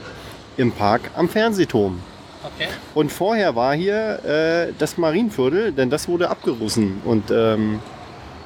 im 0.56 0.70
Park 0.70 1.02
am 1.16 1.28
Fernsehturm. 1.28 2.00
Okay. 2.44 2.68
Und 2.94 3.10
vorher 3.10 3.54
war 3.56 3.74
hier 3.74 4.24
äh, 4.24 4.72
das 4.78 4.96
Marienviertel, 4.98 5.72
denn 5.72 5.90
das 5.90 6.06
wurde 6.08 6.30
abgerissen 6.30 7.02
und 7.04 7.30
ähm, 7.32 7.80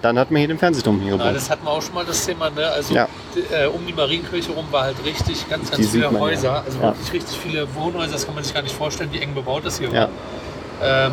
dann 0.04 0.18
hat 0.18 0.30
man 0.30 0.38
hier 0.38 0.48
den 0.48 0.58
Fernsehturm 0.58 1.00
hier 1.00 1.12
gebaut. 1.12 1.34
das 1.34 1.48
hatten 1.50 1.64
wir 1.64 1.70
auch 1.70 1.80
schon 1.82 1.94
mal 1.94 2.04
das 2.04 2.24
Thema. 2.26 2.50
Ne? 2.50 2.66
Also 2.68 2.94
Ja. 2.94 3.08
äh, 3.52 3.66
um 3.66 3.86
die 3.86 3.92
Marienkirche 3.92 4.52
rum 4.52 4.66
war 4.70 4.82
halt 4.84 4.96
richtig 5.04 5.48
ganz, 5.48 5.70
Die 5.70 5.76
ganz 5.76 5.90
viele 5.90 6.02
sieht 6.02 6.02
man, 6.04 6.14
ja. 6.14 6.20
Häuser. 6.20 6.62
Also 6.64 6.78
Ja. 6.78 6.84
wirklich 6.94 7.12
richtig 7.12 7.38
viele 7.38 7.74
Wohnhäuser. 7.74 8.12
Das 8.12 8.26
kann 8.26 8.34
man 8.34 8.44
sich 8.44 8.52
gar 8.54 8.62
nicht 8.62 8.74
vorstellen, 8.74 9.10
wie 9.12 9.20
eng 9.20 9.34
bebaut 9.34 9.64
das 9.64 9.78
hier 9.78 9.88
Ja. 9.88 9.94
war. 10.02 10.08
Ähm, 11.06 11.12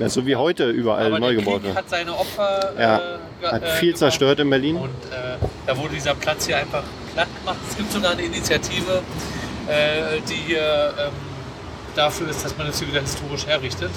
Ja, 0.00 0.08
so 0.08 0.26
wie 0.26 0.34
heute 0.34 0.70
überall 0.70 1.06
aber 1.06 1.20
neu 1.20 1.36
gebaut 1.36 1.62
wird. 1.62 1.76
hat 1.76 1.88
seine 1.88 2.12
Opfer 2.12 2.72
Ja. 2.78 2.96
äh, 2.98 3.46
Hat 3.46 3.62
äh, 3.62 3.66
viel 3.76 3.88
gebracht. 3.92 3.98
zerstört 3.98 4.40
in 4.40 4.50
Berlin. 4.50 4.76
Und 4.76 4.88
äh, 5.12 5.36
da 5.66 5.76
wurde 5.76 5.90
dieser 5.94 6.14
Platz 6.14 6.46
hier 6.46 6.56
einfach 6.58 6.82
platt 7.14 7.28
gemacht. 7.40 7.58
Es 7.70 7.76
gibt 7.76 7.92
sogar 7.92 8.10
eine 8.12 8.22
Initiative, 8.22 9.02
äh, 9.68 10.20
die 10.28 10.34
hier 10.34 10.92
ähm, 10.98 11.12
dafür 11.94 12.28
ist, 12.28 12.44
dass 12.44 12.56
man 12.58 12.66
das 12.66 12.78
hier 12.80 12.88
wieder 12.88 13.00
historisch 13.02 13.46
herrichtet. 13.46 13.90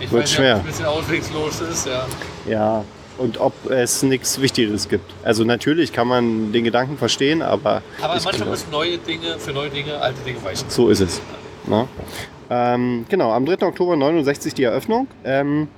Ich 0.00 0.10
Wird 0.10 0.24
weiß 0.24 0.32
schwer. 0.32 0.54
es 0.54 0.60
ein 0.60 0.66
bisschen 0.66 0.86
auswegslos 0.86 1.60
ist. 1.60 1.86
Ja. 1.86 2.06
Ja, 2.46 2.84
und 3.18 3.38
ob 3.38 3.52
es 3.70 4.02
nichts 4.02 4.40
Wichtigeres 4.40 4.88
gibt. 4.88 5.12
Also 5.22 5.44
natürlich 5.44 5.92
kann 5.92 6.08
man 6.08 6.52
den 6.52 6.64
Gedanken 6.64 6.98
verstehen, 6.98 7.42
aber, 7.42 7.82
Aber 8.00 8.14
manchmal 8.14 8.34
glaube, 8.34 8.50
müssen 8.50 8.70
neue 8.70 8.98
Dinge 8.98 9.38
für 9.38 9.52
neue 9.52 9.70
Dinge 9.70 10.00
alte 10.00 10.20
Dinge 10.24 10.42
weichen. 10.42 10.68
so 10.68 10.88
ist 10.88 11.00
es. 11.00 11.20
Ne? 11.66 11.88
Ähm, 12.50 13.06
genau, 13.08 13.32
am 13.32 13.46
3. 13.46 13.66
Oktober 13.66 13.96
69 13.96 14.54
die 14.54 14.64
Eröffnung. 14.64 15.06
Ähm, 15.24 15.68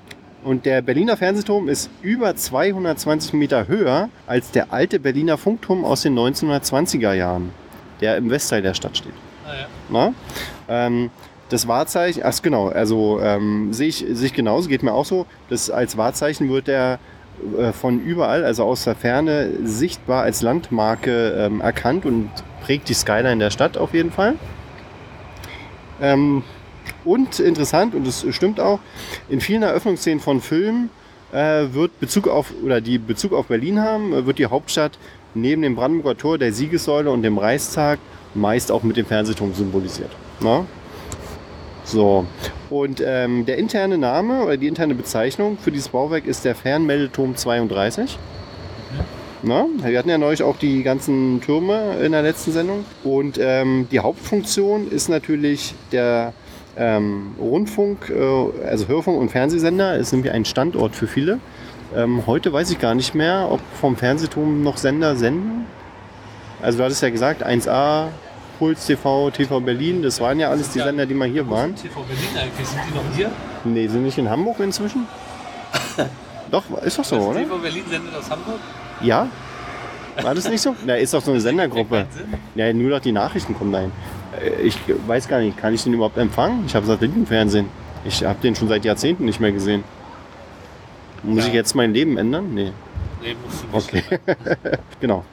und 0.45 0.65
der 0.65 0.81
Berliner 0.81 1.17
Fernsehturm 1.17 1.69
ist 1.69 1.91
über 2.03 2.37
220 2.37 3.33
Meter 3.33 3.67
höher 3.67 4.09
als 4.27 4.53
der 4.53 4.73
alte 4.73 5.01
Berliner 5.01 5.39
Funkturm 5.39 5.85
aus 5.85 6.03
den 6.03 6.17
1920er 6.17 7.15
Jahren, 7.15 7.51
der 8.01 8.17
im 8.17 8.31
Westteil 8.31 8.63
der 8.63 8.75
Stadt 8.75 8.97
steht. 8.97 9.13
Naja. 9.45 9.67
Na? 9.89 10.15
Ähm, 10.69 11.11
das 11.49 11.69
Wahrzeichen, 11.69 12.23
ach 12.25 12.43
genau, 12.43 12.69
also 12.69 13.21
ähm, 13.21 13.73
sehe 13.73 13.89
ich, 13.89 14.05
sehe 14.09 14.27
ich 14.27 14.35
genauso, 14.35 14.69
geht 14.69 14.83
mir 14.83 14.93
auch 14.93 15.05
so. 15.05 15.27
Das, 15.49 15.71
als 15.71 15.97
Wahrzeichen 15.97 16.49
wird 16.49 16.67
der 16.67 16.99
äh, 17.59 17.73
von 17.73 18.01
überall, 18.01 18.45
also 18.45 18.65
aus 18.65 18.85
der 18.85 18.95
Ferne, 18.95 19.51
sichtbar 19.65 20.23
als 20.23 20.43
Landmarke 20.43 21.31
ähm, 21.39 21.61
erkannt 21.61 22.07
und 22.07 22.31
prägt 22.63 22.89
die 22.89 22.95
Skyline 22.95 23.39
der 23.39 23.51
Stadt 23.51 23.77
auf 23.77 23.95
jeden 23.95 24.11
Fall. 24.11 24.35
Ähm, 26.01 26.43
und 27.05 27.39
interessant, 27.41 27.95
und 27.95 28.07
das 28.07 28.27
stimmt 28.31 28.61
auch, 28.61 28.81
in 29.29 29.41
vielen 29.41 29.63
Eröffnungsszenen 29.63 30.21
von 30.21 30.41
Filmen 30.41 30.91
äh, 31.33 31.67
wird 31.73 31.99
Bezug 32.01 32.29
auf, 32.29 32.53
oder 32.65 32.81
die 32.81 32.99
Bezug 32.99 33.33
auf 33.33 33.47
Berlin 33.47 33.81
haben, 33.81 34.13
äh, 34.13 34.27
wird 34.27 34.39
die 34.39 34.47
Hauptstadt 34.47 34.99
neben 35.35 35.63
dem 35.63 35.77
Brandenburger 35.77 36.19
Tor, 36.19 36.39
der 36.39 36.53
Siegessäule 36.53 37.11
und 37.11 37.23
dem 37.23 37.39
Reichstag 37.39 37.99
meist 38.35 38.71
auch 38.71 38.83
mit 38.83 38.97
dem 38.97 39.07
Fernsehturm 39.07 39.55
symbolisiert. 39.55 40.11
Na? 40.41 40.67
So, 41.87 42.27
und 42.69 43.01
ähm, 43.05 43.47
der 43.47 43.59
interne 43.59 43.97
Name 43.97 44.43
oder 44.43 44.57
die 44.57 44.67
interne 44.67 44.97
Bezeichnung 44.97 45.57
für 45.57 45.71
dieses 45.71 45.91
Bauwerk 45.91 46.27
ist 46.27 46.45
der 46.45 46.57
Fernmeldeturm 46.57 47.37
32. 47.37 48.19
Na, 49.45 49.67
wir 49.85 49.97
hatten 49.97 50.09
ja 50.09 50.19
neulich 50.19 50.43
auch 50.43 50.57
die 50.57 50.83
ganzen 50.83 51.41
Türme 51.41 51.99
in 52.03 52.11
der 52.11 52.23
letzten 52.23 52.51
Sendung. 52.51 52.85
Und 53.05 53.39
ähm, 53.41 53.87
die 53.93 54.01
Hauptfunktion 54.01 54.91
ist 54.91 55.09
natürlich 55.09 55.75
der 55.93 56.33
ähm, 56.77 57.37
Rundfunk, 57.39 58.11
äh, 58.11 58.67
also 58.67 58.89
Hörfunk 58.89 59.21
und 59.21 59.31
Fernsehsender. 59.31 59.97
Ist 59.97 60.11
nämlich 60.11 60.33
ein 60.33 60.45
Standort 60.45 60.97
für 60.97 61.07
viele. 61.07 61.39
Ähm, 61.95 62.27
heute 62.27 62.53
weiß 62.53 62.69
ich 62.73 62.81
gar 62.81 62.97
nicht 62.97 63.15
mehr, 63.15 63.47
ob 63.49 63.61
vom 63.81 63.97
Fernsehturm 63.97 64.65
noch 64.65 64.77
Sender 64.77 65.15
senden. 65.15 65.67
Also 66.61 66.79
du 66.79 66.85
hattest 66.85 67.03
ja 67.05 67.11
gesagt, 67.11 67.47
1A, 67.47 68.09
Puls 68.59 68.87
TV, 68.87 69.31
TV 69.31 69.61
Berlin, 69.61 70.03
das 70.03 70.21
waren 70.21 70.39
ja 70.41 70.51
alles 70.51 70.71
die 70.71 70.79
Sender, 70.81 71.07
die 71.07 71.15
mal 71.15 71.29
hier 71.29 71.49
waren. 71.51 71.75
TV 71.75 72.01
Berlin 72.03 72.25
eigentlich, 72.37 72.67
sind 72.67 72.81
die 72.91 72.95
noch 72.95 73.17
hier? 73.17 73.31
Nee, 73.65 73.87
sind 73.89 74.03
nicht 74.05 74.19
in 74.19 74.29
Hamburg 74.31 74.61
inzwischen? 74.61 75.07
doch, 76.51 76.65
ist 76.83 76.99
doch 76.99 77.05
so, 77.05 77.17
Also 77.17 77.29
oder? 77.31 77.41
TV 77.41 77.59
Berlin 77.59 77.85
sendet 77.89 78.15
aus 78.15 78.31
Hamburg? 78.31 78.59
Ja? 79.03 79.29
War 80.23 80.35
das 80.35 80.49
nicht 80.49 80.63
so? 80.63 80.75
Na, 80.87 80.95
ist 80.95 81.13
doch 81.13 81.23
so 81.23 81.31
eine 81.31 81.41
Sendergruppe. 81.41 82.07
Ja, 82.55 82.73
nur 82.73 82.91
noch 82.91 83.01
die 83.01 83.13
Nachrichten 83.13 83.55
kommen 83.55 83.73
dahin. 83.73 83.93
Äh, 84.43 84.63
Ich 84.63 84.79
weiß 85.07 85.29
gar 85.29 85.41
nicht, 85.41 85.59
kann 85.59 85.75
ich 85.75 85.83
den 85.85 85.93
überhaupt 85.93 86.17
empfangen? 86.17 86.65
Ich 86.67 86.75
habe 86.75 86.87
Satellitenfernsehen. 86.87 87.69
Ich 88.05 88.25
habe 88.25 88.39
den 88.43 88.55
schon 88.57 88.69
seit 88.69 88.85
Jahrzehnten 88.85 89.27
nicht 89.27 89.41
mehr 89.41 89.53
gesehen. 89.53 89.85
Muss 91.23 91.43
Ja. 91.45 91.49
ich 91.49 91.55
jetzt 91.55 91.75
mein 91.75 91.93
Leben 91.93 92.17
ändern? 92.17 92.55
Nee. 92.55 92.73
Nee, 93.23 93.37
musst 93.45 93.91
du 93.91 93.97
nicht. 93.97 94.07
Okay. 94.13 94.19
genau. 95.01 95.25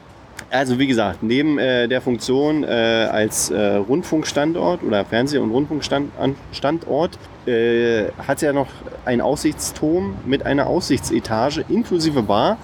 Also 0.54 0.78
wie 0.78 0.86
gesagt, 0.86 1.24
neben 1.24 1.58
äh, 1.58 1.88
der 1.88 2.00
Funktion 2.00 2.64
äh, 2.64 2.68
als 2.68 3.50
äh, 3.50 3.74
Rundfunkstandort 3.74 4.84
oder 4.84 5.04
Fernseh- 5.04 5.40
und 5.40 5.50
Rundfunkstandort 5.50 7.18
äh, 7.48 8.04
hat 8.20 8.44
er 8.44 8.54
noch 8.54 8.68
einen 9.04 9.22
Aussichtsturm 9.22 10.16
mit 10.28 10.46
einer 10.46 10.68
Aussichtsetage 10.68 11.66
inklusive 11.70 12.22
Bar 12.22 12.58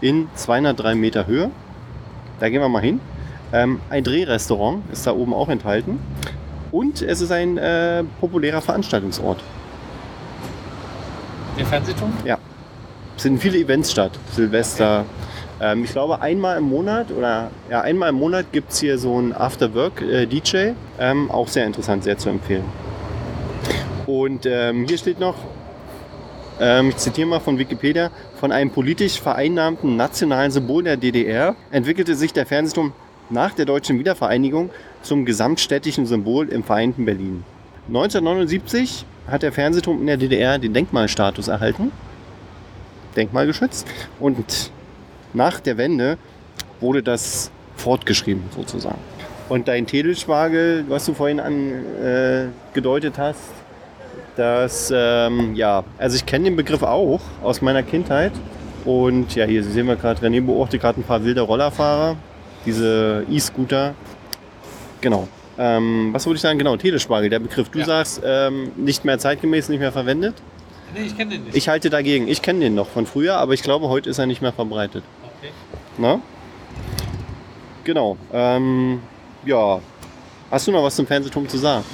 in 0.00 0.28
203 0.36 0.94
Meter 0.94 1.26
Höhe. 1.26 1.50
Da 2.38 2.50
gehen 2.50 2.60
wir 2.60 2.68
mal 2.68 2.82
hin. 2.82 3.00
Ähm, 3.52 3.80
ein 3.90 4.04
Drehrestaurant 4.04 4.84
ist 4.92 5.04
da 5.04 5.12
oben 5.12 5.34
auch 5.34 5.48
enthalten. 5.48 5.98
Und 6.70 7.02
es 7.02 7.20
ist 7.20 7.32
ein 7.32 7.58
äh, 7.58 8.04
populärer 8.20 8.60
Veranstaltungsort. 8.60 9.42
Der 11.58 11.66
Fernsehturm? 11.66 12.12
Es 13.16 13.22
finden 13.24 13.40
viele 13.40 13.58
Events 13.58 13.90
statt. 13.90 14.12
Silvester. 14.30 15.04
Ähm, 15.60 15.84
ich 15.84 15.92
glaube, 15.92 16.20
einmal 16.20 16.58
im 16.58 16.64
Monat 16.64 17.10
oder 17.10 17.50
ja, 17.70 17.80
einmal 17.80 18.10
im 18.10 18.16
Monat 18.16 18.52
gibt 18.52 18.72
es 18.72 18.80
hier 18.80 18.98
so 18.98 19.18
ein 19.20 19.34
Afterwork-DJ. 19.34 20.72
Ähm, 20.98 21.30
auch 21.30 21.48
sehr 21.48 21.66
interessant, 21.66 22.04
sehr 22.04 22.18
zu 22.18 22.28
empfehlen. 22.28 22.64
Und 24.06 24.46
ähm, 24.46 24.86
hier 24.86 24.98
steht 24.98 25.20
noch, 25.20 25.34
ähm, 26.60 26.90
ich 26.90 26.96
zitiere 26.96 27.28
mal 27.28 27.40
von 27.40 27.58
Wikipedia, 27.58 28.10
von 28.36 28.52
einem 28.52 28.70
politisch 28.70 29.20
vereinnahmten 29.20 29.96
nationalen 29.96 30.50
Symbol 30.50 30.82
der 30.84 30.96
DDR 30.96 31.56
entwickelte 31.70 32.14
sich 32.14 32.32
der 32.32 32.46
Fernsehturm 32.46 32.92
nach 33.30 33.52
der 33.52 33.66
deutschen 33.66 33.98
Wiedervereinigung 33.98 34.70
zum 35.02 35.24
gesamtstädtischen 35.24 36.06
Symbol 36.06 36.48
im 36.48 36.62
vereinten 36.64 37.04
Berlin. 37.04 37.44
1979 37.88 39.04
hat 39.26 39.42
der 39.42 39.52
Fernsehturm 39.52 40.00
in 40.00 40.06
der 40.06 40.16
DDR 40.16 40.58
den 40.58 40.72
Denkmalstatus 40.72 41.48
erhalten. 41.48 41.92
Denkmalgeschützt. 43.16 43.86
Und 44.20 44.70
nach 45.34 45.60
der 45.60 45.76
Wende 45.76 46.18
wurde 46.80 47.02
das 47.02 47.50
fortgeschrieben 47.76 48.44
sozusagen. 48.54 48.98
Und 49.48 49.66
dein 49.68 49.86
Telespargel, 49.86 50.84
was 50.88 51.06
du 51.06 51.14
vorhin 51.14 51.40
angedeutet 51.40 53.16
äh, 53.16 53.20
hast, 53.20 53.40
das, 54.36 54.92
ähm, 54.94 55.54
ja, 55.54 55.84
also 55.98 56.16
ich 56.16 56.26
kenne 56.26 56.44
den 56.44 56.56
Begriff 56.56 56.82
auch 56.82 57.20
aus 57.42 57.60
meiner 57.60 57.82
Kindheit. 57.82 58.32
Und 58.84 59.34
ja, 59.34 59.44
hier 59.44 59.64
sehen 59.64 59.86
wir 59.86 59.96
gerade, 59.96 60.24
René 60.24 60.40
beobachtet 60.44 60.80
gerade 60.80 61.00
ein 61.00 61.04
paar 61.04 61.24
wilde 61.24 61.40
Rollerfahrer, 61.40 62.16
diese 62.64 63.24
E-Scooter. 63.30 63.94
Genau. 65.00 65.26
Ähm, 65.58 66.10
was 66.12 66.24
würde 66.26 66.36
ich 66.36 66.40
sagen? 66.42 66.58
Genau, 66.58 66.76
Telespargel, 66.76 67.30
der 67.30 67.40
Begriff. 67.40 67.68
Du 67.68 67.80
Ja. 67.80 67.84
sagst, 67.86 68.22
ähm, 68.24 68.70
nicht 68.76 69.04
mehr 69.04 69.18
zeitgemäß, 69.18 69.68
nicht 69.68 69.80
mehr 69.80 69.92
verwendet. 69.92 70.34
Nee, 70.94 71.06
ich 71.06 71.16
kenne 71.16 71.32
den 71.32 71.44
nicht. 71.44 71.56
Ich 71.56 71.68
halte 71.68 71.90
dagegen. 71.90 72.28
Ich 72.28 72.40
kenne 72.40 72.60
den 72.60 72.74
noch 72.76 72.88
von 72.88 73.06
früher, 73.06 73.36
aber 73.38 73.54
ich 73.54 73.62
glaube, 73.62 73.88
heute 73.88 74.08
ist 74.08 74.18
er 74.18 74.26
nicht 74.26 74.40
mehr 74.40 74.52
verbreitet. 74.52 75.02
Na? 75.98 76.20
Genau. 77.84 78.16
Ähm, 78.32 79.00
ja. 79.44 79.80
Hast 80.50 80.66
du 80.66 80.72
noch 80.72 80.82
was 80.82 80.96
zum 80.96 81.06
Fernsehturm 81.06 81.48
zu 81.48 81.58
sagen? 81.58 81.84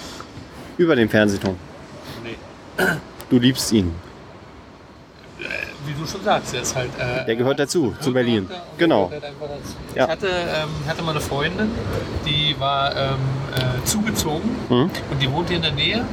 Über 0.76 0.94
den 0.96 1.08
Fernsehturm. 1.08 1.56
Nee. 2.22 2.36
Du 3.30 3.38
liebst 3.38 3.72
ihn. 3.72 3.94
Wie 5.86 5.92
du 5.92 6.06
schon 6.06 6.22
sagst, 6.22 6.54
er 6.54 6.62
ist 6.62 6.74
halt. 6.74 6.90
Äh, 6.98 7.26
Der 7.26 7.36
gehört 7.36 7.58
dazu, 7.58 7.94
zu 8.00 8.12
Berlin. 8.12 8.48
Genau. 8.78 9.08
gehört 9.08 9.24
halt 9.24 9.34
dazu. 9.40 9.74
Ja. 9.94 10.04
Ich 10.04 10.10
hatte, 10.10 10.28
ähm, 10.28 10.68
hatte 10.88 11.02
mal 11.02 11.10
eine 11.10 11.20
Freundin, 11.20 11.70
die 12.24 12.54
war 12.58 12.94
ähm, 12.96 13.16
äh, 13.54 13.84
zugezogen 13.84 14.48
Mhm. 14.70 14.90
und 15.10 15.20
die 15.22 15.30
wohnt 15.30 15.48
hier 15.48 15.56
in 15.58 15.62
der 15.62 15.72
Nähe. 15.72 16.04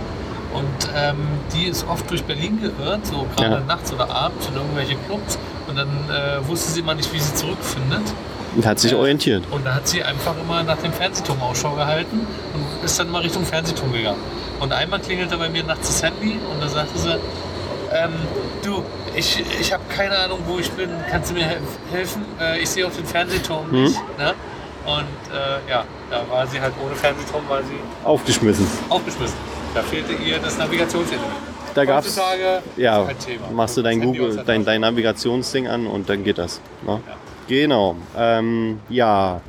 Und 0.54 0.90
ähm, 0.94 1.16
die 1.54 1.64
ist 1.68 1.88
oft 1.88 2.10
durch 2.12 2.22
Berlin 2.26 2.60
geirrt, 2.62 3.06
so 3.08 3.26
gerade 3.38 3.56
Ja. 3.56 3.60
nachts 3.62 3.94
oder 3.94 4.10
abends 4.14 4.48
in 4.50 4.56
irgendwelche 4.56 4.96
Clubs. 5.08 5.40
Und 5.72 5.78
dann 5.78 5.88
äh, 6.10 6.46
wusste 6.48 6.72
sie 6.72 6.82
immer 6.82 6.94
nicht, 6.94 7.12
wie 7.14 7.20
sie 7.20 7.34
zurückfindet. 7.34 8.02
Und 8.56 8.66
hat 8.66 8.80
sich 8.80 8.92
Äh, 8.92 8.96
orientiert. 8.96 9.44
Und 9.52 9.66
da 9.66 9.76
hat 9.76 9.88
sie 9.88 10.04
einfach 10.04 10.34
immer 10.38 10.62
nach 10.64 10.78
dem 10.78 10.92
Fernsehturm 10.92 11.42
Ausschau 11.42 11.72
gehalten 11.76 12.28
und 12.54 12.84
ist 12.86 13.00
dann 13.00 13.10
mal 13.10 13.22
Richtung 13.22 13.46
Fernsehturm 13.46 13.94
gegangen. 13.94 14.20
Und 14.60 14.74
einmal 14.74 15.00
klingelte 15.00 15.38
bei 15.38 15.48
mir 15.48 15.64
nachts 15.64 15.88
das 15.88 16.04
Handy 16.04 16.38
und 16.52 16.62
da 16.62 16.68
sagte 16.68 17.00
sie, 17.00 17.12
ähm, 17.94 18.12
du, 18.64 18.84
ich, 19.16 19.42
ich 19.60 19.72
habe 19.72 19.84
keine 19.90 20.18
Ahnung, 20.18 20.40
wo 20.46 20.60
ich 20.60 20.70
bin, 20.72 20.90
kannst 21.10 21.30
du 21.32 21.34
mir 21.36 21.46
hel- 21.46 21.62
helfen? 21.92 22.26
Äh, 22.40 22.60
ich 22.60 22.70
sehe 22.70 22.86
auch 22.86 22.92
den 22.92 23.06
Fernsehturm 23.06 23.68
Mhm. 23.72 23.84
nicht. 23.84 23.96
Ne? 24.18 24.34
Und 24.86 25.34
äh, 25.34 25.70
ja, 25.72 25.86
da 26.10 26.24
war 26.30 26.46
sie 26.48 26.60
halt 26.60 26.74
ohne 26.86 26.96
Fernsehturm, 26.96 27.44
war 27.48 27.60
sie 27.64 27.80
Aufgeschmissen. 28.04 28.68
aufgeschmissen. 28.90 29.36
Da 29.74 29.82
fehlte 29.82 30.12
ihr 30.14 30.40
das 30.40 30.58
Navigationselement. 30.58 31.32
Da 31.74 31.86
gab's. 31.86 32.08
Heutzutage 32.08 32.62
Ja, 32.78 33.08
machst 33.54 33.78
du 33.78 33.82
dein 33.82 34.02
Google, 34.02 34.44
dein, 34.46 34.66
dein 34.66 34.82
Navigationsding 34.82 35.68
an 35.68 35.88
und 35.88 36.10
dann 36.10 36.24
geht 36.24 36.38
das. 36.38 36.60
Ne? 36.86 37.02
Ja. 37.08 37.16
Genau. 37.48 37.96
Ähm, 38.18 38.80
ja, 38.90 39.42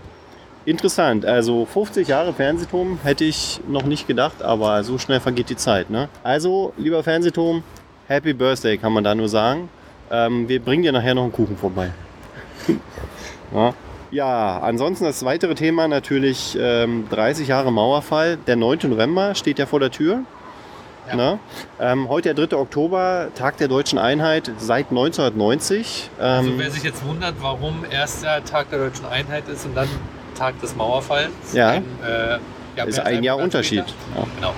interessant. 0.65 1.25
Also 1.25 1.67
50 1.67 2.09
Jahre 2.09 2.33
Fernsehturm 2.33 2.99
hätte 3.03 3.25
ich 3.25 3.61
noch 3.69 3.85
nicht 3.85 4.07
gedacht, 4.07 4.43
aber 4.43 4.83
so 4.85 4.99
schnell 4.99 5.21
vergeht 5.21 5.51
die 5.51 5.57
Zeit. 5.57 5.91
Ne? 5.91 6.09
Also, 6.23 6.73
lieber 6.77 7.03
Fernsehturm, 7.03 7.63
Happy 8.09 8.33
Birthday 8.33 8.77
kann 8.79 8.93
man 8.93 9.05
da 9.05 9.15
nur 9.15 9.29
sagen. 9.29 9.69
Ähm, 10.11 10.49
wir 10.49 10.61
bringen 10.61 10.83
dir 10.83 10.93
nachher 10.93 11.15
noch 11.15 11.23
einen 11.23 11.33
Kuchen 11.33 11.57
vorbei. 11.57 11.91
ja. 13.55 13.75
ja, 14.11 14.59
ansonsten 14.61 15.05
das 15.05 15.25
weitere 15.25 15.55
Thema 15.55 15.89
natürlich 15.89 16.57
ähm, 16.61 17.07
30 17.11 17.49
Jahre 17.49 17.73
Mauerfall. 17.73 18.37
Der 18.47 18.57
9. 18.57 18.81
November 18.85 19.35
steht 19.35 19.59
ja 19.59 19.67
vor 19.67 19.81
der 19.81 19.91
Tür. 19.91 20.25
Ja. 21.09 21.17
Ne? 21.17 21.39
Ähm, 21.81 22.09
heute 22.09 22.35
der 22.35 22.47
3. 22.47 22.57
Oktober, 22.57 23.29
Tag 23.35 23.57
der 23.57 23.69
deutschen 23.69 23.99
Einheit 23.99 24.51
seit 24.59 24.91
1990. 24.91 26.11
Ähm, 26.21 26.25
Also 26.27 26.51
wer 26.59 26.71
sich 26.71 26.83
jetzt 26.85 27.05
wundert, 27.05 27.35
warum 27.41 27.85
erst 27.91 28.23
der 28.23 28.45
Tag 28.45 28.71
der 28.71 28.79
deutschen 28.79 29.07
Einheit 29.07 29.49
ist 29.49 29.67
und 29.67 29.75
dann 29.77 29.89
Tag 30.37 30.61
des 30.61 30.77
Mauerfalls. 30.77 31.31
Ja. 31.53 31.71
Ein, 31.71 31.85
äh, 32.07 32.39
ja, 32.77 32.85
ist 32.85 33.01
ein 33.01 33.23
Jahr 33.23 33.37
Unterschied. 33.39 33.85
Ja. 34.17 34.25
Genau. 34.37 34.53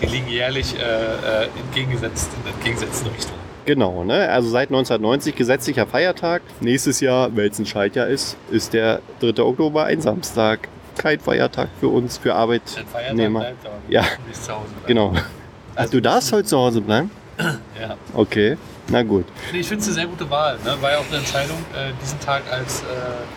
Die 0.00 0.06
liegen 0.06 0.28
jährlich 0.28 0.74
äh, 0.78 0.80
äh, 0.80 1.48
entgegengesetzt, 1.64 2.30
in 2.44 2.52
entgegengesetzten 2.52 3.10
Richtungen. 3.10 3.42
Genau, 3.64 4.02
ne? 4.02 4.28
also 4.28 4.48
seit 4.48 4.70
1990 4.70 5.36
gesetzlicher 5.36 5.86
Feiertag. 5.86 6.42
Nächstes 6.60 7.00
Jahr, 7.00 7.36
weil 7.36 7.48
es 7.48 7.58
ein 7.60 7.66
Schaltjahr 7.66 8.08
ist, 8.08 8.36
ist 8.50 8.72
der 8.72 9.00
3. 9.20 9.40
Oktober 9.42 9.84
ein 9.84 10.00
Samstag. 10.00 10.68
Kein 10.98 11.20
Feiertag 11.20 11.68
für 11.80 11.88
uns, 11.88 12.18
für 12.18 12.34
Ein 12.34 12.58
Feiertag 12.58 12.84
Arbeitnehmer. 12.94 13.40
bleibt 13.40 13.66
aber 13.66 13.74
Ja. 13.88 14.02
nicht 14.26 14.42
zu 14.44 14.52
Hause. 14.52 14.64
bleiben. 14.84 14.86
Genau. 14.86 15.12
Ach, 15.76 15.88
du 15.88 16.00
darfst 16.00 16.32
heute 16.32 16.44
zu 16.48 16.58
Hause 16.58 16.80
bleiben? 16.80 17.10
Ja. 17.80 17.96
Okay, 18.14 18.56
na 18.88 19.02
gut. 19.02 19.24
Nee, 19.52 19.60
ich 19.60 19.66
finde 19.66 19.80
es 19.82 19.88
eine 19.88 19.94
sehr 19.94 20.06
gute 20.06 20.28
Wahl. 20.30 20.56
Ne? 20.64 20.76
War 20.80 20.92
ja 20.92 20.98
auch 20.98 21.08
eine 21.08 21.16
Entscheidung, 21.16 21.56
äh, 21.74 21.90
diesen 22.00 22.20
Tag 22.20 22.42
als 22.52 22.82
äh, 22.82 22.84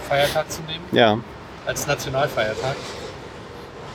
Feiertag 0.07 0.51
zu 0.51 0.61
nehmen, 0.63 0.83
Ja, 0.91 1.17
als 1.65 1.87
Nationalfeiertag. 1.87 2.75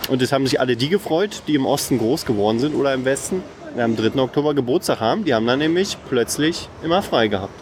und 0.08 0.20
es 0.22 0.32
haben 0.32 0.46
sich 0.46 0.58
alle 0.58 0.74
die 0.76 0.88
gefreut, 0.88 1.42
die 1.46 1.54
im 1.54 1.66
Osten 1.66 1.98
groß 1.98 2.24
geworden 2.24 2.58
sind 2.58 2.74
oder 2.74 2.94
im 2.94 3.04
Westen, 3.04 3.44
die 3.76 3.80
am 3.80 3.94
3. 3.94 4.18
Oktober 4.20 4.54
Geburtstag 4.54 4.98
haben. 4.98 5.24
Die 5.24 5.34
haben 5.34 5.46
dann 5.46 5.60
nämlich 5.60 5.96
plötzlich 6.08 6.68
immer 6.82 7.02
frei 7.02 7.28
gehabt. 7.28 7.54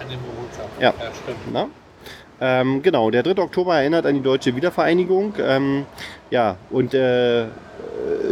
An 0.00 0.08
dem 0.08 0.20
Geburtstag. 0.20 0.66
Ja. 0.80 0.94
ja 0.98 1.10
stimmt. 1.22 1.38
Na? 1.52 1.66
Ähm, 2.40 2.82
genau, 2.82 3.10
der 3.10 3.22
3. 3.22 3.42
Oktober 3.42 3.76
erinnert 3.76 4.06
an 4.06 4.14
die 4.14 4.22
deutsche 4.22 4.54
Wiedervereinigung. 4.54 5.34
Ähm, 5.40 5.86
ja, 6.30 6.56
und 6.70 6.94
äh, 6.94 7.42
äh, 7.42 7.46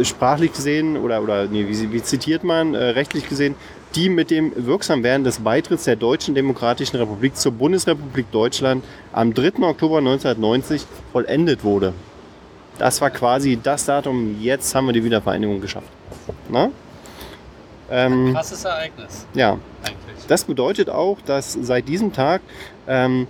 sprachlich 0.05 0.53
gesehen, 0.53 0.97
oder, 0.97 1.23
oder 1.23 1.47
nee, 1.47 1.66
wie, 1.69 1.92
wie 1.92 2.03
zitiert 2.03 2.45
man, 2.45 2.75
äh, 2.75 2.79
rechtlich 2.79 3.29
gesehen, 3.29 3.55
die 3.95 4.09
mit 4.09 4.31
dem 4.31 4.53
Wirksamwerden 4.55 5.25
des 5.25 5.40
Beitritts 5.40 5.85
der 5.85 5.97
Deutschen 5.97 6.35
Demokratischen 6.35 6.97
Republik 6.97 7.37
zur 7.37 7.53
Bundesrepublik 7.53 8.31
Deutschland 8.31 8.85
am 9.12 9.33
3. 9.33 9.62
Oktober 9.62 9.99
1990 9.99 10.87
vollendet 11.12 11.64
wurde. 11.64 11.95
Das 12.79 13.01
war 13.01 13.11
quasi 13.11 13.59
das 13.61 13.87
Datum, 13.87 14.37
jetzt 14.40 14.75
haben 14.75 14.87
wir 14.87 14.92
die 14.92 15.03
Wiedervereinigung 15.03 15.61
geschafft. 15.61 15.88
Na? 16.51 16.71
Ähm, 17.90 18.35
Krasses 18.35 18.64
Ereignis, 18.64 19.27
ja, 19.35 19.53
eigentlich. 19.83 20.27
das 20.27 20.45
bedeutet 20.45 20.90
auch, 20.90 21.19
dass 21.25 21.53
seit 21.53 21.88
diesem 21.88 22.12
Tag 22.12 22.42
ähm, 22.88 23.29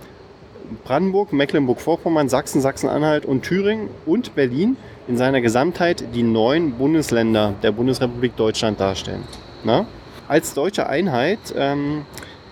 Brandenburg, 0.83 1.33
Mecklenburg-Vorpommern, 1.33 2.29
Sachsen, 2.29 2.61
Sachsen-Anhalt 2.61 3.25
und 3.25 3.43
Thüringen 3.43 3.89
und 4.05 4.35
Berlin 4.35 4.77
in 5.07 5.17
seiner 5.17 5.41
Gesamtheit 5.41 6.03
die 6.13 6.23
neun 6.23 6.73
Bundesländer 6.73 7.53
der 7.63 7.71
Bundesrepublik 7.71 8.35
Deutschland 8.35 8.79
darstellen. 8.79 9.23
Na? 9.63 9.85
Als 10.27 10.53
deutsche 10.53 10.87
Einheit, 10.87 11.39
ähm, 11.55 12.05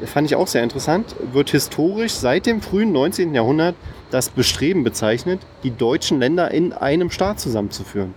fand 0.05 0.27
ich 0.27 0.35
auch 0.35 0.47
sehr 0.47 0.63
interessant, 0.63 1.15
wird 1.33 1.49
historisch 1.49 2.13
seit 2.13 2.45
dem 2.45 2.61
frühen 2.61 2.91
19. 2.91 3.33
Jahrhundert 3.33 3.75
das 4.11 4.29
Bestreben 4.29 4.83
bezeichnet, 4.83 5.41
die 5.63 5.71
deutschen 5.71 6.19
Länder 6.19 6.51
in 6.51 6.73
einem 6.73 7.11
Staat 7.11 7.39
zusammenzuführen. 7.39 8.13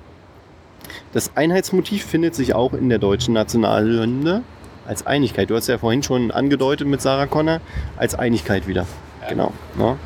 Das 1.12 1.36
Einheitsmotiv 1.36 2.04
findet 2.04 2.34
sich 2.34 2.54
auch 2.54 2.72
in 2.72 2.88
der 2.88 2.98
deutschen 2.98 3.34
Nationalhymne 3.34 4.42
als 4.86 5.06
Einigkeit. 5.06 5.50
Du 5.50 5.56
hast 5.56 5.68
ja 5.68 5.78
vorhin 5.78 6.02
schon 6.02 6.30
angedeutet 6.30 6.86
mit 6.86 7.02
Sarah 7.02 7.26
Connor, 7.26 7.60
als 7.96 8.14
Einigkeit 8.14 8.66
wieder. 8.66 8.86
Genau. 9.28 9.52
Ne? 9.76 9.96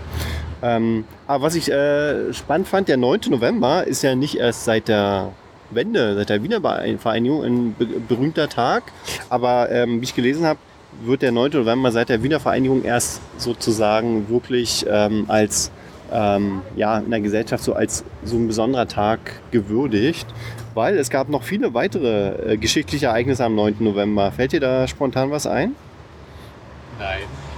Ähm, 0.62 1.04
aber 1.26 1.44
was 1.44 1.54
ich 1.54 1.70
äh, 1.70 2.32
spannend 2.32 2.68
fand, 2.68 2.88
der 2.88 2.96
9. 2.96 3.20
November 3.30 3.87
ist 3.87 4.02
ja 4.02 4.14
nicht 4.14 4.37
erst 4.37 4.64
seit 4.64 4.88
der 4.88 5.32
Wende, 5.70 6.14
seit 6.14 6.28
der 6.28 6.42
Wiedervereinigung 6.42 7.42
ein 7.42 7.74
be 7.76 7.87
berühmter 7.87 8.48
Tag. 8.48 8.85
Aber 9.28 9.70
ähm, 9.70 10.00
wie 10.00 10.04
ich 10.04 10.14
gelesen 10.14 10.46
habe, 10.46 10.58
wird 11.02 11.22
der 11.22 11.32
9. 11.32 11.52
November 11.52 11.90
seit 11.90 12.11
der 12.11 12.22
Wiedervereinigung 12.22 12.85
erst 12.85 13.20
sozusagen 13.38 14.28
wirklich 14.28 14.87
ähm, 14.88 15.24
als 15.28 15.72
ähm, 16.12 16.61
ja, 16.76 16.98
in 16.98 17.11
der 17.11 17.20
Gesellschaft 17.20 17.64
so 17.64 17.72
als 17.72 18.04
so 18.22 18.37
ein 18.37 18.46
besonderer 18.46 18.87
Tag 18.87 19.18
gewürdigt, 19.50 20.26
weil 20.74 20.96
es 20.98 21.11
gab 21.11 21.28
noch 21.28 21.42
viele 21.42 21.74
weitere 21.74 22.52
äh, 22.52 22.56
geschichtliche 22.56 23.06
Ereignisse 23.06 23.44
am 23.44 23.54
9. 23.54 23.76
November. 23.80 24.30
Fällt 24.30 24.52
dir 24.52 24.61
da 24.61 24.87
spontan 24.87 25.30
was 25.30 25.46
ein? 25.46 25.74
Nein. 26.98 27.51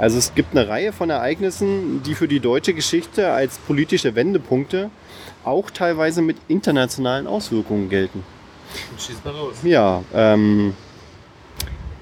Also 0.00 0.16
es 0.16 0.34
gibt 0.34 0.56
eine 0.56 0.66
Reihe 0.66 0.94
von 0.94 1.10
Ereignissen, 1.10 2.02
die 2.02 2.14
für 2.14 2.26
die 2.26 2.40
deutsche 2.40 2.72
Geschichte 2.72 3.32
als 3.32 3.58
politische 3.58 4.14
Wendepunkte 4.14 4.90
auch 5.44 5.70
teilweise 5.70 6.22
mit 6.22 6.38
internationalen 6.48 7.26
Auswirkungen 7.26 7.90
gelten. 7.90 8.24
Schieß 8.96 9.22
mal 9.22 9.34
los. 9.34 9.56
Ja, 9.62 10.02
ähm, 10.14 10.74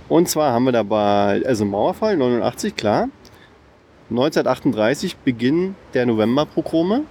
und 0.08 0.28
zwar 0.28 0.52
haben 0.52 0.62
wir 0.62 0.70
dabei, 0.70 1.42
also 1.44 1.64
Mauerfall 1.64 2.16
89, 2.16 2.76
klar. 2.76 3.08
1938 4.11 5.16
Beginn 5.16 5.74
der 5.92 6.06
Novemberpogrome, 6.06 7.02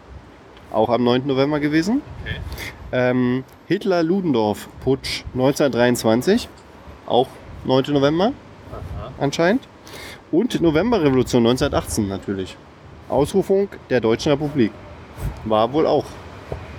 auch 0.72 0.88
am 0.88 1.04
9. 1.04 1.28
November 1.28 1.60
gewesen. 1.60 2.02
Okay. 2.24 2.36
Ähm, 2.94 3.44
Hitler-Ludendorff-Putsch 3.68 5.26
1923, 5.34 6.48
auch 7.08 7.28
9. 7.66 7.92
November 7.92 8.32
Aha. 8.72 9.12
anscheinend. 9.20 9.68
Und 10.32 10.60
Novemberrevolution 10.62 11.46
1918 11.46 12.08
natürlich. 12.08 12.58
Ausrufung 13.08 13.70
der 13.90 14.02
Deutschen 14.02 14.34
Republik. 14.34 14.72
War 15.46 15.72
wohl 15.72 15.88
auch 15.88 16.06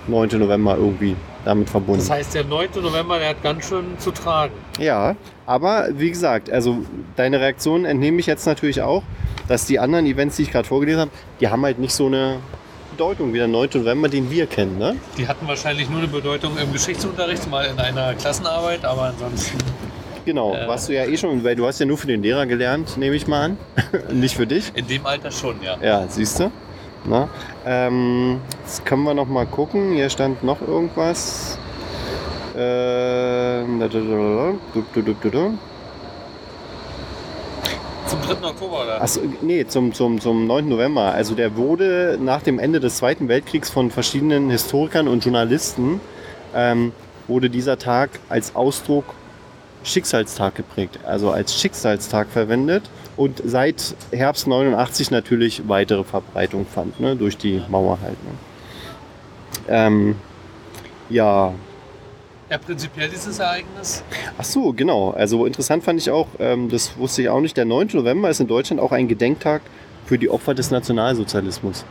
9. 0.07 0.29
November 0.39 0.77
irgendwie 0.77 1.15
damit 1.45 1.69
verbunden. 1.69 2.01
Das 2.01 2.11
heißt, 2.11 2.35
der 2.35 2.43
9. 2.43 2.69
November, 2.81 3.17
der 3.17 3.29
hat 3.29 3.41
ganz 3.41 3.67
schön 3.67 3.97
zu 3.97 4.11
tragen. 4.11 4.53
Ja, 4.77 5.15
aber 5.45 5.89
wie 5.93 6.09
gesagt, 6.09 6.51
also 6.51 6.79
deine 7.15 7.39
Reaktion 7.39 7.85
entnehme 7.85 8.19
ich 8.19 8.27
jetzt 8.27 8.45
natürlich 8.45 8.81
auch, 8.81 9.03
dass 9.47 9.65
die 9.65 9.79
anderen 9.79 10.05
Events, 10.05 10.35
die 10.35 10.43
ich 10.43 10.51
gerade 10.51 10.67
vorgelesen 10.67 11.01
habe, 11.01 11.11
die 11.39 11.47
haben 11.47 11.63
halt 11.63 11.79
nicht 11.79 11.93
so 11.93 12.05
eine 12.05 12.37
Bedeutung 12.91 13.33
wie 13.33 13.37
der 13.37 13.47
9. 13.47 13.69
November, 13.75 14.09
den 14.09 14.29
wir 14.29 14.45
kennen. 14.45 14.77
Ne? 14.77 14.95
Die 15.17 15.27
hatten 15.27 15.47
wahrscheinlich 15.47 15.89
nur 15.89 15.99
eine 15.99 16.07
Bedeutung 16.07 16.57
im 16.57 16.71
Geschichtsunterricht, 16.71 17.49
mal 17.49 17.65
in 17.65 17.79
einer 17.79 18.13
Klassenarbeit, 18.13 18.85
aber 18.85 19.03
ansonsten. 19.03 19.57
Genau, 20.25 20.53
Äh. 20.55 20.67
warst 20.67 20.89
du 20.89 20.93
ja 20.93 21.05
eh 21.05 21.17
schon, 21.17 21.43
weil 21.43 21.55
du 21.55 21.65
hast 21.65 21.79
ja 21.79 21.85
nur 21.85 21.97
für 21.97 22.07
den 22.07 22.21
Lehrer 22.21 22.45
gelernt, 22.45 22.97
nehme 22.97 23.15
ich 23.15 23.27
mal 23.27 23.45
an. 23.45 23.57
nicht 24.11 24.35
für 24.35 24.47
dich. 24.47 24.71
In 24.75 24.87
dem 24.87 25.05
Alter 25.05 25.31
schon, 25.31 25.55
ja. 25.61 25.77
Ja, 25.81 26.05
siehst 26.07 26.39
du. 26.39 26.51
Na, 27.05 27.29
ähm, 27.65 28.41
jetzt 28.61 28.85
können 28.85 29.03
wir 29.03 29.13
noch 29.13 29.27
mal 29.27 29.45
gucken. 29.45 29.93
Hier 29.93 30.09
stand 30.09 30.43
noch 30.43 30.61
irgendwas. 30.61 31.57
Du. 35.31 35.57
Zum 38.05 38.21
3. 38.21 38.47
Oktober, 38.47 38.83
oder? 38.83 39.01
Achso, 39.01 39.21
nee, 39.41 39.65
zum, 39.65 39.93
zum, 39.93 40.19
zum 40.19 40.47
9. 40.47 40.67
November. 40.67 41.13
Also 41.13 41.35
der 41.35 41.55
wurde 41.55 42.17
nach 42.19 42.41
dem 42.41 42.59
Ende 42.59 42.79
des 42.79 42.97
Zweiten 42.97 43.27
Weltkriegs 43.27 43.69
von 43.69 43.91
verschiedenen 43.91 44.49
Historikern 44.49 45.07
und 45.07 45.23
Journalisten, 45.23 46.01
ähm, 46.55 46.91
wurde 47.27 47.49
dieser 47.49 47.77
Tag 47.77 48.09
als 48.27 48.55
Ausdruck 48.55 49.05
Schicksalstag 49.83 50.55
geprägt, 50.55 50.99
also 51.05 51.31
als 51.31 51.59
Schicksalstag 51.59 52.27
verwendet 52.29 52.83
und 53.17 53.41
seit 53.45 53.95
Herbst 54.11 54.47
89 54.47 55.11
natürlich 55.11 55.67
weitere 55.67 56.03
Verbreitung 56.03 56.65
fand, 56.65 56.99
ne, 56.99 57.15
durch 57.15 57.37
die 57.37 57.61
Mauer 57.69 57.99
halt. 58.01 58.17
Ne. 58.23 58.31
Ähm, 59.67 60.15
ja, 61.09 61.53
Ja, 62.49 62.57
prinzipiell 62.57 63.09
dieses 63.09 63.39
Ereignis. 63.39 64.03
Ach 64.37 64.43
so, 64.43 64.73
genau. 64.73 65.11
Also 65.11 65.45
interessant 65.45 65.83
fand 65.83 65.99
ich 65.99 66.09
auch, 66.09 66.27
ähm, 66.39 66.69
das 66.69 66.97
wusste 66.97 67.21
ich 67.21 67.29
auch 67.29 67.41
nicht, 67.41 67.55
der 67.57 67.65
9. 67.65 67.89
November 67.93 68.29
ist 68.29 68.39
in 68.39 68.47
Deutschland 68.47 68.81
auch 68.81 68.91
ein 68.91 69.07
Gedenktag 69.07 69.61
für 70.05 70.17
die 70.17 70.29
Opfer 70.29 70.55
des 70.55 70.71
Nationalsozialismus. 70.71 71.85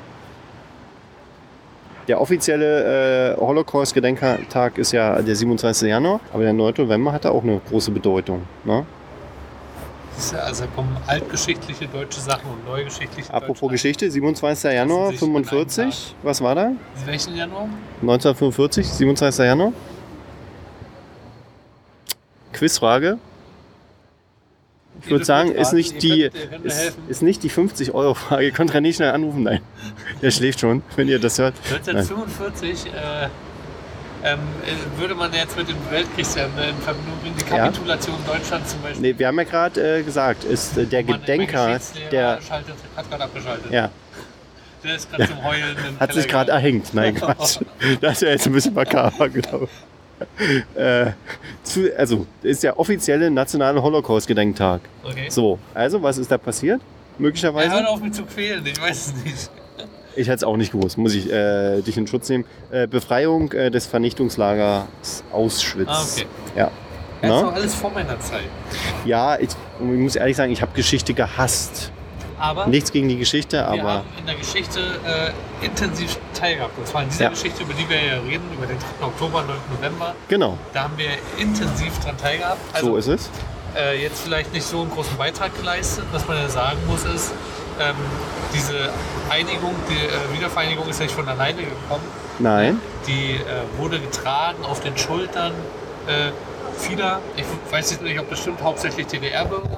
Der 2.08 2.18
offizielle 2.22 3.34
äh, 3.34 3.36
Holocaust-Gedenktag 3.38 4.78
ist 4.78 4.92
ja 4.92 5.20
der 5.20 5.36
27. 5.36 5.88
Januar, 5.88 6.20
aber 6.32 6.42
der 6.42 6.54
9. 6.54 6.74
November 6.78 7.12
hatte 7.12 7.30
auch 7.30 7.42
eine 7.42 7.60
große 7.68 7.90
Bedeutung. 7.90 8.42
Ne? 8.64 8.86
Ja, 10.32 10.38
also 10.38 10.64
da 10.64 10.70
kommen 10.74 10.96
altgeschichtliche 11.06 11.86
deutsche 11.86 12.20
Sachen 12.20 12.50
und 12.50 12.64
neugeschichtliche 12.66 13.32
Apropos 13.32 13.60
deutsche 13.60 13.72
Geschichte, 13.72 14.10
27. 14.10 14.72
Januar 14.72 15.10
sich 15.10 15.20
in 15.20 15.36
einem 15.36 15.44
45, 15.44 16.16
was 16.22 16.40
war 16.40 16.54
da? 16.54 16.72
Welchen 17.04 17.36
Januar? 17.36 17.68
1945, 18.00 18.88
27. 18.88 19.44
Januar. 19.44 19.72
Quizfrage. 22.54 23.18
Ich 25.04 25.10
würde 25.10 25.24
sagen, 25.24 25.52
ist 25.52 25.72
nicht, 25.72 26.02
die, 26.02 26.30
ist, 26.64 26.98
ist 27.08 27.22
nicht 27.22 27.42
die 27.42 27.50
50-Euro-Frage. 27.50 28.44
Ihr 28.44 28.50
könnt 28.50 28.72
René 28.74 28.92
schnell 28.94 29.10
anrufen. 29.12 29.44
Nein, 29.44 29.60
der 30.22 30.30
schläft 30.30 30.60
schon, 30.60 30.82
wenn 30.96 31.08
ihr 31.08 31.18
das 31.18 31.38
hört. 31.38 31.54
1945 31.72 32.86
äh, 32.86 33.28
ähm, 34.24 34.38
äh, 34.66 35.00
würde 35.00 35.14
man 35.14 35.32
jetzt 35.32 35.56
mit 35.56 35.68
dem 35.68 35.76
Weltkriegsjahr 35.90 36.46
in 36.46 36.76
Verbindung 36.82 37.18
bringen, 37.22 37.36
die 37.38 37.50
Ja. 37.54 37.66
Kapitulation 37.66 38.16
Deutschlands 38.26 38.72
zum 38.72 38.82
Beispiel. 38.82 39.00
Nee, 39.12 39.14
wir 39.18 39.26
haben 39.28 39.38
ja 39.38 39.44
gerade 39.44 39.98
äh, 39.98 40.02
gesagt, 40.02 40.42
ist 40.44 40.76
äh, 40.76 40.84
der 40.86 41.04
man- 41.04 41.20
Gedenker, 41.20 41.78
der 42.10 42.40
Schaltet, 42.42 42.74
hat 42.96 43.08
gerade 43.08 43.24
abgeschaltet. 43.24 43.70
ja, 43.70 43.90
Der 44.82 44.96
ist 44.96 45.08
gerade 45.10 45.28
zum 45.28 45.44
Heulen 45.44 45.76
hat 46.00 46.12
sich 46.12 46.26
Keller 46.26 46.44
gerade 46.44 46.46
gegangen. 46.46 46.64
erhängt. 46.64 46.94
Nein, 46.94 47.14
Quatsch. 47.14 47.58
Das 48.00 48.14
ist 48.14 48.22
ja 48.22 48.28
jetzt 48.30 48.46
ein 48.48 48.52
bisschen 48.52 48.74
makaber, 48.74 49.28
genau. 49.28 49.68
Äh, 50.74 51.12
zu, 51.62 51.96
also, 51.96 52.26
ist 52.42 52.62
der 52.62 52.78
offizielle 52.78 53.30
nationale 53.30 53.82
Holocaust-Gedenktag. 53.82 54.80
Okay. 55.04 55.28
So, 55.28 55.58
also, 55.74 56.02
was 56.02 56.18
ist 56.18 56.30
da 56.30 56.38
passiert? 56.38 56.80
Er 56.80 57.22
Möglicherweise? 57.22 57.72
hört 57.72 57.88
auf 57.88 58.00
mich 58.00 58.12
zu 58.12 58.24
quälen, 58.24 58.64
ich 58.64 58.80
weiß 58.80 59.08
es 59.08 59.24
nicht. 59.24 59.50
Ich 60.16 60.26
hätte 60.26 60.36
es 60.36 60.44
auch 60.44 60.56
nicht 60.56 60.72
gewusst, 60.72 60.98
muss 60.98 61.14
ich 61.14 61.30
äh, 61.30 61.80
dich 61.82 61.96
in 61.96 62.06
Schutz 62.06 62.28
nehmen. 62.28 62.44
Äh, 62.70 62.86
Befreiung 62.86 63.52
äh, 63.52 63.70
des 63.70 63.86
Vernichtungslagers 63.86 65.22
Auschwitz. 65.32 65.88
Ah, 65.88 66.02
okay. 66.02 66.26
Ja. 66.56 66.70
Das 67.22 67.42
doch 67.42 67.54
alles 67.54 67.74
vor 67.74 67.90
meiner 67.90 68.18
Zeit. 68.20 68.44
Ja, 69.04 69.38
ich, 69.38 69.50
ich 69.80 69.84
muss 69.84 70.16
ehrlich 70.16 70.36
sagen, 70.36 70.52
ich 70.52 70.62
habe 70.62 70.72
Geschichte 70.74 71.14
gehasst. 71.14 71.92
Aber 72.38 72.66
Nichts 72.66 72.92
gegen 72.92 73.08
die 73.08 73.16
Geschichte, 73.18 73.56
wir 73.58 73.66
aber 73.68 73.92
haben 73.94 74.06
in 74.18 74.26
der 74.26 74.34
Geschichte 74.36 74.80
äh, 74.80 75.64
intensiv 75.66 76.18
teilgehabt. 76.34 76.78
Und 76.78 76.86
zwar 76.86 77.02
in 77.02 77.08
dieser 77.08 77.24
Ja. 77.24 77.30
Geschichte, 77.30 77.62
über 77.62 77.74
die 77.74 77.88
wir 77.88 77.96
ja 77.96 78.14
reden, 78.20 78.44
über 78.54 78.66
den 78.66 78.78
3. 79.00 79.06
Oktober, 79.06 79.42
9. 79.42 79.56
November. 79.76 80.14
genau, 80.28 80.56
Da 80.72 80.84
haben 80.84 80.96
wir 80.96 81.10
intensiv 81.36 81.98
dran 82.00 82.16
teilgehabt. 82.16 82.58
Also 82.72 82.90
so 82.90 82.96
ist 82.96 83.08
es. 83.08 83.30
äh, 83.76 84.00
jetzt 84.02 84.20
vielleicht 84.22 84.52
nicht 84.52 84.66
so 84.66 84.80
einen 84.82 84.90
großen 84.90 85.16
Beitrag 85.16 85.56
geleistet. 85.56 86.04
Was 86.12 86.26
man 86.28 86.36
ja 86.38 86.48
sagen 86.48 86.78
muss, 86.86 87.04
ist, 87.04 87.32
ähm, 87.80 87.94
diese 88.54 88.90
Einigung, 89.30 89.74
die 89.88 89.94
äh, 89.94 90.36
Wiedervereinigung 90.36 90.88
ist 90.88 90.98
ja 91.00 91.06
nicht 91.06 91.14
von 91.14 91.28
alleine 91.28 91.62
gekommen. 91.62 92.02
Nein, 92.40 92.80
Die 93.06 93.32
äh, 93.34 93.40
wurde 93.78 93.98
getragen 94.00 94.64
auf 94.64 94.80
den 94.80 94.96
Schultern 94.96 95.52
äh, 96.06 96.30
vieler, 96.78 97.20
ich 97.36 97.44
weiß 97.72 97.90
jetzt 97.90 98.02
nicht, 98.02 98.18
ob 98.20 98.30
das 98.30 98.38
stimmt, 98.40 98.62
hauptsächlich 98.62 99.06
DDR-Bürger. 99.08 99.76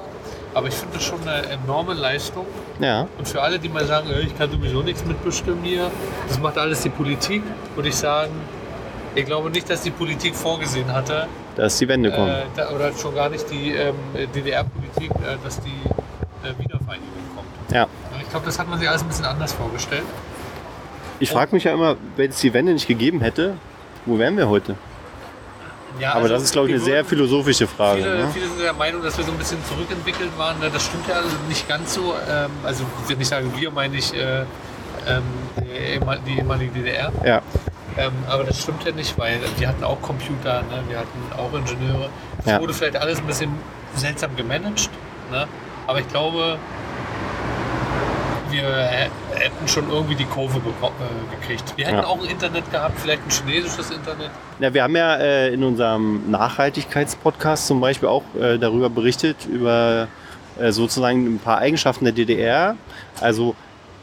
Aber 0.53 0.67
ich 0.67 0.73
finde 0.73 0.95
das 0.95 1.03
schon 1.03 1.21
eine 1.27 1.47
enorme 1.47 1.93
Leistung. 1.93 2.45
ja, 2.79 3.07
Und 3.17 3.27
für 3.27 3.41
alle, 3.41 3.57
die 3.57 3.69
mal 3.69 3.85
sagen, 3.85 4.09
äh, 4.09 4.19
ich 4.21 4.37
kann 4.37 4.51
sowieso 4.51 4.81
nichts 4.81 5.05
mitbestimmen 5.05 5.63
hier, 5.63 5.89
das 6.27 6.39
macht 6.39 6.57
alles 6.57 6.81
die 6.81 6.89
Politik, 6.89 7.41
würde 7.75 7.89
ich 7.89 7.95
sagen, 7.95 8.31
ich 9.15 9.25
glaube 9.25 9.49
nicht, 9.49 9.69
dass 9.69 9.81
die 9.81 9.91
Politik 9.91 10.35
vorgesehen 10.35 10.91
hatte, 10.91 11.27
dass 11.55 11.77
die 11.77 11.87
Wende 11.87 12.11
kommt. 12.11 12.29
äh, 12.29 12.43
da, 12.55 12.69
oder 12.71 12.91
schon 12.93 13.13
gar 13.13 13.29
nicht 13.29 13.49
die 13.51 13.71
ähm, 13.71 13.95
DDR-Politik, 14.33 15.11
äh, 15.11 15.37
dass 15.43 15.59
die 15.61 15.69
äh, 15.69 16.57
Wiedervereinigung 16.57 17.09
kommt. 17.35 17.71
Ja. 17.71 17.87
Ich 18.21 18.29
glaube, 18.29 18.45
das 18.45 18.57
hat 18.57 18.69
man 18.69 18.79
sich 18.79 18.87
alles 18.87 19.01
ein 19.01 19.07
bisschen 19.09 19.25
anders 19.25 19.51
vorgestellt. 19.53 20.03
Ich 21.19 21.29
frage 21.29 21.53
mich 21.53 21.65
ja 21.65 21.73
immer, 21.73 21.97
wenn 22.15 22.29
es 22.31 22.39
die 22.39 22.53
Wende 22.53 22.73
nicht 22.73 22.87
gegeben 22.87 23.21
hätte, 23.21 23.55
wo 24.05 24.17
wären 24.17 24.37
wir 24.37 24.49
heute? 24.49 24.75
Ja, 25.99 26.11
Aber 26.11 26.21
also 26.21 26.33
das 26.35 26.43
ist, 26.43 26.51
glaube 26.53 26.67
ich, 26.69 26.73
eine 26.75 26.83
sehr 26.83 27.03
philosophische 27.05 27.67
Frage. 27.67 28.01
Viele, 28.03 28.17
Ne? 28.17 28.29
viele 28.33 28.47
sind 28.47 28.59
der 28.61 28.73
Meinung, 28.73 29.01
dass 29.03 29.17
wir 29.17 29.23
so 29.25 29.31
ein 29.31 29.37
bisschen 29.37 29.57
zurückentwickelt 29.65 30.35
waren. 30.37 30.59
Ne, 30.59 30.69
Das 30.71 30.85
stimmt 30.85 31.07
ja 31.07 31.21
nicht 31.47 31.67
ganz 31.67 31.93
so. 31.93 32.13
Ähm, 32.29 32.49
Also 32.63 32.83
wenn 33.07 33.19
ich 33.21 33.27
sage 33.27 33.45
wir, 33.55 33.71
meine 33.71 33.97
ich 33.97 34.13
äh, 34.13 34.41
ähm, 35.07 35.23
die 36.25 36.37
ehemalige 36.37 36.71
DDR. 36.71 37.11
Ja, 37.25 37.41
Ähm, 37.97 38.11
aber 38.29 38.45
das 38.45 38.61
stimmt 38.61 38.83
ja 38.85 38.91
nicht, 38.93 39.17
weil 39.19 39.39
wir 39.57 39.67
hatten 39.67 39.83
auch 39.83 40.01
Computer, 40.01 40.61
ne? 40.61 40.81
wir 40.87 40.99
hatten 40.99 41.19
auch 41.37 41.53
Ingenieure. 41.53 42.09
Es 42.39 42.45
Ja. 42.51 42.59
wurde 42.61 42.73
vielleicht 42.73 42.95
alles 42.97 43.19
ein 43.19 43.25
bisschen 43.27 43.51
seltsam 43.95 44.35
gemanagt. 44.35 44.89
Ne? 45.31 45.45
Aber 45.87 45.99
ich 45.99 46.07
glaube, 46.07 46.57
wir 48.51 48.63
hä- 48.63 49.09
hätten 49.35 49.67
schon 49.67 49.89
irgendwie 49.89 50.15
die 50.15 50.25
Kurve 50.25 50.57
äh, 50.59 51.35
gekriegt. 51.39 51.73
Wir 51.77 51.85
hätten 51.87 51.97
Ja. 51.97 52.05
auch 52.05 52.21
ein 52.21 52.29
Internet 52.29 52.69
gehabt, 52.71 52.99
vielleicht 52.99 53.21
ein 53.25 53.29
chinesisches 53.31 53.91
Internet. 53.91 54.29
Ja, 54.59 54.73
wir 54.73 54.83
haben 54.83 54.95
ja 54.95 55.15
äh, 55.17 55.53
in 55.53 55.63
unserem 55.63 56.29
Nachhaltigkeitspodcast 56.29 57.67
zum 57.67 57.81
Beispiel 57.81 58.09
auch 58.09 58.23
äh, 58.39 58.57
darüber 58.57 58.89
berichtet, 58.89 59.37
über 59.51 60.07
äh, 60.59 60.71
sozusagen 60.71 61.35
ein 61.35 61.39
paar 61.39 61.59
Eigenschaften 61.59 62.05
der 62.05 62.13
DDR. 62.13 62.75
Also 63.19 63.55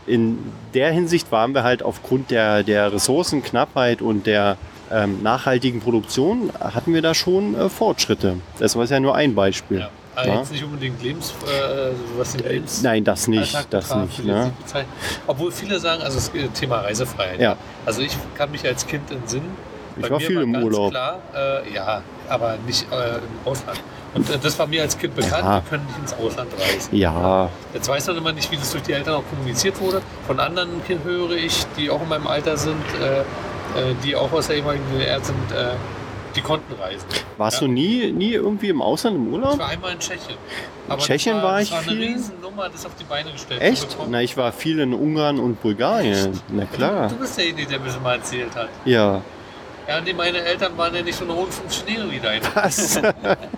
in 0.07 0.39
der 0.75 0.91
Hinsicht 0.93 1.31
waren 1.33 1.55
wir 1.55 1.63
halt 1.65 1.83
aufgrund 1.83 2.31
der, 2.31 2.63
der 2.63 2.93
Ressourcenknappheit 2.93 4.01
und 4.03 4.27
der 4.27 4.57
ähm, 4.91 5.23
nachhaltigen 5.23 5.81
Produktion, 5.81 6.51
hatten 6.59 6.95
wir 6.95 7.03
da 7.03 7.13
schon 7.15 7.55
äh, 7.55 7.69
Fortschritte. 7.69 8.37
Das 8.59 8.75
war 8.75 8.87
ja 8.87 9.01
nur 9.01 9.15
ein 9.15 9.35
Beispiel. 9.35 9.81
Ja. 9.81 9.91
Aber 10.19 10.27
Ja. 10.29 10.39
jetzt 10.41 10.51
nicht 10.51 10.65
unbedingt 10.65 11.01
Lebens, 11.03 11.33
äh, 11.47 11.91
was 12.19 12.33
den 12.33 12.49
Lebens 12.49 12.83
Nein, 12.83 13.05
das 13.05 13.29
nicht, 13.29 13.55
Alltag 13.55 13.71
das 13.71 13.85
betraf, 13.89 14.03
nicht. 14.03 14.25
Ne? 14.25 14.53
Obwohl 15.29 15.53
viele 15.53 15.79
sagen, 15.79 16.03
also 16.03 16.17
das 16.17 16.29
äh, 16.35 16.49
Thema 16.49 16.79
Reisefreiheit. 16.81 17.39
Ja. 17.41 17.57
Also 17.87 18.03
ich 18.03 18.17
kann 18.37 18.51
mich 18.51 18.67
als 18.67 18.85
Kind 18.87 19.09
entsinnen. 19.13 19.57
Ich 19.97 20.03
Bei 20.03 20.11
war 20.11 20.19
mir 20.19 20.27
viel 20.27 20.41
im 20.41 20.53
ganz 20.53 20.65
Urlaub. 20.65 20.91
Klar, 20.91 21.19
äh, 21.35 21.73
ja, 21.73 22.03
aber 22.29 22.57
nicht 22.67 22.85
äh, 22.93 23.17
im 23.19 23.23
Ausland. 23.53 23.81
Und 24.15 24.29
äh, 24.29 24.39
das 24.43 24.59
war 24.59 24.67
mir 24.67 24.83
als 24.83 24.99
Kind 24.99 25.15
bekannt, 25.15 25.45
Ja. 25.45 25.55
wir 25.57 25.63
können 25.71 25.87
nicht 25.87 25.99
ins 25.99 26.15
Ausland 26.15 26.51
reisen. 26.59 26.97
Ja, 26.97 27.49
Jetzt 27.75 27.89
weiß 27.89 28.07
man 28.09 28.17
immer 28.17 28.33
nicht, 28.33 28.51
wie 28.51 28.57
das 28.57 28.71
durch 28.73 28.83
die 28.83 28.93
Eltern 28.95 29.15
auch 29.15 29.25
kommuniziert 29.31 29.81
wurde. 29.81 30.01
Von 30.27 30.41
anderen 30.41 30.83
Kindern 30.85 31.05
höre 31.07 31.31
ich, 31.33 31.65
die 31.77 31.91
auch 31.91 32.03
in 32.03 32.09
meinem 32.09 32.27
Alter 32.27 32.57
sind, 32.57 32.83
äh, 33.01 33.21
äh, 33.21 33.25
die 34.05 34.17
auch 34.17 34.33
aus 34.33 34.49
der 34.49 34.57
ehemaligen 34.57 34.85
DDR 34.93 35.21
sind, 35.23 35.53
äh, 35.53 35.75
die 36.39 36.43
konnten 36.47 36.73
reisen. 36.81 37.05
warst 37.37 37.61
Ja. 37.61 37.67
du 37.67 37.73
nie, 37.73 38.13
nie 38.13 38.33
irgendwie 38.33 38.69
im 38.69 38.81
Ausland 38.83 39.17
im 39.17 39.27
Ich 39.29 39.33
Urlaub? 39.33 39.59
war 39.59 39.69
einmal 39.69 39.93
in 39.93 39.99
Tschechien. 39.99 40.37
Aber 40.89 41.03
Tschechien 41.03 41.37
das 41.37 41.45
war 41.45 41.53
das 41.59 41.63
ich 41.65 41.73
war 41.73 41.79
eine 41.81 41.89
viel. 41.91 42.03
Riesennummer, 42.03 42.69
das 42.71 42.87
auf 42.87 42.93
die 42.99 43.05
Beine 43.05 43.33
gestellt 43.33 43.61
Echt? 43.61 43.97
Na, 44.09 44.23
ich 44.23 44.37
war 44.37 44.53
viel 44.53 44.79
in 44.79 44.95
Ungarn 44.95 45.39
und 45.39 45.61
Bulgarien. 45.61 46.41
Na 46.49 46.65
klar. 46.65 47.09
Du 47.09 47.17
bist 47.17 47.37
derjenige, 47.37 47.69
der 47.69 47.81
mir 47.81 47.91
schon 47.91 48.03
mal 48.03 48.17
erzählt 48.17 48.55
hat. 48.57 48.69
Ja. 48.85 49.21
Ja, 49.87 50.01
nee, 50.03 50.13
meine 50.13 50.39
Eltern 50.43 50.77
waren 50.77 50.95
ja 50.95 51.01
nicht 51.03 51.17
so 51.19 51.25
eine 51.25 51.35
hohen 51.35 51.51
Funktionäre 51.51 52.11
wie 52.11 52.19
deine. 52.19 52.43
Was? 52.55 53.01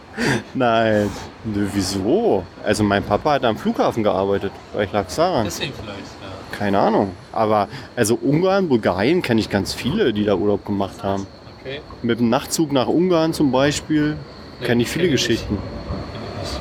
Nein. 0.55 1.11
Nö, 1.45 1.67
wieso? 1.73 2.45
Also 2.65 2.85
mein 2.85 3.03
Papa 3.03 3.33
hat 3.33 3.45
am 3.45 3.57
Flughafen 3.57 4.03
gearbeitet. 4.03 4.53
Vielleicht 4.73 4.93
lag 4.93 5.07
es 5.09 5.17
daran. 5.17 5.45
Deswegen 5.45 5.73
vielleicht, 5.75 5.99
ja. 5.99 6.57
Keine 6.59 6.79
Ahnung. 6.79 7.13
Aber 7.33 7.69
also 7.97 8.15
Ungarn, 8.17 8.69
Bulgarien 8.69 9.23
kenne 9.23 9.41
ich 9.41 9.49
ganz 9.51 9.73
viele, 9.75 10.13
die 10.13 10.25
da 10.25 10.35
Urlaub 10.35 10.65
gemacht 10.65 11.03
haben. 11.03 11.27
Okay. 11.61 11.81
Mit 12.03 12.21
dem 12.21 12.31
Nachtzug 12.31 12.73
nach 12.73 12.87
Ungarn 12.87 13.33
zum 13.33 13.53
Beispiel 13.53 14.17
Nee, 14.61 14.67
kenne 14.67 14.83
ich 14.83 14.89
viele 14.89 15.07
kenn 15.07 15.15
ich 15.15 15.21
Geschichten. 15.23 15.59
Ich 15.59 16.41
nicht. 16.41 16.61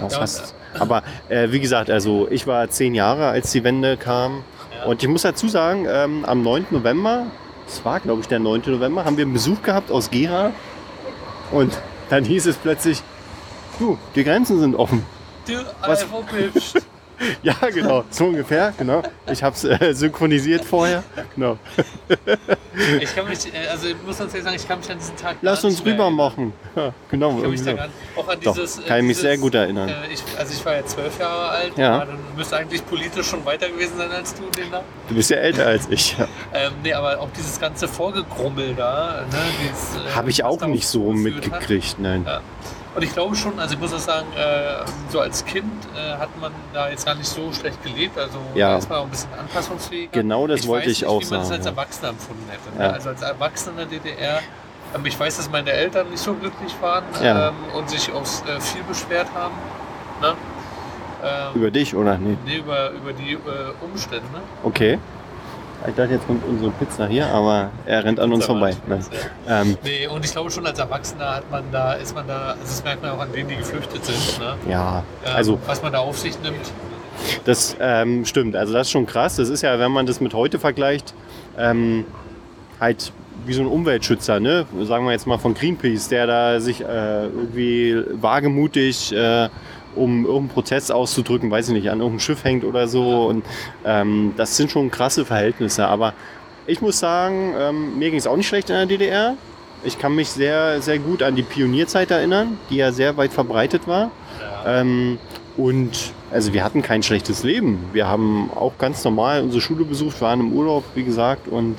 Das 0.00 0.12
Ja, 0.12 0.20
heißt, 0.20 0.54
aber 0.78 1.02
äh, 1.28 1.50
wie 1.50 1.60
gesagt, 1.60 1.90
also 1.90 2.28
ich 2.30 2.46
war 2.46 2.68
zehn 2.68 2.94
Jahre, 2.94 3.28
als 3.28 3.52
die 3.52 3.64
Wende 3.64 3.96
kam. 3.96 4.44
Ja. 4.76 4.84
Und 4.84 5.02
ich 5.02 5.08
muss 5.08 5.22
dazu 5.22 5.48
sagen, 5.48 5.86
ähm, 5.88 6.24
am 6.24 6.42
9. 6.42 6.66
November, 6.70 7.26
das 7.66 7.84
war 7.84 8.00
glaube 8.00 8.20
ich 8.20 8.28
der 8.28 8.38
9. 8.38 8.62
November, 8.66 9.04
haben 9.04 9.16
wir 9.16 9.24
einen 9.24 9.32
Besuch 9.32 9.62
gehabt 9.62 9.90
aus 9.90 10.10
Gera. 10.10 10.52
Und 11.50 11.78
dann 12.10 12.24
hieß 12.24 12.46
es 12.46 12.56
plötzlich, 12.56 13.02
du, 13.78 13.98
die 14.14 14.24
Grenzen 14.24 14.60
sind 14.60 14.74
offen. 14.76 15.04
Du, 15.46 15.54
Was-. 15.80 16.06
Ja, 17.42 17.54
genau, 17.72 18.04
so 18.10 18.26
ungefähr, 18.26 18.72
genau. 18.76 19.02
Ich 19.30 19.42
habe 19.42 19.54
es 19.54 19.64
äh, 19.64 19.92
synchronisiert 19.94 20.64
vorher. 20.64 21.02
Genau. 21.34 21.58
Ich 23.00 23.14
kann 23.14 23.28
mich, 23.28 23.46
äh, 23.54 23.68
also 23.70 23.88
ich 23.88 23.96
muss 24.04 24.20
uns 24.20 24.32
sagen, 24.32 24.56
ich 24.56 24.66
kann 24.66 24.78
mich 24.80 24.90
an 24.90 24.98
diesen 24.98 25.16
Tag 25.16 25.36
Lass 25.42 25.64
uns 25.64 25.84
rüber 25.84 26.10
machen. 26.10 26.52
Ja, 26.76 26.92
genau. 27.08 27.36
Ich 27.36 27.42
kann 27.42 27.50
mich 27.52 27.62
da 27.62 27.70
irgendwie 27.70 27.76
gar 27.76 27.86
nicht, 27.86 27.96
auch 28.16 28.28
an 28.28 28.38
Doch, 28.42 28.54
dieses, 28.54 28.78
äh, 28.78 28.82
kann 28.82 28.96
ich 28.98 29.02
mich 29.04 29.08
dieses, 29.16 29.22
sehr 29.22 29.38
gut 29.38 29.54
erinnern. 29.54 29.88
Äh, 29.88 30.12
ich, 30.12 30.22
also 30.36 30.52
ich 30.52 30.64
war 30.66 30.74
ja 30.74 30.84
zwölf 30.86 31.18
Jahre 31.20 31.48
alt, 31.50 31.78
Ja. 31.78 32.04
dann 32.04 32.18
müsste 32.36 32.56
eigentlich 32.56 32.84
politisch 32.84 33.28
schon 33.28 33.44
weiter 33.44 33.68
gewesen 33.68 33.96
sein 33.96 34.10
als 34.10 34.34
du, 34.34 34.42
den 34.50 34.70
da. 34.72 34.78
so. 34.78 34.84
Du 35.08 35.14
bist 35.14 35.30
ja 35.30 35.36
älter 35.36 35.66
als 35.66 35.86
ich. 35.88 36.16
Ja. 36.18 36.26
Ähm, 36.52 36.72
nee, 36.82 36.92
aber 36.92 37.20
auch 37.20 37.28
dieses 37.36 37.60
ganze 37.60 37.86
Vorgegrummel 37.86 38.74
da, 38.74 39.24
ne, 39.30 39.36
äh, 39.38 40.14
Habe 40.14 40.30
ich 40.30 40.42
auch 40.42 40.66
nicht 40.66 40.88
so 40.88 41.10
zugeführt 41.12 41.34
hat. 41.36 41.42
mitgekriegt, 41.52 41.96
nein. 42.00 42.24
Ja. 42.26 42.40
Und 42.94 43.02
ich 43.02 43.12
glaube 43.12 43.34
schon, 43.34 43.58
also 43.58 43.74
ich 43.74 43.80
muss 43.80 43.92
auch 43.92 43.98
sagen, 43.98 44.26
äh, 44.36 44.84
so 45.10 45.18
als 45.20 45.44
Kind 45.44 45.64
äh, 45.96 46.16
hat 46.16 46.28
man 46.40 46.52
da 46.72 46.88
jetzt 46.90 47.04
gar 47.04 47.16
nicht 47.16 47.26
so 47.26 47.52
schlecht 47.52 47.82
gelebt. 47.82 48.16
Also 48.16 48.38
Ja. 48.54 48.76
auch 48.76 49.04
ein 49.04 49.10
bisschen 49.10 49.32
anpassungsfähiger. 49.34 50.12
Genau 50.12 50.46
das 50.46 50.60
ich 50.60 50.68
wollte 50.68 50.90
ich 50.90 51.00
nicht, 51.00 51.08
auch 51.08 51.20
wie 51.20 51.26
man 51.30 51.40
das 51.40 51.48
sagen, 51.48 51.58
als 51.58 51.64
ja. 51.66 51.70
Erwachsener 51.72 52.08
empfunden 52.10 52.48
hätte. 52.48 52.78
Ja. 52.82 52.88
Ne? 52.88 52.94
Also 52.94 53.08
als 53.08 53.22
Erwachsener 53.22 53.76
der 53.86 53.86
DDR. 53.86 54.40
Ähm, 54.94 55.06
ich 55.06 55.18
weiß, 55.18 55.36
dass 55.38 55.50
meine 55.50 55.70
Eltern 55.72 56.08
nicht 56.10 56.22
so 56.22 56.34
glücklich 56.34 56.74
waren 56.80 57.04
Ja. 57.22 57.48
ähm, 57.48 57.54
und 57.74 57.90
sich 57.90 58.12
aufs 58.12 58.42
äh, 58.42 58.60
viel 58.60 58.82
beschwert 58.84 59.26
haben. 59.34 59.54
Ne? 60.20 60.34
Ähm, 61.24 61.54
Über 61.60 61.70
dich, 61.72 61.96
oder? 61.96 62.16
Nee. 62.18 62.36
nee, 62.44 62.56
über, 62.58 62.90
über 62.90 63.12
die 63.12 63.32
äh, 63.32 63.38
Umstände. 63.80 64.26
Okay. 64.62 64.98
Ich 65.86 65.94
dachte, 65.94 66.14
jetzt 66.14 66.26
kommt 66.26 66.42
unsere 66.46 66.70
Pizza 66.70 67.06
hier, 67.06 67.26
aber 67.26 67.70
er 67.84 68.04
rennt 68.04 68.18
an 68.18 68.32
uns 68.32 68.46
vorbei. 68.46 68.74
Nein. 68.86 69.04
Ähm, 69.46 69.76
Nee, 69.84 70.06
und 70.06 70.24
ich 70.24 70.32
glaube 70.32 70.50
schon 70.50 70.66
als 70.66 70.78
Erwachsener 70.78 71.36
hat 71.36 71.50
man 71.50 71.64
da, 71.70 71.92
ist 71.94 72.14
man 72.14 72.26
da, 72.26 72.52
also 72.52 72.62
das 72.62 72.82
merkt 72.84 73.02
man 73.02 73.10
auch 73.10 73.20
an 73.20 73.30
denen, 73.32 73.50
die 73.50 73.56
geflüchtet 73.56 74.04
sind. 74.04 74.38
Ne? 74.40 74.54
ja, 74.70 75.04
Ähm, 75.26 75.32
also 75.34 75.58
was 75.66 75.82
man 75.82 75.92
da 75.92 75.98
auf 75.98 76.18
sich 76.18 76.40
nimmt. 76.42 76.72
Das 77.44 77.76
ähm, 77.80 78.24
stimmt, 78.24 78.56
also 78.56 78.72
das 78.72 78.86
ist 78.86 78.92
schon 78.92 79.06
krass. 79.06 79.36
Das 79.36 79.48
ist 79.50 79.62
ja, 79.62 79.78
wenn 79.78 79.92
man 79.92 80.06
das 80.06 80.20
mit 80.20 80.32
heute 80.32 80.58
vergleicht, 80.58 81.14
ähm, 81.58 82.06
halt 82.80 83.12
wie 83.46 83.52
so 83.52 83.60
ein 83.60 83.68
Umweltschützer, 83.68 84.40
ne? 84.40 84.64
sagen 84.84 85.04
wir 85.04 85.12
jetzt 85.12 85.26
mal 85.26 85.38
von 85.38 85.52
Greenpeace, 85.54 86.08
der 86.08 86.26
da 86.26 86.60
sich 86.60 86.80
äh, 86.80 87.24
irgendwie 87.26 88.02
wagemutig, 88.12 89.12
äh, 89.12 89.48
um 89.96 90.24
irgendeinen 90.24 90.48
Prozess 90.48 90.90
auszudrücken, 90.90 91.50
weiß 91.50 91.68
ich 91.68 91.74
nicht, 91.74 91.90
an 91.90 91.98
irgendeinem 91.98 92.20
Schiff 92.20 92.44
hängt 92.44 92.64
oder 92.64 92.88
so. 92.88 93.26
Und 93.26 93.44
ähm, 93.84 94.34
das 94.36 94.56
sind 94.56 94.70
schon 94.70 94.90
krasse 94.90 95.24
Verhältnisse. 95.24 95.86
Aber 95.86 96.14
ich 96.66 96.80
muss 96.80 96.98
sagen, 96.98 97.54
ähm, 97.58 97.98
mir 97.98 98.10
ging 98.10 98.18
es 98.18 98.26
auch 98.26 98.36
nicht 98.36 98.48
schlecht 98.48 98.70
in 98.70 98.76
der 98.76 98.86
DDR. 98.86 99.36
Ich 99.84 99.98
kann 99.98 100.14
mich 100.14 100.30
sehr, 100.30 100.80
sehr 100.80 100.98
gut 100.98 101.22
an 101.22 101.36
die 101.36 101.42
Pionierzeit 101.42 102.10
erinnern, 102.10 102.58
die 102.70 102.76
ja 102.76 102.90
sehr 102.90 103.16
weit 103.16 103.32
verbreitet 103.32 103.86
war. 103.86 104.10
Ähm, 104.66 105.18
und 105.56 106.12
also 106.32 106.52
wir 106.52 106.64
hatten 106.64 106.82
kein 106.82 107.02
schlechtes 107.02 107.44
Leben. 107.44 107.78
Wir 107.92 108.08
haben 108.08 108.50
auch 108.54 108.76
ganz 108.78 109.04
normal 109.04 109.42
unsere 109.42 109.60
Schule 109.60 109.84
besucht, 109.84 110.20
waren 110.20 110.40
im 110.40 110.52
Urlaub, 110.52 110.84
wie 110.94 111.04
gesagt, 111.04 111.48
und 111.48 111.76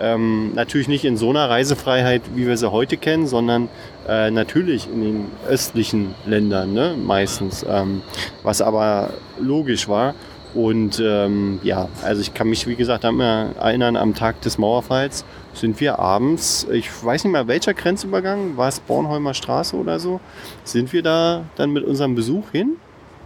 ähm, 0.00 0.52
natürlich 0.54 0.88
nicht 0.88 1.04
in 1.04 1.16
so 1.16 1.30
einer 1.30 1.48
Reisefreiheit, 1.48 2.22
wie 2.34 2.46
wir 2.46 2.56
sie 2.56 2.70
heute 2.70 2.96
kennen, 2.96 3.26
sondern 3.26 3.68
äh, 4.08 4.30
natürlich 4.30 4.88
in 4.92 5.00
den 5.02 5.26
östlichen 5.48 6.14
Ländern 6.26 6.72
ne, 6.72 6.94
meistens, 7.02 7.64
ähm, 7.68 8.02
was 8.42 8.62
aber 8.62 9.10
logisch 9.40 9.88
war. 9.88 10.14
Und 10.54 11.02
ähm, 11.04 11.58
ja, 11.64 11.88
also 12.04 12.20
ich 12.20 12.32
kann 12.32 12.48
mich, 12.48 12.68
wie 12.68 12.76
gesagt, 12.76 13.02
erinnern, 13.02 13.96
am 13.96 14.14
Tag 14.14 14.40
des 14.42 14.56
Mauerfalls 14.56 15.24
sind 15.52 15.80
wir 15.80 15.98
abends, 15.98 16.66
ich 16.70 16.88
weiß 17.04 17.24
nicht 17.24 17.32
mehr 17.32 17.48
welcher 17.48 17.74
Grenzübergang, 17.74 18.56
war 18.56 18.68
es 18.68 18.78
Bornholmer 18.78 19.34
Straße 19.34 19.74
oder 19.74 19.98
so, 19.98 20.20
sind 20.62 20.92
wir 20.92 21.02
da 21.02 21.44
dann 21.56 21.70
mit 21.70 21.84
unserem 21.84 22.14
Besuch 22.14 22.50
hin 22.52 22.76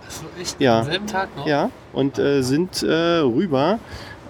Achso, 0.06 0.24
echt? 0.40 0.58
Ja. 0.58 0.78
Am 0.80 0.84
selben 0.86 1.06
Tag 1.06 1.36
noch? 1.36 1.46
ja, 1.46 1.70
und 1.92 2.18
äh, 2.18 2.42
sind 2.42 2.82
äh, 2.82 3.18
rüber, 3.18 3.78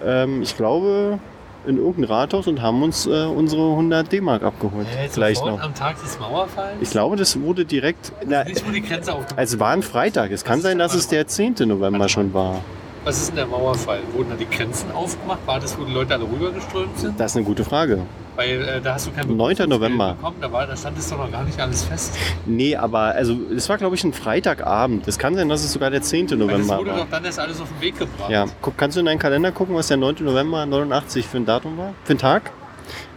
ähm, 0.03 0.41
ich 0.41 0.55
glaube, 0.57 1.19
in 1.65 1.77
irgendein 1.77 2.05
Rathaus 2.05 2.47
und 2.47 2.61
haben 2.61 2.81
uns 2.83 3.05
äh, 3.05 3.25
unsere 3.25 3.69
100 3.71 4.11
D-Mark 4.11 4.43
abgeholt. 4.43 4.87
Äh, 4.97 5.09
sofort 5.09 5.57
noch. 5.57 5.61
am 5.61 5.73
Tag 5.73 6.01
des 6.01 6.19
Mauerfalls? 6.19 6.77
Ich 6.81 6.89
glaube, 6.89 7.15
das 7.15 7.39
wurde 7.39 7.65
direkt. 7.65 8.11
Na, 8.25 8.43
Nicht, 8.43 8.67
wo 8.67 8.71
die 8.71 8.81
Grenze 8.81 9.13
aufgemacht 9.13 9.35
es 9.37 9.59
war 9.59 9.71
ein 9.71 9.83
Freitag. 9.83 10.31
Es 10.31 10.43
kann 10.43 10.61
sein, 10.61 10.77
dass 10.77 10.93
es 10.93 11.07
der 11.07 11.27
10. 11.27 11.55
November 11.65 12.09
schon 12.09 12.33
war. 12.33 12.61
Was 13.09 13.21
ist 13.21 13.29
denn 13.29 13.37
der 13.37 13.47
Mauerfall? 13.47 14.01
Wurden 14.13 14.29
da 14.29 14.35
die 14.35 14.47
Grenzen 14.47 14.91
aufgemacht? 14.91 15.39
War 15.47 15.59
das, 15.59 15.75
wo 15.79 15.83
die 15.83 15.91
Leute 15.91 16.13
alle 16.13 16.25
rübergeströmt 16.25 16.95
sind? 16.95 17.19
Das 17.19 17.31
ist 17.31 17.37
eine 17.37 17.45
gute 17.47 17.65
Frage. 17.65 18.03
Weil 18.35 18.61
äh, 18.61 18.81
da 18.81 18.93
hast 18.93 19.07
du 19.07 19.11
kein 19.11 19.25
9. 19.25 19.35
Berufungsgeld 19.35 19.69
November. 19.69 20.13
bekommen. 20.13 20.35
Da, 20.39 20.51
war, 20.51 20.67
da 20.67 20.77
stand 20.77 20.95
es 20.95 21.09
doch 21.09 21.17
noch 21.17 21.31
gar 21.31 21.43
nicht 21.43 21.59
alles 21.59 21.85
fest. 21.85 22.15
Nee, 22.45 22.75
aber 22.75 23.15
also 23.15 23.35
es 23.55 23.67
war, 23.67 23.79
glaube 23.79 23.95
ich, 23.95 24.03
ein 24.03 24.13
Freitagabend. 24.13 25.07
Es 25.07 25.17
kann 25.17 25.33
sein, 25.33 25.49
dass 25.49 25.63
es 25.63 25.73
sogar 25.73 25.89
der 25.89 26.03
10. 26.03 26.29
Weil 26.29 26.37
das 26.37 26.47
November 26.47 26.77
wurde 26.77 26.91
war. 26.91 26.97
doch 26.99 27.09
dann 27.09 27.25
erst 27.25 27.39
alles 27.39 27.59
auf 27.59 27.67
den 27.69 27.81
Weg 27.81 27.97
gebracht. 27.97 28.29
Ja, 28.29 28.45
guck, 28.61 28.77
kannst 28.77 28.95
du 28.95 28.99
in 28.99 29.07
deinen 29.07 29.17
Kalender 29.17 29.51
gucken, 29.51 29.73
was 29.73 29.87
der 29.87 29.97
9. 29.97 30.17
November 30.19 30.63
89 30.67 31.25
für 31.25 31.37
ein 31.37 31.47
Datum 31.47 31.79
war? 31.79 31.95
Für 32.03 32.11
einen 32.11 32.19
Tag? 32.19 32.51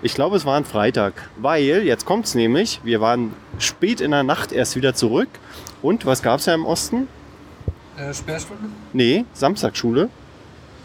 Ich 0.01 0.15
glaube, 0.15 0.37
es 0.37 0.47
war 0.47 0.57
ein 0.57 0.65
Freitag. 0.65 1.13
Weil, 1.37 1.83
jetzt 1.83 2.07
kommt 2.07 2.25
es 2.25 2.35
nämlich, 2.35 2.81
wir 2.83 3.03
waren 3.03 3.35
spät 3.59 4.01
in 4.01 4.13
der 4.13 4.23
Nacht 4.23 4.53
erst 4.53 4.75
wieder 4.75 4.95
zurück. 4.95 5.29
Und 5.83 6.07
was 6.07 6.23
gab 6.23 6.41
es 6.41 6.47
ja 6.47 6.55
im 6.55 6.65
Osten? 6.65 7.09
Äh, 8.11 8.15
Sperrstunde? 8.15 8.65
Nee, 8.93 9.25
Samstagsschule. 9.33 10.09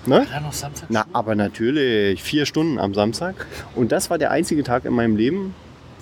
Ne? 0.05 0.15
War 0.15 0.25
da 0.25 0.39
noch 0.39 0.53
Samstag? 0.53 0.87
Na, 0.89 1.05
aber 1.13 1.35
natürlich, 1.35 2.21
vier 2.23 2.45
Stunden 2.45 2.79
am 2.79 2.93
Samstag. 2.93 3.35
Und 3.75 3.91
das 3.91 4.09
war 4.09 4.17
der 4.17 4.31
einzige 4.31 4.63
Tag 4.63 4.85
in 4.85 4.93
meinem 4.93 5.15
Leben, 5.17 5.53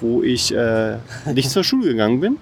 wo 0.02 0.22
ich 0.22 0.54
äh, 0.54 0.98
nicht 1.34 1.50
zur 1.50 1.64
Schule 1.64 1.88
gegangen 1.90 2.20
bin 2.20 2.38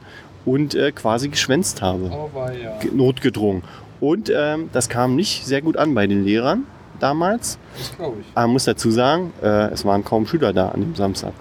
und 0.46 0.76
äh, 0.76 0.92
quasi 0.92 1.30
geschwänzt 1.30 1.82
habe. 1.82 2.12
Oh, 2.12 2.30
war 2.34 2.52
ja. 2.54 2.78
Ge- 2.80 2.92
Notgedrungen. 2.94 3.64
Und 4.02 4.30
ähm, 4.36 4.70
das 4.74 4.90
kam 4.90 5.16
nicht 5.16 5.46
sehr 5.46 5.62
gut 5.62 5.78
an 5.78 5.94
bei 5.96 6.06
den 6.08 6.26
Lehrern 6.26 6.66
damals. 7.00 7.58
Das 7.78 7.96
glaube 7.96 8.18
ich. 8.20 8.26
Aber 8.36 8.48
man 8.48 8.54
muss 8.54 8.66
dazu 8.66 8.92
sagen, 8.92 9.32
äh, 9.42 9.70
es 9.72 9.86
waren 9.86 10.04
kaum 10.04 10.28
Schüler 10.28 10.52
da 10.52 10.70
an 10.70 10.82
dem 10.82 10.96
Samstag. 10.96 11.32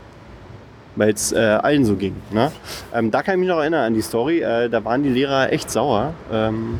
Weil 0.95 1.15
es 1.15 1.33
äh, 1.33 1.39
allen 1.39 1.85
so 1.85 1.97
ging. 1.97 2.15
Ne? 2.31 2.53
Ähm, 2.95 3.11
da 3.11 3.23
kann 3.23 3.35
ich 3.35 3.41
mich 3.41 3.49
noch 3.49 3.59
erinnern 3.59 3.85
an 3.87 3.95
die 3.95 4.03
Story. 4.03 4.41
Äh, 4.43 4.69
da 4.69 4.85
waren 4.85 5.03
die 5.03 5.09
Lehrer 5.09 5.51
echt 5.53 5.71
sauer. 5.71 6.13
Ähm, 6.31 6.79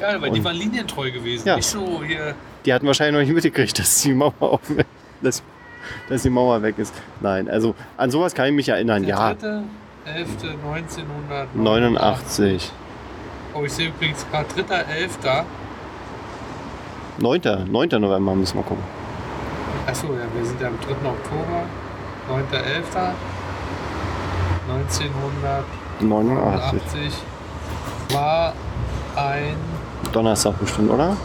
Ja, 0.00 0.20
weil 0.20 0.30
die 0.30 0.38
Und- 0.40 0.44
waren 0.44 0.56
linientreu 0.56 1.10
gewesen. 1.10 1.48
Ja. 1.48 1.56
Nicht 1.56 1.68
so 1.68 2.02
hier. 2.04 2.34
die 2.64 2.72
hatten 2.74 2.86
wahrscheinlich 2.86 3.14
noch 3.14 3.20
nicht 3.20 3.34
mitgekriegt, 3.34 3.78
dass 3.78 4.02
die 4.02 4.12
Mauer 4.14 4.34
auf, 4.40 4.60
dass, 5.22 5.42
dass 6.08 6.22
die 6.22 6.30
Mauer 6.30 6.60
weg 6.62 6.78
ist. 6.78 6.94
Nein, 7.20 7.48
also 7.48 7.74
an 7.96 8.10
sowas 8.10 8.34
kann 8.34 8.46
ich 8.48 8.52
mich 8.54 8.68
erinnern. 8.68 9.02
Der 9.02 9.10
Ja, 9.16 9.34
3. 9.34 9.62
11. 10.06 10.28
1989. 10.74 11.60
89. 11.60 12.72
Oh, 13.54 13.64
ich 13.64 13.72
sehe 13.72 13.88
übrigens 13.88 14.24
gerade 14.30 14.46
3.11. 14.62 15.44
9. 17.18 17.40
9. 17.72 17.88
November 18.00 18.34
müssen 18.34 18.58
wir 18.58 18.62
gucken. 18.62 18.84
Achso, 19.86 20.08
ja, 20.08 20.20
wir 20.34 20.44
sind 20.44 20.60
ja 20.60 20.68
am 20.68 20.78
3. 20.80 20.90
Oktober. 21.08 21.62
9.11. 22.28 23.14
1989 24.68 25.64
89. 26.00 27.12
war 28.12 28.52
ein. 29.16 29.56
Donnerstag 30.08 30.58
bestimmt, 30.58 30.90
oder? 30.90 31.16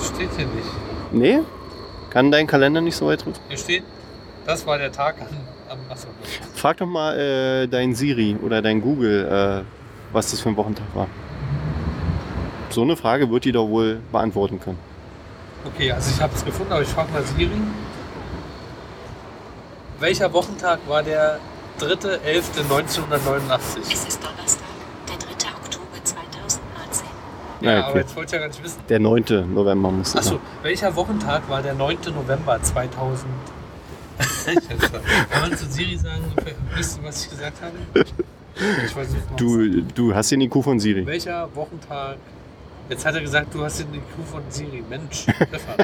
Steht 0.00 0.30
hier 0.36 0.46
nicht. 0.46 0.68
Nee? 1.12 1.40
Kann 2.10 2.30
dein 2.30 2.46
Kalender 2.46 2.80
nicht 2.80 2.96
so 2.96 3.06
weit 3.06 3.24
drücken? 3.24 3.38
Hier 3.48 3.58
steht, 3.58 3.84
das 4.46 4.66
war 4.66 4.78
der 4.78 4.90
Tag 4.90 5.16
am. 5.20 5.26
am 5.68 5.78
achso, 5.90 6.08
Frag 6.54 6.78
doch 6.78 6.86
mal 6.86 7.18
äh, 7.18 7.66
dein 7.68 7.94
Siri 7.94 8.36
oder 8.42 8.62
dein 8.62 8.80
Google, 8.80 9.64
äh, 9.64 9.64
was 10.12 10.30
das 10.30 10.40
für 10.40 10.48
ein 10.48 10.56
Wochentag 10.56 10.86
war. 10.94 11.06
So 12.70 12.82
eine 12.82 12.96
Frage 12.96 13.30
wird 13.30 13.44
die 13.44 13.52
doch 13.52 13.68
wohl 13.68 14.00
beantworten 14.10 14.60
können. 14.60 14.78
Okay, 15.64 15.92
also 15.92 16.10
ich 16.14 16.20
habe 16.20 16.34
es 16.34 16.44
gefunden, 16.44 16.72
aber 16.72 16.82
ich 16.82 16.88
frage 16.88 17.12
mal 17.12 17.22
Siri. 17.22 17.50
Welcher 20.00 20.32
Wochentag 20.32 20.78
war 20.86 21.02
der 21.02 21.40
3.11.1989? 21.80 23.58
Es 23.92 24.06
ist 24.06 24.20
Donnerstag, 24.22 24.64
der 25.08 25.16
3. 25.16 25.24
Oktober 25.56 26.04
2019. 26.04 27.06
Ja, 27.60 27.70
Ja, 27.72 27.78
aber 27.80 27.88
okay. 27.90 27.98
jetzt 28.00 28.14
wollte 28.16 28.26
ich 28.26 28.32
ja 28.32 28.38
gar 28.38 28.48
nicht 28.48 28.62
wissen. 28.64 28.80
Der 28.88 28.98
9. 29.00 29.24
November 29.54 29.90
muss 29.90 30.14
Achso, 30.16 30.30
sein. 30.30 30.40
welcher 30.62 30.94
Wochentag 30.94 31.48
war 31.48 31.62
der 31.62 31.74
9. 31.74 31.98
November 32.14 32.62
2000? 32.62 33.26
Kann 35.30 35.40
man 35.42 35.56
zu 35.56 35.66
Siri 35.66 35.96
sagen, 35.96 36.32
wisst 36.74 36.98
ihr, 36.98 37.04
was 37.04 37.24
ich 37.24 37.30
gesagt 37.30 37.56
habe? 37.62 37.74
Ich 38.84 38.96
weiß 38.96 39.10
nicht, 39.10 39.22
Du, 39.36 39.82
du 39.94 40.14
hast 40.14 40.30
den 40.32 40.40
IQ 40.40 40.62
von 40.64 40.80
Siri. 40.80 41.06
Welcher 41.06 41.48
Wochentag? 41.54 42.16
Jetzt 42.88 43.04
hat 43.06 43.14
er 43.14 43.20
gesagt, 43.20 43.54
du 43.54 43.62
hast 43.62 43.78
den 43.80 43.94
IQ 43.94 44.02
von 44.30 44.42
Siri. 44.48 44.82
Mensch, 44.88 45.22
Stefan. 45.22 45.76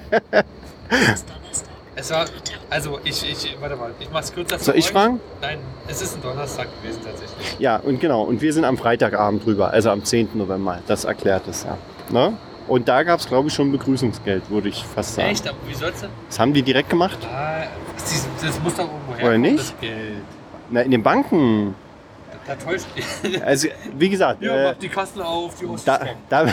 Es 0.88 1.08
ist 1.14 1.26
Donnerstag, 1.28 1.73
Es 1.96 2.10
war, 2.10 2.24
der 2.24 2.34
3. 2.34 2.40
also 2.70 2.98
ich, 3.04 3.22
ich, 3.30 3.56
warte 3.60 3.76
mal, 3.76 3.90
ich 4.00 4.08
mach's 4.12 4.32
kürzer 4.32 4.58
Soll 4.58 4.76
ich 4.76 4.86
euch. 4.86 4.92
fragen? 4.92 5.20
Nein, 5.40 5.58
es 5.86 6.02
ist 6.02 6.16
ein 6.16 6.22
Donnerstag 6.22 6.66
gewesen 6.82 7.00
tatsächlich. 7.04 7.56
Ja, 7.58 7.76
und 7.76 8.00
genau. 8.00 8.22
Und 8.22 8.40
wir 8.40 8.52
sind 8.52 8.64
am 8.64 8.76
Freitagabend 8.76 9.44
drüber, 9.44 9.70
also 9.70 9.90
am 9.90 10.04
10. 10.04 10.30
November. 10.34 10.80
Das 10.86 11.04
erklärt 11.04 11.46
es 11.48 11.64
ja. 11.64 11.78
Ne? 12.10 12.36
Und 12.66 12.88
da 12.88 13.02
gab 13.02 13.20
es, 13.20 13.26
glaube 13.26 13.48
ich, 13.48 13.54
schon 13.54 13.70
Begrüßungsgeld, 13.70 14.50
würde 14.50 14.70
ich 14.70 14.84
fast 14.84 15.14
sagen. 15.14 15.28
Echt? 15.28 15.46
Aber 15.46 15.58
wie 15.68 15.74
soll's 15.74 16.00
denn? 16.00 16.10
Das 16.28 16.38
haben 16.40 16.52
die 16.52 16.62
direkt 16.62 16.90
gemacht? 16.90 17.18
Ah, 17.30 17.64
das, 17.94 18.26
das 18.42 18.60
muss 18.60 18.74
doch 18.74 18.84
irgendwo 18.84 19.12
Oder 19.12 19.18
herkommen, 19.20 19.42
nicht? 19.42 19.58
das 19.58 19.74
Geld. 19.80 20.22
Na, 20.70 20.80
in 20.80 20.90
den 20.90 21.02
Banken. 21.02 21.74
Da 22.46 22.54
täuscht 22.56 22.86
Also, 23.44 23.68
wie 23.96 24.08
gesagt, 24.08 24.42
Ja, 24.42 24.70
äh, 24.70 24.74
die 24.80 24.88
Kassen 24.88 25.22
auf, 25.22 25.54
die 25.60 25.66
da, 25.84 26.00
da, 26.28 26.46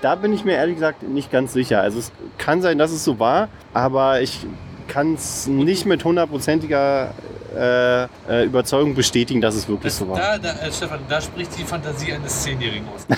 da 0.00 0.14
bin 0.14 0.32
ich 0.32 0.44
mir 0.44 0.52
ehrlich 0.52 0.76
gesagt 0.76 1.02
nicht 1.02 1.30
ganz 1.30 1.52
sicher. 1.52 1.80
Also 1.80 1.98
es 1.98 2.12
kann 2.38 2.62
sein, 2.62 2.78
dass 2.78 2.90
es 2.92 3.04
so 3.04 3.18
war, 3.18 3.48
aber 3.74 4.20
ich 4.22 4.46
kann 4.88 5.14
es 5.14 5.46
nicht 5.46 5.86
mit 5.86 6.04
hundertprozentiger 6.04 7.12
äh, 7.56 8.02
äh, 8.04 8.44
Überzeugung 8.44 8.94
bestätigen, 8.94 9.40
dass 9.40 9.54
es 9.54 9.68
wirklich 9.68 9.92
Das, 9.92 9.98
so 9.98 10.08
war. 10.08 10.16
da, 10.18 10.38
da, 10.38 10.50
äh, 10.50 10.72
Stefan, 10.72 11.00
da 11.08 11.20
spricht 11.20 11.56
die 11.58 11.64
Fantasie 11.64 12.12
eines 12.12 12.42
Zehnjährigen 12.42 12.86
aus. 12.94 13.06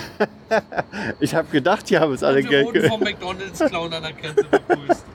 Ich 1.21 1.33
habe 1.33 1.47
gedacht, 1.49 1.89
die 1.89 1.97
haben 1.97 2.13
es 2.13 2.23
alle 2.23 2.39
Und 2.39 2.49
wir 2.49 2.65
wurden 2.65 2.89
vom 2.89 2.99
McDonalds 2.99 3.59
Clown 3.59 3.93
an 3.93 4.03
der 4.03 4.11
Grenze 4.11 4.43
begrüßt. 4.43 5.05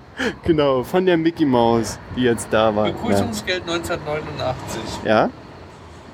Genau, 0.44 0.82
von 0.82 1.04
der 1.04 1.18
Mickey 1.18 1.44
Maus, 1.44 1.98
die 2.16 2.22
jetzt 2.22 2.48
da 2.50 2.74
war. 2.74 2.86
Ja. 2.86 2.92
Begrüßungsgeld 2.94 3.62
1989. 3.68 4.80
ja? 5.04 5.28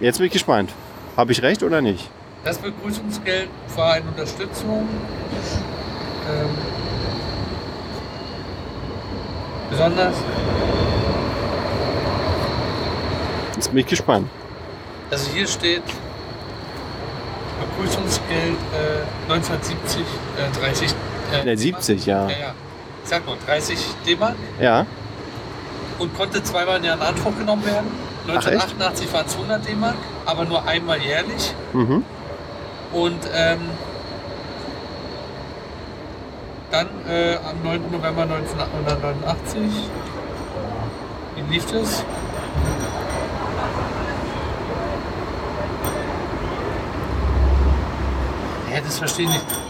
Jetzt 0.00 0.18
bin 0.18 0.26
ich 0.26 0.32
gespannt. 0.32 0.70
Habe 1.16 1.30
ich 1.30 1.40
recht 1.42 1.62
oder 1.62 1.80
nicht? 1.80 2.10
Das 2.44 2.58
Begrüßungsgeld 2.58 3.48
war 3.76 3.92
eine 3.92 4.06
Unterstützung. 4.08 4.88
Ähm, 6.28 6.48
besonders, 9.72 10.14
Jetzt 13.56 13.68
bin 13.70 13.78
ich 13.78 13.86
gespannt. 13.86 14.28
also 15.10 15.30
hier 15.30 15.46
steht 15.46 15.82
Begrüßungsgeld 17.76 18.56
äh, 19.28 19.32
1970, 19.32 20.00
äh, 20.00 20.60
30. 20.60 20.90
Äh, 21.32 21.44
Der 21.44 21.56
70, 21.56 22.06
ja. 22.06 22.24
Ja, 22.28 22.30
ja. 22.30 22.54
Sag 23.04 23.24
nur 23.26 23.36
30 23.46 23.78
D-Mark 24.06 24.34
Ja, 24.60 24.86
und 25.98 26.16
konnte 26.16 26.42
zweimal 26.42 26.78
in 26.84 26.90
Anspruch 26.90 27.36
genommen 27.38 27.64
werden. 27.64 27.90
Ach, 28.28 28.46
echt? 28.46 28.46
1988 28.46 29.12
waren 29.12 29.26
es 29.26 29.34
100 29.34 29.68
D-Mark, 29.68 29.96
aber 30.26 30.44
nur 30.44 30.64
einmal 30.66 30.98
jährlich. 31.00 31.54
mhm. 31.72 32.04
Und 32.92 33.20
ähm, 33.34 33.60
dann 36.72 36.88
äh, 37.06 37.36
am 37.36 37.62
9. 37.62 37.90
November 37.92 38.22
1989, 38.22 39.60
wie 41.36 41.52
lief 41.52 41.66
das? 41.70 42.02
Ja, 48.72 48.80
das 48.80 48.98
verstehe 48.98 49.26
ich 49.26 49.32
nicht. 49.32 49.61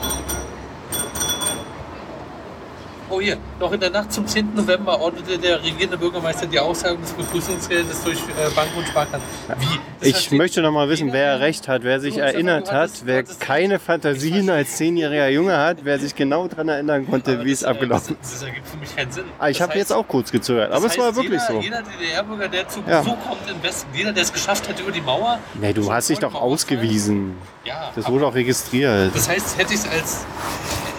Oh 3.14 3.20
hier, 3.20 3.36
noch 3.60 3.70
in 3.72 3.78
der 3.80 3.90
Nacht 3.90 4.10
zum 4.10 4.26
10. 4.26 4.54
November 4.54 4.98
ordnete 4.98 5.38
der 5.38 5.62
regierende 5.62 5.98
Bürgermeister 5.98 6.46
die 6.46 6.58
Auszahlung 6.58 7.02
des 7.02 7.12
Begrüßungsgeldes 7.12 8.02
durch 8.04 8.16
äh, 8.20 8.48
Bank 8.56 8.70
und 8.74 8.88
Sparkassen. 8.88 9.26
Wie? 9.58 9.78
Das 10.00 10.08
Ich 10.08 10.30
möchte 10.30 10.62
noch 10.62 10.72
mal 10.72 10.88
wissen, 10.88 11.12
wer 11.12 11.38
recht 11.38 11.68
hat, 11.68 11.82
wer 11.84 12.00
sich 12.00 12.16
erinnert 12.16 12.72
hat, 12.72 13.02
du 13.02 13.06
wer 13.06 13.22
keine 13.38 13.78
Fantasien 13.78 14.48
als 14.48 14.76
zehnjähriger 14.78 15.28
Junge 15.28 15.58
hat, 15.58 15.78
wer 15.82 15.98
sich 15.98 16.14
genau 16.14 16.48
daran 16.48 16.70
erinnern 16.70 17.06
konnte, 17.06 17.44
wie 17.44 17.52
es 17.52 17.62
äh, 17.62 17.66
abgelaufen 17.66 18.16
Das, 18.22 18.32
das 18.32 18.42
ergibt 18.44 18.66
für 18.66 18.78
mich 18.78 18.96
keinen 18.96 19.12
Sinn. 19.12 19.24
Ah, 19.38 19.50
ich 19.50 19.60
habe 19.60 19.76
jetzt 19.76 19.92
auch 19.92 20.08
kurz 20.08 20.32
gezögert, 20.32 20.72
aber 20.72 20.86
es 20.86 20.96
war 20.96 21.14
wirklich 21.14 21.42
jeder, 21.42 21.52
so. 21.52 21.60
Jeder 21.60 21.82
DDR-Bürger, 21.82 22.48
der 22.48 22.66
zu 22.66 22.80
Ja. 22.88 23.00
Besuch 23.02 23.16
kommt 23.28 23.50
im 23.50 23.62
Westen, 23.62 23.88
jeder, 23.94 24.12
der 24.14 24.22
es 24.22 24.32
geschafft 24.32 24.66
hat 24.70 24.80
über 24.80 24.90
die 24.90 25.02
Mauer. 25.02 25.38
Nee, 25.60 25.74
du 25.74 25.92
hast 25.92 26.08
dich 26.08 26.18
doch 26.18 26.34
ausgewiesen. 26.34 27.36
Ja, 27.66 27.92
Das 27.94 28.08
wurde 28.08 28.26
auch 28.26 28.34
registriert. 28.34 29.14
das 29.14 29.28
heißt, 29.28 29.58
hätte 29.58 29.74
ich 29.74 29.80
es 29.80 29.86
als 29.86 30.24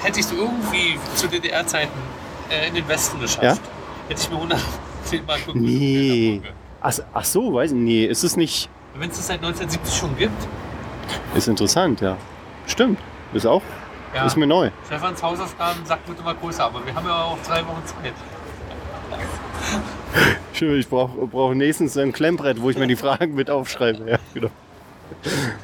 hätte 0.04 0.20
ich 0.20 0.26
es 0.26 0.32
irgendwie 0.32 0.98
zu 1.16 1.28
DDR-Zeiten 1.28 1.92
äh, 2.50 2.68
in 2.68 2.76
den 2.76 2.88
Westen 2.88 3.20
geschafft, 3.20 3.44
Ja? 3.44 3.58
hätte 4.10 4.22
ich 4.22 4.30
mir 4.30 4.36
100 4.36 4.60
Mark 5.28 5.56
Nee. 5.56 6.42
Ach, 6.82 6.94
ach 7.14 7.26
so, 7.26 7.54
weiß 7.54 7.72
ich 7.72 7.78
Nee, 7.78 8.06
ist 8.06 8.24
es 8.24 8.36
nicht. 8.38 8.70
Wenn 8.96 9.10
es 9.10 9.18
das 9.18 9.28
seit 9.28 9.38
1970 9.38 9.96
schon 9.96 10.16
gibt, 10.18 10.48
Ist 11.36 11.48
interessant, 11.48 12.02
ja. 12.02 12.18
Stimmt. 12.68 13.00
Ist 13.34 13.46
auch. 13.48 13.62
ja, 14.14 14.26
Ist 14.26 14.38
mir 14.38 14.46
neu. 14.48 14.70
Stefans 14.86 15.22
Hausaufgaben 15.24 15.84
sagt 15.86 16.08
wird 16.08 16.20
immer 16.20 16.36
größer, 16.36 16.66
aber 16.66 16.86
wir 16.86 16.94
haben 16.94 17.08
ja 17.08 17.24
auch 17.24 17.38
drei 17.46 17.66
Wochen 17.66 17.82
Zeit. 17.86 18.14
Schön, 20.54 20.80
ich 20.80 20.88
brauche 20.88 21.26
brauch 21.28 21.54
nächstens 21.54 21.98
ein 21.98 22.14
Klemmbrett, 22.14 22.62
wo 22.62 22.70
ich 22.70 22.78
mir 22.78 22.88
die 22.88 22.96
Fragen 22.96 23.34
mit 23.34 23.50
aufschreibe. 23.50 24.10
Ja, 24.10 24.18
genau. 24.34 24.50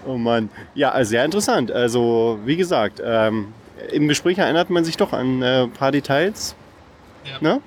Oh 0.06 0.16
Mann. 0.18 0.50
Ja, 0.76 0.92
also 0.92 1.10
sehr 1.10 1.26
interessant. 1.26 1.72
Also, 1.72 2.40
wie 2.46 2.56
gesagt, 2.56 3.02
ähm, 3.04 3.52
im 3.92 4.08
Gespräch 4.08 4.38
erinnert 4.38 4.70
man 4.70 4.84
sich 4.84 4.98
doch 4.98 5.14
an 5.14 5.42
äh, 5.42 5.64
ein 5.64 5.72
paar 5.72 5.92
Details. 5.92 6.56
Ja. 7.26 7.38
Ne? 7.42 7.62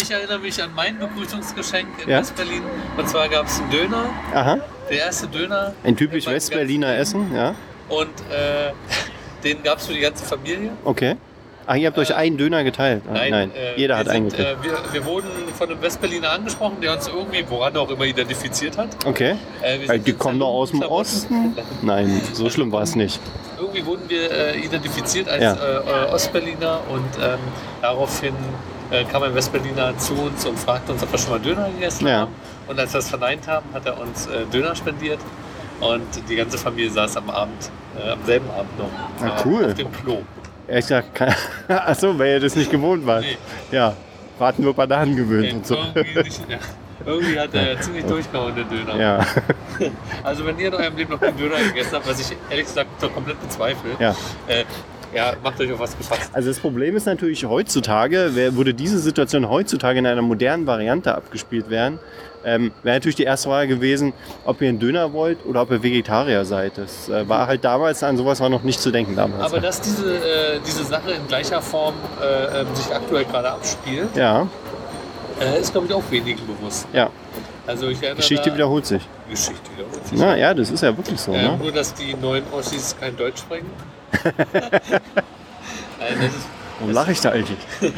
Ich 0.00 0.10
erinnere 0.10 0.38
mich 0.38 0.62
an 0.62 0.70
mein 0.74 0.98
Begrüßungsgeschenk 0.98 1.88
in 2.04 2.10
Ja? 2.10 2.18
Westberlin. 2.20 2.62
Und 2.96 3.08
zwar 3.08 3.28
gab 3.28 3.46
es 3.46 3.60
einen 3.60 3.70
Döner, 3.70 4.04
Aha. 4.34 4.58
der 4.90 4.98
erste 4.98 5.26
Döner. 5.26 5.72
Ein 5.84 5.96
typisch 5.96 6.26
Westberliner 6.26 6.96
Essen, 6.96 7.34
ja. 7.34 7.54
Und 7.88 8.08
äh, 8.30 8.72
den 9.44 9.62
gab 9.62 9.78
es 9.78 9.86
für 9.86 9.94
die 9.94 10.00
ganze 10.00 10.24
Familie. 10.24 10.72
Okay. 10.84 11.16
Ach, 11.68 11.74
ihr 11.74 11.88
habt 11.88 11.98
euch 11.98 12.10
Äh, 12.10 12.14
einen 12.14 12.36
Döner 12.38 12.62
geteilt? 12.64 13.02
Ah, 13.08 13.14
Nein, 13.28 13.50
äh, 13.54 13.74
jeder 13.76 13.96
hat 13.98 14.08
einen 14.08 14.28
gekriegt. 14.28 14.48
Äh, 14.48 14.56
wir, 14.62 14.72
wir 14.92 15.04
wurden 15.04 15.28
von 15.58 15.68
einem 15.70 15.82
Westberliner 15.82 16.30
angesprochen, 16.30 16.76
der 16.80 16.92
uns 16.94 17.08
irgendwie, 17.08 17.44
woran 17.48 17.76
auch 17.76 17.90
immer, 17.90 18.04
identifiziert 18.04 18.78
hat. 18.78 18.88
Okay. 19.04 19.36
Äh, 19.62 19.86
sind 19.86 20.06
die 20.06 20.12
kommen 20.12 20.38
doch 20.38 20.46
aus 20.48 20.70
dem. 20.70 20.82
Osten? 20.82 21.56
Nein, 21.82 22.20
so 22.32 22.48
schlimm 22.50 22.70
war 22.70 22.82
es 22.82 22.94
nicht. 22.94 23.18
Irgendwie 23.58 23.84
wurden 23.84 24.08
wir 24.08 24.30
äh, 24.30 24.58
identifiziert 24.60 25.28
als 25.28 25.42
Ja. 25.42 25.54
äh, 25.54 26.06
äh, 26.08 26.12
Ostberliner 26.12 26.80
und 26.88 27.04
ähm, 27.22 27.38
daraufhin 27.82 28.34
äh, 28.90 29.02
kam 29.04 29.22
ein 29.24 29.34
Westberliner 29.34 29.96
zu 29.98 30.14
uns 30.14 30.44
und 30.46 30.58
fragte 30.58 30.92
uns, 30.92 31.02
ob 31.02 31.10
wir 31.10 31.18
schon 31.18 31.30
mal 31.30 31.40
Döner 31.40 31.68
gegessen 31.70 32.06
Ja. 32.06 32.20
haben. 32.20 32.32
Und 32.68 32.78
als 32.78 32.92
wir 32.92 32.98
es 33.00 33.08
verneint 33.08 33.48
haben, 33.48 33.66
hat 33.72 33.86
er 33.86 33.98
uns 34.00 34.26
äh, 34.26 34.44
Döner 34.52 34.76
spendiert. 34.76 35.18
Und 35.80 36.02
die 36.28 36.36
ganze 36.36 36.56
Familie 36.58 36.90
saß 36.90 37.16
am 37.18 37.28
Abend, 37.28 37.70
äh, 37.98 38.10
am 38.10 38.24
selben 38.24 38.48
Abend 38.50 38.78
noch 38.78 38.88
Ah, 39.20 39.26
äh, 39.26 39.42
cool. 39.44 39.64
auf 39.66 39.74
dem 39.74 39.92
Klo. 39.92 40.22
Ehrlich 40.68 40.84
gesagt, 40.84 41.14
kann- 41.14 41.34
ach 41.68 41.94
so, 41.94 42.18
weil 42.18 42.32
ihr 42.34 42.40
das 42.40 42.56
nicht 42.56 42.70
gewohnt 42.70 43.06
wart. 43.06 43.22
Nee. 43.22 43.36
Ja, 43.76 43.94
warten 44.38 44.64
wir 44.64 44.72
Bananen 44.72 45.16
gewöhnt 45.16 45.46
Okay, 45.46 45.56
und 45.56 45.66
so. 45.66 45.76
irgendwie, 45.94 46.22
nicht, 46.22 46.40
ja. 46.48 46.58
irgendwie 47.04 47.38
hat 47.38 47.54
er 47.54 47.80
ziemlich 47.80 48.04
durchgehauen, 48.04 48.54
den 48.54 48.68
Döner. 48.68 48.96
Ja, 48.96 49.26
Also 50.24 50.44
wenn 50.44 50.58
ihr 50.58 50.68
in 50.68 50.74
eurem 50.74 50.96
Leben 50.96 51.12
noch 51.12 51.20
keinen 51.20 51.36
Döner 51.38 51.56
gegessen 51.68 51.92
habt, 51.94 52.08
was 52.08 52.20
ich 52.20 52.36
ehrlich 52.50 52.66
gesagt 52.66 52.88
komplett 53.14 53.40
bezweifle, 53.40 53.90
ja. 53.98 54.14
äh, 54.48 54.64
ja, 55.14 55.32
macht 55.42 55.58
euch 55.60 55.72
auf 55.72 55.78
was 55.78 55.96
gefasst. 55.96 56.30
Also 56.32 56.48
das 56.48 56.58
Problem 56.58 56.94
ist 56.96 57.06
natürlich 57.06 57.44
heutzutage, 57.46 58.32
würde 58.34 58.74
diese 58.74 58.98
Situation 58.98 59.48
heutzutage 59.48 59.98
in 60.00 60.06
einer 60.06 60.20
modernen 60.20 60.66
Variante 60.66 61.14
abgespielt 61.14 61.70
werden, 61.70 61.98
ähm, 62.46 62.72
wäre 62.84 62.96
natürlich 62.96 63.16
die 63.16 63.24
erste 63.24 63.48
Frage 63.48 63.74
gewesen, 63.74 64.12
ob 64.44 64.62
ihr 64.62 64.68
einen 64.68 64.78
Döner 64.78 65.12
wollt 65.12 65.44
oder 65.44 65.62
ob 65.62 65.70
ihr 65.72 65.82
Vegetarier 65.82 66.44
seid. 66.44 66.78
Das 66.78 67.08
äh, 67.08 67.28
war 67.28 67.48
halt 67.48 67.64
damals, 67.64 68.02
an 68.04 68.16
sowas 68.16 68.40
war 68.40 68.48
noch 68.48 68.62
nicht 68.62 68.80
zu 68.80 68.90
denken 68.92 69.16
damals. 69.16 69.42
Aber 69.42 69.60
dass 69.60 69.80
diese, 69.80 70.14
äh, 70.16 70.60
diese 70.64 70.84
Sache 70.84 71.10
in 71.10 71.26
gleicher 71.26 71.60
Form 71.60 71.94
äh, 72.22 72.60
ähm, 72.60 72.66
sich 72.74 72.94
aktuell 72.94 73.24
gerade 73.24 73.50
abspielt, 73.50 74.08
ja, 74.14 74.46
äh, 75.40 75.60
ist 75.60 75.72
glaube 75.72 75.88
ich 75.88 75.92
auch 75.92 76.08
wenigen 76.10 76.40
bewusst. 76.46 76.86
ja, 76.92 77.10
Also 77.66 77.88
Geschichte 77.88 78.50
da, 78.50 78.54
wiederholt 78.54 78.86
sich. 78.86 79.02
Geschichte 79.28 79.68
wiederholt 79.76 80.06
sich. 80.06 80.18
Na 80.18 80.36
ja, 80.36 80.54
das 80.54 80.70
ist 80.70 80.82
ja 80.82 80.96
wirklich 80.96 81.20
so. 81.20 81.32
Ähm, 81.32 81.42
Ne? 81.42 81.58
Nur, 81.60 81.72
dass 81.72 81.92
die 81.94 82.14
neuen 82.14 82.44
Ossis 82.52 82.94
kein 82.98 83.16
Deutsch 83.16 83.40
sprechen. 83.40 83.66
Nein, 84.22 86.20
ist, 86.20 86.46
Warum 86.78 86.92
lache 86.94 87.12
ich 87.12 87.20
da 87.20 87.30
eigentlich? 87.30 87.58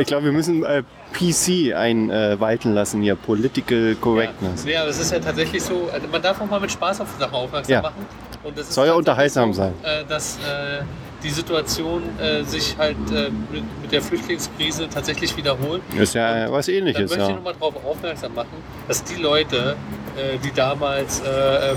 Ich 0.00 0.06
glaube, 0.06 0.24
wir 0.24 0.32
müssen 0.32 0.64
äh, 0.64 0.82
PC 1.12 1.74
einwalten 1.74 2.74
lassen 2.74 3.00
hier, 3.02 3.14
Political 3.14 3.96
Correctness. 4.00 4.64
Ja, 4.64 4.70
ja, 4.70 4.86
es 4.86 4.98
ist 4.98 5.12
ja 5.12 5.18
tatsächlich 5.20 5.62
so, 5.62 5.88
also 5.92 6.06
man 6.08 6.20
darf 6.20 6.40
auch 6.40 6.46
mal 6.50 6.60
mit 6.60 6.72
Spaß 6.72 7.00
auf 7.00 7.08
Sachen 7.18 7.34
aufmerksam 7.34 7.72
Ja. 7.72 7.82
machen. 7.82 8.06
Und 8.42 8.58
das 8.58 8.74
Soll 8.74 8.86
ja 8.86 8.92
tatsächlich 8.92 8.98
unterhaltsam 8.98 9.52
so, 9.52 9.58
sein. 9.62 9.74
Äh, 9.82 10.04
dass 10.08 10.36
äh, 10.38 10.82
die 11.22 11.30
Situation 11.30 12.02
äh, 12.20 12.42
sich 12.44 12.76
halt 12.76 12.96
äh, 13.10 13.30
mit, 13.52 13.62
mit 13.82 13.92
der 13.92 14.02
Flüchtlingskrise 14.02 14.88
tatsächlich 14.88 15.36
wiederholt. 15.36 15.80
Ist 15.98 16.14
ja 16.14 16.50
was 16.50 16.66
Dann 16.66 16.74
ähnliches, 16.74 17.10
möchte 17.10 17.30
ich 17.30 17.36
nochmal 17.36 17.54
darauf 17.54 17.74
aufmerksam 17.84 18.34
machen, 18.34 18.48
dass 18.88 19.02
die 19.04 19.20
Leute, 19.22 19.76
äh, 20.16 20.36
die 20.44 20.52
damals 20.52 21.20
äh, 21.20 21.70
ähm, 21.70 21.76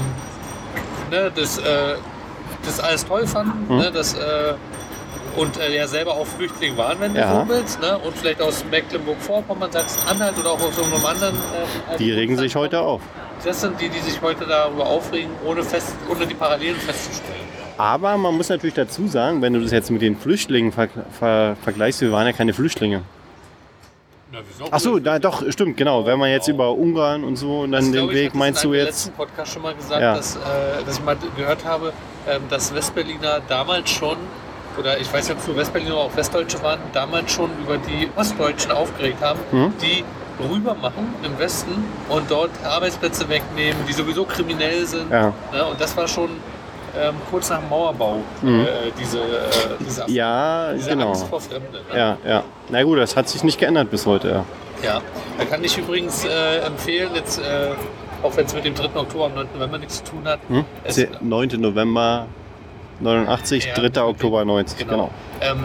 ne, 1.12 1.32
das, 1.34 1.60
äh, 1.60 1.64
das 2.66 2.80
alles 2.82 3.06
toll 3.06 3.26
fanden, 3.26 3.74
Mhm. 3.74 3.80
ne, 3.80 3.92
das, 3.94 4.16
äh, 4.16 4.54
und 5.38 5.58
äh, 5.58 5.76
ja 5.76 5.88
selber 5.88 6.14
auch 6.16 6.26
Flüchtling 6.28 6.76
waren, 6.78 7.00
wenn 7.00 7.14
du 7.14 7.22
so 7.22 7.44
willst, 7.48 7.80
ne, 7.80 7.98
und 8.00 8.18
vielleicht 8.18 8.42
aus 8.42 8.66
Mecklenburg-Vorpommern, 8.70 9.72
Sachsen-Anhalt 9.72 10.38
oder 10.40 10.52
auch 10.52 10.62
aus 10.62 10.78
irgendeinem 10.78 11.06
anderen. 11.06 11.36
Äh, 11.94 11.98
Die 11.98 12.12
regen 12.12 12.38
sich 12.38 12.56
heute 12.56 12.82
auf. 12.82 13.02
Das 13.46 13.62
sind 13.62 13.80
die, 13.80 13.88
die 13.88 14.00
sich 14.00 14.22
heute 14.22 14.46
darüber 14.46 14.86
aufregen, 14.88 15.30
ohne, 15.46 15.64
fest, 15.64 15.96
ohne 16.10 16.26
die 16.28 16.34
Parallelen 16.34 16.76
festzustellen. 16.78 17.38
Aber 17.78 18.18
man 18.18 18.36
muss 18.36 18.50
natürlich 18.50 18.74
dazu 18.74 19.08
sagen, 19.08 19.42
wenn 19.44 19.54
du 19.54 19.62
das 19.62 19.72
jetzt 19.72 19.92
mit 19.92 20.02
den 20.02 20.18
Flüchtlingen 20.18 20.72
ver 20.72 20.88
ver 21.20 21.56
vergleichst, 21.64 22.02
wir 22.02 22.12
waren 22.12 22.26
ja 22.26 22.34
keine 22.34 22.52
Flüchtlinge. 22.54 23.04
Na, 24.32 24.40
wieso? 24.46 24.68
Ach 24.72 24.80
so, 24.80 24.98
da, 25.00 25.20
doch, 25.20 25.44
stimmt, 25.52 25.78
genau. 25.78 26.04
Wenn 26.06 26.18
man 26.18 26.32
jetzt 26.32 26.48
über 26.48 26.72
Ungarn 26.72 27.24
und 27.24 27.36
so 27.36 27.60
und 27.62 27.72
dann 27.74 27.84
Das, 27.84 27.92
den 27.92 28.10
ich, 28.10 28.16
Weg, 28.16 28.28
hatte 28.30 28.38
meinst 28.40 28.64
in 28.64 28.72
du 28.72 28.76
jetzt? 28.76 28.88
letzten 28.88 29.12
Podcast 29.14 29.54
schon 29.54 29.62
mal 29.62 29.76
gesagt, 29.76 30.02
Ja. 30.02 30.16
dass, 30.16 30.36
äh, 30.36 30.40
dass 30.86 30.98
ich 30.98 31.04
mal 31.06 31.16
gehört 31.38 31.64
habe, 31.64 31.94
ähm, 32.28 32.42
dass 32.50 32.74
Westberliner 32.74 33.42
damals 33.48 33.90
schon, 33.92 34.18
oder 34.80 35.00
ich 35.00 35.12
weiß 35.12 35.28
nicht, 35.28 35.32
ob 35.38 35.42
es 35.42 35.48
nur 35.48 35.58
Westberliner 35.58 35.94
oder 35.96 36.04
auch 36.06 36.16
Westdeutsche 36.16 36.62
waren, 36.64 36.80
damals 36.94 37.32
schon 37.32 37.50
über 37.62 37.78
die 37.78 38.10
Ostdeutschen 38.16 38.72
aufgeregt 38.72 39.22
haben, 39.22 39.40
Mhm. 39.52 39.74
die 39.82 40.04
rüber 40.54 40.76
machen 40.76 41.14
im 41.24 41.38
Westen 41.40 41.84
und 42.10 42.30
dort 42.30 42.52
Arbeitsplätze 42.64 43.28
wegnehmen, 43.28 43.78
die 43.88 43.94
sowieso 43.94 44.24
kriminell 44.26 44.86
sind. 44.86 45.12
Ja. 45.12 45.34
Ne? 45.52 45.66
Und 45.72 45.80
das 45.82 45.96
war 45.98 46.08
schon 46.08 46.30
ähm, 47.00 47.14
kurz 47.30 47.50
nach 47.52 47.60
dem 47.60 47.70
Mauerbau, 47.70 48.22
Mhm. 48.42 48.62
äh, 48.62 48.66
diese, 49.00 49.20
äh, 49.20 49.24
diese, 49.86 50.04
Ja, 50.10 50.74
diese 50.74 50.90
genau. 50.90 51.10
Angst 51.10 51.28
vor 51.28 51.40
Fremden. 51.40 51.72
Ne? 51.74 51.80
Ja, 51.96 52.18
ja. 52.28 52.44
Na 52.70 52.82
gut, 52.82 52.98
das 52.98 53.16
hat 53.16 53.30
sich 53.30 53.44
nicht 53.44 53.60
geändert 53.60 53.92
bis 53.92 54.06
heute. 54.08 54.30
Ja. 54.30 54.46
Ja, 54.84 55.02
da 55.38 55.46
kann 55.46 55.64
ich 55.64 55.78
übrigens 55.78 56.26
äh, 56.26 56.58
empfehlen, 56.66 57.10
jetzt, 57.14 57.38
äh, 57.40 57.44
auch 58.24 58.36
wenn 58.36 58.46
es 58.48 58.54
mit 58.56 58.66
dem 58.66 58.74
3. 58.74 58.96
Oktober 59.00 59.26
am 59.26 59.36
9. 59.36 59.48
November 59.56 59.78
nichts 59.78 60.04
zu 60.04 60.12
tun 60.12 60.22
hat. 60.28 60.40
Hm? 60.48 60.66
Es, 60.86 60.96
Der 60.96 61.10
9. 61.22 61.50
November 61.62 62.26
89, 63.00 63.66
Ja, 63.66 63.74
3. 63.76 64.02
Oktober 64.04 64.46
90. 64.46 64.78
Genau. 64.80 64.92
genau. 64.92 65.12
Ähm, 65.42 65.64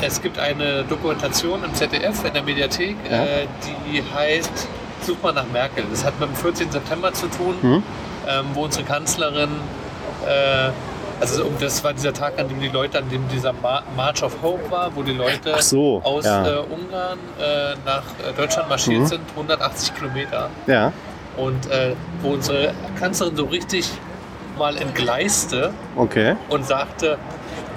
es 0.00 0.22
gibt 0.22 0.38
eine 0.38 0.84
Dokumentation 0.84 1.62
im 1.64 1.74
ZDF 1.74 2.24
in 2.24 2.32
der 2.34 2.42
Mediathek, 2.42 2.96
Ja. 3.10 3.24
äh, 3.24 3.46
die 3.90 4.02
heißt 4.14 4.68
Such 5.06 5.16
mal 5.22 5.32
nach 5.32 5.46
Merkel. 5.52 5.84
Das 5.90 6.04
hat 6.04 6.18
mit 6.20 6.28
dem 6.28 6.34
14. 6.34 6.70
September 6.72 7.12
zu 7.12 7.28
tun, 7.28 7.54
Mhm. 7.62 7.82
ähm, 8.28 8.44
wo 8.54 8.64
unsere 8.64 8.84
Kanzlerin, 8.84 9.48
äh, 10.26 10.70
also 11.20 11.44
um, 11.44 11.54
das 11.60 11.82
war 11.84 11.92
dieser 11.92 12.12
Tag, 12.12 12.38
an 12.38 12.48
dem 12.48 12.60
die 12.60 12.68
Leute, 12.68 12.98
an 12.98 13.08
dem 13.08 13.26
dieser 13.28 13.52
Mar 13.52 13.82
March 13.96 14.22
of 14.22 14.36
Hope 14.42 14.68
war, 14.70 14.90
wo 14.94 15.02
die 15.02 15.12
Leute 15.12 15.54
so, 15.60 16.00
aus 16.04 16.24
ja. 16.24 16.46
äh, 16.46 16.58
Ungarn 16.58 17.18
äh, 17.40 17.74
nach 17.86 18.02
äh, 18.28 18.32
Deutschland 18.36 18.68
marschiert 18.68 19.02
Mhm. 19.02 19.06
sind, 19.06 19.20
180 19.36 19.94
Kilometer. 19.94 20.50
Ja. 20.66 20.92
Und 21.36 21.70
äh, 21.70 21.94
wo 22.22 22.30
unsere 22.30 22.72
Kanzlerin 22.98 23.36
so 23.36 23.44
richtig 23.44 23.88
mal 24.58 24.76
entgleiste 24.76 25.72
Okay. 25.96 26.36
und 26.48 26.66
sagte, 26.66 27.18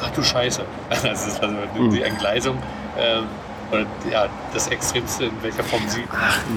ach 0.02 0.10
du 0.12 0.24
Scheiße. 0.24 0.64
Das 1.04 1.28
ist 1.28 1.42
also 1.42 1.56
Mhm. 1.76 1.92
die 1.92 2.02
Entgleisung 2.02 2.58
ähm, 2.98 3.24
oder 3.72 3.86
ja, 4.12 4.28
das 4.54 4.68
Extremste, 4.68 5.26
in 5.26 5.44
welcher 5.44 5.64
Form 5.64 5.82
sie. 5.88 6.04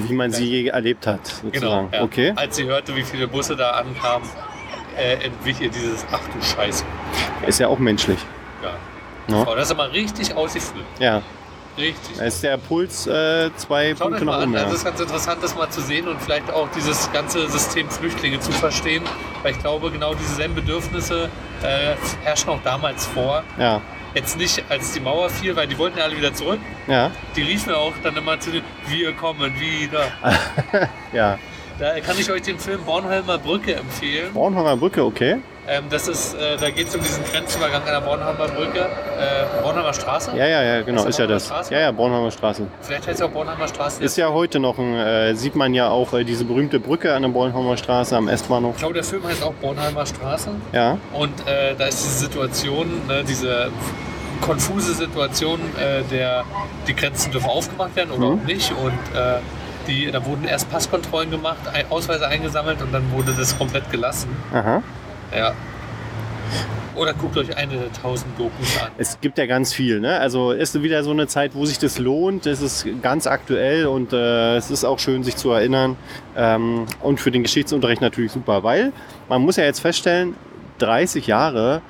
Wie 0.07 0.13
man 0.13 0.31
sie 0.31 0.45
je 0.63 0.67
erlebt 0.67 1.07
hat, 1.07 1.25
sozusagen. 1.25 1.51
Genau. 1.51 1.89
Ja. 1.93 2.03
Okay. 2.03 2.33
Als 2.35 2.57
sie 2.57 2.65
hörte, 2.65 2.93
wie 2.95 3.03
viele 3.03 3.27
Busse 3.27 3.55
da 3.55 3.71
ankamen, 3.71 4.27
äh, 4.97 5.13
entwich 5.25 5.61
ihr 5.61 5.69
dieses 5.69 6.05
Ach 6.11 6.19
du 6.33 6.41
Scheiße. 6.43 6.83
Ist 7.47 7.59
ja 7.59 7.67
auch 7.69 7.79
menschlich. 7.79 8.19
Ja. 8.61 8.71
Ja. 9.33 9.43
Oh, 9.47 9.55
das 9.55 9.65
ist 9.65 9.71
aber 9.71 9.91
richtig 9.93 10.35
ausgeflippt. 10.35 10.99
Ja. 10.99 11.21
Richtig. 11.77 12.17
Da 12.17 12.23
ist 12.25 12.41
der 12.43 12.57
Puls 12.57 13.05
äh, 13.07 13.49
zwei 13.57 13.89
Schaut 13.95 14.07
Punkte 14.07 14.25
nach 14.25 14.35
an, 14.39 14.43
oben. 14.49 14.55
also 14.55 14.67
Ja. 14.67 14.71
es 14.73 14.77
ist 14.79 14.85
ganz 14.85 14.99
interessant, 14.99 15.43
das 15.43 15.55
mal 15.55 15.69
zu 15.69 15.81
sehen 15.81 16.07
und 16.07 16.21
vielleicht 16.21 16.49
auch 16.51 16.69
dieses 16.75 17.11
ganze 17.11 17.49
System 17.49 17.89
Flüchtlinge 17.89 18.39
zu 18.39 18.51
verstehen, 18.51 19.03
weil 19.43 19.51
ich 19.51 19.59
glaube, 19.59 19.91
genau 19.91 20.13
dieselben 20.13 20.55
Bedürfnisse 20.55 21.29
äh, 21.63 21.95
herrschen 22.23 22.49
auch 22.49 22.61
damals 22.63 23.05
vor. 23.07 23.43
ja. 23.59 23.81
Jetzt 24.13 24.37
nicht, 24.37 24.63
als 24.69 24.93
die 24.93 25.01
Mauer 25.01 25.29
fiel, 25.29 25.53
weil 25.57 25.67
die 25.67 25.77
wollten 25.77 25.97
ja 25.97 26.05
alle 26.05 26.15
wieder 26.15 26.33
zurück. 26.33 26.59
Ja. 26.87 27.11
Die 27.35 27.41
riefen 27.41 27.71
ja 27.73 27.75
auch 27.77 27.91
dann 28.01 28.15
immer 28.15 28.39
zu 28.39 28.49
den, 28.49 28.63
wir 28.87 29.11
kommen 29.11 29.53
wieder. 29.59 30.07
Ja. 31.11 31.37
Da 31.77 31.99
kann 31.99 32.17
ich 32.17 32.31
euch 32.31 32.43
den 32.43 32.57
Film 32.57 32.81
Bornholmer 32.85 33.37
Brücke 33.37 33.75
empfehlen. 33.75 34.31
Bornholmer 34.33 34.77
Brücke, 34.77 35.03
okay. 35.03 35.39
Ähm, 35.67 35.85
das 35.89 36.07
ist, 36.07 36.35
äh, 36.35 36.57
da 36.57 36.69
geht 36.69 36.87
es 36.89 36.95
um 36.95 37.01
diesen 37.01 37.23
Grenzübergang 37.23 37.81
an 37.81 37.87
der 37.91 38.01
Bornholmer 38.01 38.47
Brücke, 38.47 38.79
äh, 38.81 39.61
Bornholmer 39.63 39.93
Straße. 39.93 40.31
Ja, 40.37 40.45
ja, 40.45 40.61
ja, 40.63 40.81
genau, 40.83 41.05
Ist 41.05 41.17
ja 41.17 41.25
das 41.25 41.45
Straße? 41.47 41.73
Ja, 41.73 41.79
ja, 41.79 41.91
Bornholmer 41.91 42.29
Straße. 42.29 42.67
Vielleicht 42.81 43.07
heißt 43.07 43.19
es 43.19 43.25
auch 43.25 43.31
Bornholmer 43.31 43.67
Straße. 43.67 44.03
Ist 44.03 44.15
ja 44.17 44.29
heute 44.31 44.59
noch 44.59 44.77
ein, 44.77 44.93
äh, 44.95 45.33
sieht 45.35 45.55
man 45.55 45.73
ja 45.73 45.89
auch 45.89 46.13
äh, 46.13 46.23
diese 46.23 46.45
berühmte 46.45 46.79
Brücke 46.79 47.13
an 47.13 47.23
der 47.23 47.29
Bornholmer 47.29 47.77
Straße 47.77 48.15
am 48.15 48.27
S-Bahnhof. 48.27 48.73
ich 48.75 48.79
glaube, 48.79 48.93
der 48.93 49.03
Film 49.03 49.23
heißt 49.25 49.41
auch 49.43 49.53
Bornholmer 49.53 50.05
Straße. 50.05 50.49
Ja. 50.71 50.99
Und 51.13 51.33
äh, 51.47 51.73
da 51.75 51.85
ist 51.87 52.03
diese 52.03 52.25
Situation, 52.25 52.87
ne, 53.07 53.23
diese 53.27 53.71
konfuse 54.41 54.93
Situation, 54.93 55.59
äh, 55.79 56.03
der 56.11 56.43
die 56.87 56.95
Grenzen 56.95 57.31
dürfen 57.31 57.49
aufgemacht 57.49 57.95
werden 57.95 58.11
oder 58.11 58.27
Mhm. 58.35 58.39
auch 58.41 58.45
nicht. 58.45 58.71
Und 58.71 58.93
die, 59.87 60.11
da 60.11 60.23
wurden 60.25 60.45
erst 60.45 60.69
Passkontrollen 60.71 61.29
gemacht, 61.29 61.57
Ausweise 61.91 62.27
eingesammelt 62.27 62.81
und 62.81 62.91
dann 62.91 63.11
wurde 63.11 63.33
das 63.37 63.55
komplett 63.57 63.89
gelassen. 63.91 64.29
Aha. 64.53 64.81
Ja. 65.35 65.53
Oder 66.95 67.13
guckt 67.13 67.35
euch 67.37 67.55
eine 67.57 67.73
der 67.73 67.91
tausend 67.91 68.39
Dokus 68.39 68.81
an. 68.81 68.89
Es 68.97 69.19
gibt 69.19 69.37
ja 69.37 69.45
ganz 69.47 69.73
viel. 69.73 69.99
Ne? 69.99 70.17
Also 70.17 70.51
ist 70.51 70.81
wieder 70.81 71.03
so 71.03 71.11
eine 71.11 71.27
Zeit, 71.27 71.53
wo 71.53 71.65
sich 71.65 71.77
das 71.77 71.99
lohnt. 71.99 72.45
Es 72.45 72.61
ist 72.61 72.87
ganz 73.01 73.27
aktuell 73.27 73.87
und 73.87 74.13
äh, 74.13 74.55
es 74.55 74.71
ist 74.71 74.85
auch 74.85 74.97
schön, 74.99 75.23
sich 75.23 75.35
zu 75.35 75.51
erinnern. 75.51 75.97
Ähm, 76.37 76.85
und 77.01 77.19
für 77.19 77.31
den 77.31 77.43
Geschichtsunterricht 77.43 78.01
natürlich 78.01 78.31
super, 78.31 78.63
weil 78.63 78.93
man 79.27 79.41
muss 79.41 79.57
ja 79.57 79.65
jetzt 79.65 79.81
feststellen, 79.81 80.35
30 80.77 81.27
Jahre, 81.27 81.81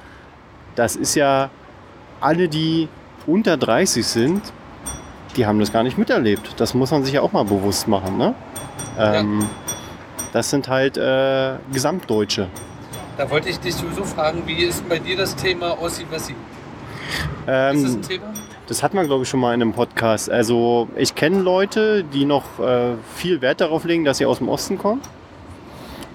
das 0.76 0.96
ist 0.96 1.14
ja 1.14 1.52
alle, 2.20 2.48
die 2.48 2.88
unter 3.28 3.58
30 3.58 4.06
sind, 4.06 4.42
die 5.38 5.46
haben 5.46 5.60
das 5.60 5.72
gar 5.72 5.84
nicht 5.84 6.00
miterlebt. 6.00 6.54
Das 6.58 6.74
muss 6.74 6.90
man 6.90 7.04
sich 7.04 7.14
ja 7.14 7.22
auch 7.22 7.32
mal 7.32 7.46
bewusst 7.46 7.88
machen. 7.88 8.18
Ne? 8.18 8.34
Ähm, 8.98 9.46
Das 10.34 10.50
sind 10.50 10.68
halt 10.68 10.98
äh, 10.98 11.54
Gesamtdeutsche. 11.72 12.48
Da 13.18 13.30
wollte 13.30 13.50
ich 13.50 13.60
dich 13.60 13.74
sowieso 13.76 14.04
fragen, 14.04 14.44
wie 14.46 14.64
ist 14.64 14.88
bei 14.90 15.00
dir 15.00 15.16
das 15.16 15.36
Thema 15.36 15.82
Ossi-Wessi? 15.82 16.34
Ist 16.34 17.48
das 17.48 17.76
Ähm, 17.76 17.86
ein 17.86 18.02
Thema? 18.02 18.34
Das 18.68 18.82
hat 18.84 18.94
man, 18.94 19.06
glaube 19.06 19.24
ich, 19.24 19.30
schon 19.30 19.40
mal 19.40 19.54
in 19.54 19.62
einem 19.62 19.74
Podcast. 19.74 20.30
Also 20.30 20.88
ich 20.96 21.14
kenne 21.16 21.40
Leute, 21.42 22.04
die 22.04 22.26
noch 22.26 22.60
äh, 22.60 22.94
viel 23.16 23.42
Wert 23.42 23.62
darauf 23.62 23.86
legen, 23.86 24.04
dass 24.06 24.18
sie 24.18 24.26
aus 24.26 24.40
dem 24.40 24.50
Osten 24.50 24.78
kommen. 24.78 25.02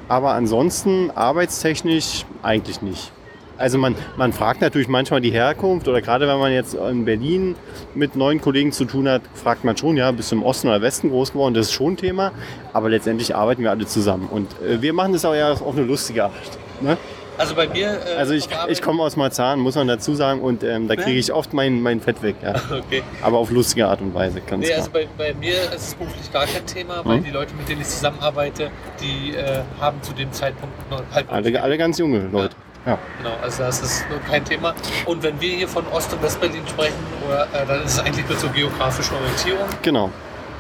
Aber 0.09 0.33
ansonsten 0.33 1.11
arbeitstechnisch 1.13 2.25
eigentlich 2.43 2.83
nicht. 2.83 3.13
Also 3.57 3.79
man, 3.79 3.95
man 4.17 4.33
fragt 4.33 4.63
natürlich 4.63 4.89
manchmal 4.89 5.21
die 5.21 5.31
Herkunft 5.31 5.87
oder 5.87 6.01
gerade 6.01 6.27
wenn 6.27 6.39
man 6.39 6.51
jetzt 6.51 6.75
in 6.75 7.05
Berlin 7.05 7.55
mit 7.95 8.17
neuen 8.17 8.41
Kollegen 8.41 8.73
zu 8.73 8.85
tun 8.87 9.07
hat, 9.09 9.23
fragt 9.35 9.65
man 9.65 9.77
schon, 9.77 9.97
ja, 9.99 10.11
bist 10.11 10.33
du 10.33 10.37
im 10.37 10.43
Osten 10.43 10.69
oder 10.69 10.81
Westen 10.83 11.11
groß 11.11 11.33
geworden? 11.33 11.55
Das 11.55 11.67
ist 11.67 11.73
schon 11.73 11.93
ein 11.93 11.97
Thema. 11.97 12.33
Aber 12.73 12.89
letztendlich 12.89 13.37
arbeiten 13.37 13.63
wir 13.63 13.71
alle 13.71 13.87
zusammen. 13.87 14.29
Und 14.31 14.49
äh, 14.63 14.83
wir 14.83 14.93
machen 14.93 15.13
das 15.13 15.25
auch 15.25 15.35
ja 15.35 15.53
auf 15.53 15.77
eine 15.77 15.83
lustige 15.87 16.25
Art. 16.25 16.33
Ne? 16.81 16.97
Also 17.39 17.55
bei 17.55 17.67
mir. 17.69 17.89
Äh, 18.07 18.17
Also 18.19 18.35
ich, 18.35 18.49
ich 18.69 18.83
komme 18.83 19.03
aus 19.03 19.17
Marzahn, 19.17 19.61
muss 19.61 19.75
man 19.75 19.89
dazu 19.89 20.15
sagen. 20.15 20.41
Und 20.41 20.63
ähm, 20.63 20.89
da 20.89 20.97
kriege 20.97 21.19
ich 21.19 21.33
oft 21.33 21.53
mein, 21.55 21.81
mein 21.81 22.01
Fett 22.01 22.23
weg. 22.23 22.37
Ja. 22.43 22.55
Okay. 22.71 23.03
Aber 23.23 23.39
auf 23.39 23.51
lustige 23.51 23.87
Art 23.87 24.01
und 24.03 24.15
Weise, 24.15 24.41
ganz 24.43 24.61
Nee, 24.61 24.67
klar. 24.67 24.79
also 24.79 24.91
bei, 24.91 25.09
bei 25.17 25.33
mir 25.35 25.55
ist 25.55 25.75
es 25.89 25.95
beruflich 25.95 26.31
gar 26.33 26.45
kein 26.47 26.67
Thema, 26.67 27.01
weil 27.05 27.19
Mhm. 27.19 27.25
die 27.25 27.31
Leute, 27.31 27.55
mit 27.55 27.69
denen 27.69 27.81
ich 27.81 27.87
zusammenarbeite, 27.89 28.71
die 29.01 29.35
äh, 29.37 29.61
haben 29.81 30.03
zu 30.03 30.13
dem 30.13 30.31
Zeitpunkt 30.33 30.75
noch 30.91 31.03
halb 31.15 31.33
alle, 31.33 31.63
alle 31.63 31.79
ganz 31.79 31.99
junge 31.99 32.21
Leute. 32.31 32.55
Ja. 32.87 32.99
Genau, 33.19 33.35
also 33.43 33.63
das 33.63 33.81
ist 33.83 34.05
nur 34.11 34.19
kein 34.21 34.45
Thema. 34.45 34.75
Und 35.07 35.23
wenn 35.23 35.39
wir 35.41 35.55
hier 35.55 35.69
von 35.69 35.87
Ost- 35.93 36.13
und 36.15 36.23
Westberlin 36.23 36.67
sprechen, 36.67 36.95
oder, 37.27 37.45
äh, 37.53 37.67
dann 37.67 37.83
ist 37.85 37.93
es 37.95 38.01
eigentlich 38.01 38.27
nur 38.29 38.39
zur 38.39 38.51
geografischen 38.51 39.17
Orientierung, 39.17 39.69
Genau. 39.83 40.11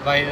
weil 0.04 0.24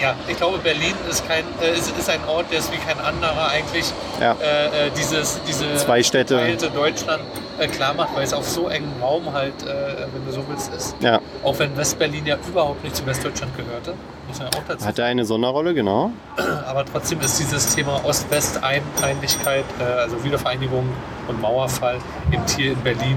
ja, 0.00 0.14
ich 0.28 0.36
glaube, 0.36 0.58
Berlin 0.58 0.94
ist, 1.08 1.26
kein, 1.26 1.44
äh, 1.62 1.72
ist, 1.72 1.96
ist 1.96 2.10
ein 2.10 2.20
Ort, 2.28 2.46
der 2.50 2.58
ist 2.58 2.72
wie 2.72 2.76
kein 2.78 2.98
anderer 3.00 3.48
eigentlich 3.48 3.92
Ja. 4.20 4.32
äh, 4.40 4.86
äh, 4.86 4.90
dieses, 4.96 5.40
diese 5.48 5.74
Zwei 5.76 6.02
Städte. 6.02 6.38
Deutschland 6.74 7.22
äh, 7.58 7.66
klar 7.68 7.94
macht, 7.94 8.14
weil 8.14 8.24
es 8.24 8.32
auf 8.32 8.48
so 8.48 8.68
engem 8.68 8.90
Raum 9.00 9.32
halt, 9.32 9.54
äh, 9.62 10.06
wenn 10.12 10.24
du 10.26 10.32
so 10.32 10.42
willst, 10.48 10.72
ist. 10.74 10.96
Ja. 11.00 11.20
Auch 11.42 11.58
wenn 11.58 11.76
Westberlin 11.76 12.26
ja 12.26 12.36
überhaupt 12.46 12.82
nicht 12.84 12.96
zu 12.96 13.06
Westdeutschland 13.06 13.56
gehörte, 13.56 13.94
muss 14.28 14.38
man 14.38 14.48
ja 14.52 14.58
auch 14.58 14.62
dazu 14.68 14.84
Hat 14.86 14.98
er 14.98 15.06
eine 15.06 15.24
Sonderrolle, 15.24 15.74
genau. 15.74 16.10
aber 16.66 16.84
trotzdem 16.84 17.20
ist 17.20 17.38
dieses 17.38 17.74
Thema 17.74 18.00
Ost-West-Einheitlichkeit, 18.04 19.64
äh, 19.80 19.82
also 19.84 20.22
Wiedervereinigung 20.22 20.86
und 21.28 21.40
Mauerfall 21.40 21.98
eben 22.32 22.42
hier 22.56 22.72
in 22.72 22.80
Berlin 22.80 23.16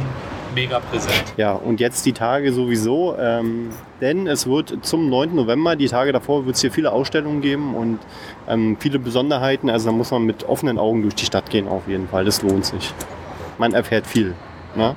mega 0.56 0.80
präsent. 0.80 1.34
Ja, 1.38 1.54
und 1.54 1.80
jetzt 1.80 2.06
die 2.06 2.14
Tage 2.14 2.52
sowieso. 2.54 3.16
Ähm, 3.20 3.72
denn 4.02 4.28
es 4.28 4.48
wird 4.48 4.86
zum 4.86 5.10
9. 5.10 5.36
November, 5.36 5.76
die 5.76 5.88
Tage 5.88 6.12
davor, 6.12 6.46
wird 6.46 6.56
es 6.56 6.62
hier 6.62 6.72
viele 6.72 6.92
Ausstellungen 6.92 7.42
geben 7.42 7.76
und 7.76 8.00
ähm, 8.48 8.78
viele 8.80 9.00
Besonderheiten. 9.00 9.70
Also 9.70 9.90
da 9.90 9.92
muss 9.92 10.12
man 10.12 10.24
mit 10.24 10.48
offenen 10.48 10.78
Augen 10.78 11.02
durch 11.02 11.16
die 11.16 11.26
Stadt 11.26 11.50
gehen 11.50 11.68
auf 11.68 11.88
jeden 11.88 12.08
Fall. 12.08 12.26
Das 12.26 12.42
lohnt 12.42 12.66
sich. 12.66 12.94
Man 13.58 13.74
erfährt 13.74 14.08
viel. 14.08 14.34
Ne? 14.76 14.96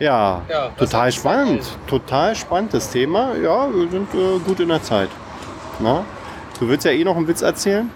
Ja, 0.00 0.42
Ja, 0.48 0.70
total 0.76 1.12
spannend. 1.12 1.62
Total 1.86 2.34
spannend 2.34 2.74
das 2.74 2.90
Thema. 2.90 3.34
Ja, 3.36 3.68
wir 3.72 3.88
sind 3.88 4.12
äh, 4.14 4.38
gut 4.44 4.60
in 4.60 4.68
der 4.68 4.82
Zeit. 4.82 5.08
Na? 5.78 6.04
Du 6.58 6.68
willst 6.68 6.84
ja 6.84 6.92
eh 6.92 7.04
noch 7.04 7.16
einen 7.16 7.28
Witz 7.28 7.42
erzählen? 7.42 7.90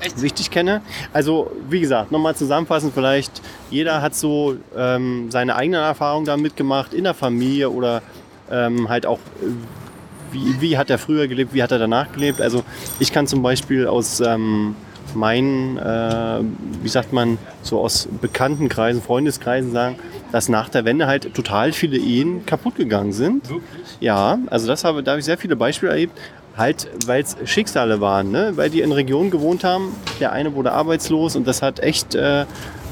Echt? 0.00 0.20
wichtig 0.20 0.50
kenne. 0.50 0.82
Also, 1.12 1.50
wie 1.68 1.80
gesagt, 1.80 2.10
nochmal 2.10 2.34
zusammenfassend 2.34 2.92
vielleicht, 2.94 3.40
jeder 3.70 4.02
hat 4.02 4.14
so 4.14 4.56
ähm, 4.76 5.30
seine 5.30 5.56
eigenen 5.56 5.82
Erfahrungen 5.82 6.26
damit 6.26 6.56
gemacht, 6.56 6.92
in 6.92 7.04
der 7.04 7.14
Familie 7.14 7.70
oder 7.70 8.02
ähm, 8.50 8.88
halt 8.88 9.06
auch, 9.06 9.18
äh, 9.18 10.32
wie, 10.32 10.60
wie 10.60 10.78
hat 10.78 10.90
er 10.90 10.98
früher 10.98 11.28
gelebt, 11.28 11.54
wie 11.54 11.62
hat 11.62 11.72
er 11.72 11.78
danach 11.78 12.12
gelebt. 12.12 12.40
Also 12.40 12.64
ich 12.98 13.12
kann 13.12 13.26
zum 13.26 13.42
Beispiel 13.42 13.86
aus 13.86 14.20
ähm, 14.20 14.74
meinen, 15.14 15.78
äh, 15.78 16.40
wie 16.82 16.88
sagt 16.88 17.12
man, 17.12 17.38
so 17.62 17.80
aus 17.80 18.08
bekannten 18.20 18.68
Kreisen, 18.68 19.02
Freundeskreisen 19.02 19.72
sagen, 19.72 19.96
dass 20.32 20.48
nach 20.48 20.68
der 20.68 20.84
Wende 20.84 21.06
halt 21.06 21.34
total 21.34 21.72
viele 21.72 21.96
Ehen 21.96 22.44
kaputt 22.46 22.76
gegangen 22.76 23.12
sind. 23.12 23.48
Wirklich? 23.48 23.98
Ja, 24.00 24.38
also 24.48 24.66
das 24.66 24.84
habe, 24.84 25.02
da 25.02 25.12
habe 25.12 25.20
ich 25.20 25.24
sehr 25.24 25.38
viele 25.38 25.56
Beispiele 25.56 25.92
erlebt. 25.92 26.18
Halt, 26.56 26.88
weil 27.06 27.20
es 27.20 27.36
Schicksale 27.46 28.00
waren, 28.00 28.30
ne? 28.30 28.52
weil 28.54 28.70
die 28.70 28.80
in 28.80 28.92
Regionen 28.92 29.32
gewohnt 29.32 29.64
haben. 29.64 29.92
Der 30.20 30.30
eine 30.30 30.54
wurde 30.54 30.70
arbeitslos 30.70 31.34
und 31.34 31.48
das 31.48 31.62
hat 31.62 31.80
echt 31.80 32.14
äh, 32.14 32.44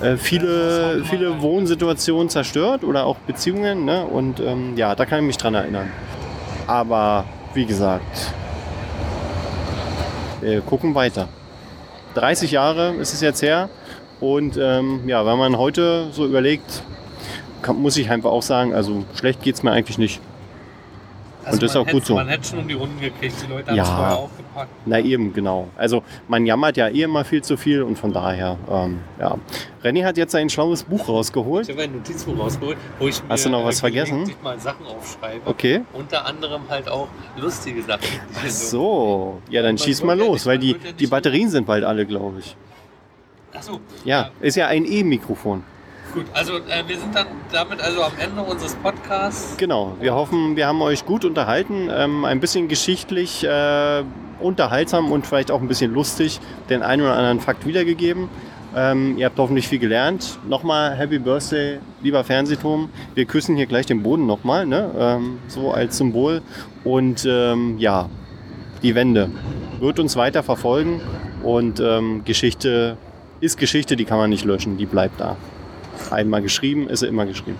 äh, 0.02 0.16
viele, 0.16 1.04
viele 1.04 1.40
Wohnsituationen 1.40 2.28
zerstört 2.28 2.84
oder 2.84 3.06
auch 3.06 3.16
Beziehungen. 3.18 3.84
Ne? 3.84 4.04
Und 4.04 4.40
ähm, 4.40 4.76
ja, 4.76 4.94
da 4.94 5.06
kann 5.06 5.20
ich 5.20 5.26
mich 5.26 5.36
dran 5.38 5.54
erinnern. 5.54 5.90
Aber 6.66 7.24
wie 7.54 7.66
gesagt, 7.66 8.32
wir 10.40 10.60
gucken 10.62 10.94
weiter. 10.94 11.28
30 12.14 12.50
Jahre 12.50 12.94
ist 12.94 13.12
es 13.14 13.20
jetzt 13.20 13.42
her. 13.42 13.68
Und 14.20 14.56
ähm, 14.56 15.00
ja, 15.08 15.24
wenn 15.26 15.38
man 15.38 15.56
heute 15.58 16.08
so 16.12 16.26
überlegt, 16.26 16.82
kann, 17.62 17.76
muss 17.80 17.96
ich 17.96 18.10
einfach 18.10 18.30
auch 18.30 18.42
sagen, 18.42 18.74
also 18.74 19.04
schlecht 19.14 19.42
geht 19.42 19.54
es 19.56 19.62
mir 19.62 19.72
eigentlich 19.72 19.98
nicht. 19.98 20.20
Also 21.44 21.54
Und 21.54 21.62
das 21.62 21.70
ist 21.72 21.76
auch 21.76 21.86
gut 21.86 22.06
so. 22.06 22.14
Man 22.14 22.28
hätte 22.28 22.48
schon 22.48 22.60
um 22.60 22.68
die 22.68 22.74
Runden 22.74 23.00
gekriegt, 23.00 23.34
die 23.44 23.50
Leute 23.52 23.68
haben 23.70 23.76
Ja. 23.76 23.82
es 23.82 23.88
vorher 23.88 24.18
Na 24.86 24.98
eben, 25.00 25.32
genau. 25.32 25.68
Also 25.76 26.02
man 26.28 26.46
jammert 26.46 26.76
ja 26.76 26.88
eh 26.88 27.02
immer 27.02 27.24
viel 27.24 27.42
zu 27.42 27.56
viel 27.56 27.82
und 27.82 27.98
von 27.98 28.12
daher, 28.12 28.56
ähm, 28.70 29.00
ja. 29.20 29.36
René 29.82 30.04
hat 30.04 30.16
jetzt 30.16 30.34
ein 30.34 30.48
schlaues 30.48 30.84
Buch 30.84 31.08
rausgeholt. 31.08 31.68
Ich 31.68 31.74
habe 31.74 31.84
ein 31.84 31.92
Notizbuch 31.92 32.38
rausgeholt, 32.38 32.76
wo 32.98 33.08
ich 33.08 33.22
mir 33.22 33.28
Hast 33.30 33.46
du 33.46 33.50
noch 33.50 33.64
was 33.64 33.78
äh, 33.78 33.80
vergessen? 33.80 34.10
gelegentlich 34.10 34.42
mal 34.42 34.58
Sachen 34.60 34.86
aufschreibe. 34.86 35.40
Okay. 35.44 35.82
Unter 35.92 36.26
anderem 36.26 36.62
halt 36.68 36.88
auch 36.88 37.08
lustige 37.36 37.82
Sachen. 37.82 38.06
Ach 38.34 38.48
so, 38.48 39.40
ja 39.50 39.62
dann 39.62 39.78
schieß 39.78 40.02
mal 40.04 40.18
los, 40.18 40.46
weil 40.46 40.58
die, 40.58 40.76
die 40.98 41.06
Batterien 41.06 41.48
sind 41.48 41.66
bald 41.66 41.84
alle, 41.84 42.06
glaube 42.06 42.40
ich. 42.40 42.56
Ach 43.54 43.62
so. 43.62 43.80
Ja, 44.04 44.30
ist 44.40 44.56
ja 44.56 44.68
ein 44.68 44.84
E-Mikrofon. 44.84 45.62
Gut, 46.12 46.26
also 46.34 46.56
äh, 46.56 46.86
wir 46.86 46.98
sind 46.98 47.14
dann 47.14 47.26
damit 47.50 47.80
also 47.80 48.02
am 48.02 48.12
Ende 48.18 48.42
unseres 48.42 48.74
Podcasts. 48.74 49.56
Genau, 49.56 49.96
wir 49.98 50.14
hoffen, 50.14 50.56
wir 50.56 50.66
haben 50.66 50.82
euch 50.82 51.06
gut 51.06 51.24
unterhalten, 51.24 51.88
ähm, 51.90 52.26
ein 52.26 52.38
bisschen 52.38 52.68
geschichtlich 52.68 53.44
äh, 53.44 54.02
unterhaltsam 54.38 55.10
und 55.10 55.26
vielleicht 55.26 55.50
auch 55.50 55.62
ein 55.62 55.68
bisschen 55.68 55.92
lustig 55.94 56.38
den 56.68 56.82
einen 56.82 57.02
oder 57.02 57.14
anderen 57.14 57.40
Fakt 57.40 57.66
wiedergegeben. 57.66 58.28
Ähm, 58.76 59.16
ihr 59.16 59.24
habt 59.24 59.38
hoffentlich 59.38 59.68
viel 59.68 59.78
gelernt. 59.78 60.38
Nochmal 60.46 60.96
Happy 60.96 61.18
Birthday, 61.18 61.78
lieber 62.02 62.24
Fernsehturm. 62.24 62.90
Wir 63.14 63.24
küssen 63.24 63.56
hier 63.56 63.66
gleich 63.66 63.86
den 63.86 64.02
Boden 64.02 64.26
nochmal, 64.26 64.66
ne? 64.66 64.90
ähm, 64.98 65.38
so 65.48 65.72
als 65.72 65.96
Symbol. 65.96 66.42
Und 66.84 67.26
ähm, 67.26 67.78
ja, 67.78 68.10
die 68.82 68.94
Wende 68.94 69.30
wird 69.80 69.98
uns 69.98 70.16
weiter 70.16 70.42
verfolgen 70.42 71.00
und 71.42 71.80
ähm, 71.80 72.22
Geschichte 72.24 72.98
ist 73.40 73.58
Geschichte, 73.58 73.96
die 73.96 74.04
kann 74.04 74.18
man 74.18 74.30
nicht 74.30 74.44
löschen, 74.44 74.76
die 74.76 74.86
bleibt 74.86 75.20
da. 75.20 75.36
Einmal 76.12 76.42
geschrieben, 76.42 76.88
ist 76.88 77.00
sie 77.00 77.06
immer 77.06 77.26
geschrieben. 77.26 77.58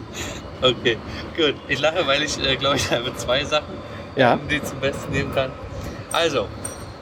Okay, 0.61 0.97
gut. 1.37 1.55
Ich 1.69 1.81
lache, 1.81 2.07
weil 2.07 2.23
ich 2.23 2.39
äh, 2.45 2.57
glaube, 2.57 2.77
ich 2.77 2.91
habe 2.91 3.15
zwei 3.17 3.45
Sachen, 3.45 3.75
Ja. 4.17 4.35
ähm, 4.35 4.41
die 4.51 4.57
ich 4.57 4.63
zum 4.65 4.79
Besten 4.81 5.11
nehmen 5.13 5.35
kann. 5.35 5.51
Also, 6.13 6.47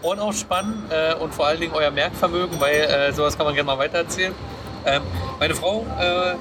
Ohren 0.03 0.19
aufspannen 0.19 0.85
äh, 0.91 1.15
und 1.15 1.35
vor 1.35 1.47
allen 1.47 1.61
Dingen 1.61 1.73
euer 1.75 1.91
Merkvermögen, 1.91 2.59
weil 2.61 2.75
äh, 2.81 3.13
sowas 3.13 3.37
kann 3.37 3.45
man 3.47 3.55
gerne 3.55 3.67
mal 3.67 3.77
weitererzählen. 3.79 4.33
Ähm, 4.87 5.03
meine 5.39 5.55
Frau 5.55 5.85
äh, 6.01 6.35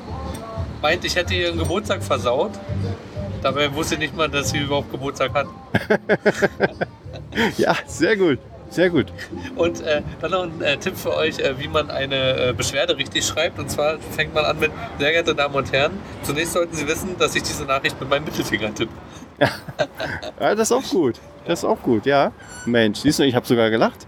meint, 0.81 1.03
ich 1.03 1.15
hätte 1.15 1.33
ihren 1.33 1.57
Geburtstag 1.57 2.01
versaut. 2.03 2.51
Dabei 3.41 3.73
wusste 3.73 3.95
ich 3.95 3.99
nicht 3.99 4.15
mal, 4.15 4.29
dass 4.29 4.51
sie 4.51 4.59
überhaupt 4.59 4.91
Geburtstag 4.91 5.33
hat. 5.33 5.47
Ja, 7.57 7.75
sehr 7.85 8.17
gut, 8.17 8.39
sehr 8.69 8.89
gut. 8.89 9.07
Und 9.55 9.81
äh, 9.81 10.01
dann 10.21 10.31
noch 10.31 10.43
ein 10.43 10.61
äh, 10.61 10.77
Tipp 10.77 10.95
für 10.95 11.15
euch, 11.15 11.39
äh, 11.39 11.59
wie 11.59 11.67
man 11.67 11.89
eine 11.89 12.49
äh, 12.49 12.53
Beschwerde 12.53 12.97
richtig 12.97 13.25
schreibt. 13.25 13.59
Und 13.59 13.69
zwar 13.69 13.97
fängt 13.99 14.33
man 14.33 14.45
an 14.45 14.59
mit, 14.59 14.71
sehr 14.99 15.11
geehrte 15.11 15.35
Damen 15.35 15.55
und 15.55 15.71
Herren, 15.71 15.93
zunächst 16.23 16.53
sollten 16.53 16.75
Sie 16.75 16.87
wissen, 16.87 17.17
dass 17.17 17.35
ich 17.35 17.43
diese 17.43 17.65
Nachricht 17.65 17.99
mit 17.99 18.09
meinem 18.09 18.25
Mittelfinger 18.25 18.73
tippe. 18.73 18.93
Ja, 20.39 20.55
das 20.55 20.69
ist 20.69 20.71
auch 20.71 20.89
gut. 20.89 21.15
Das 21.45 21.59
ist 21.59 21.65
auch 21.65 21.81
gut, 21.81 22.05
ja. 22.05 22.31
Mensch, 22.65 22.99
siehst 22.99 23.19
du, 23.19 23.23
ich 23.23 23.35
habe 23.35 23.45
sogar 23.45 23.69
gelacht. 23.69 24.07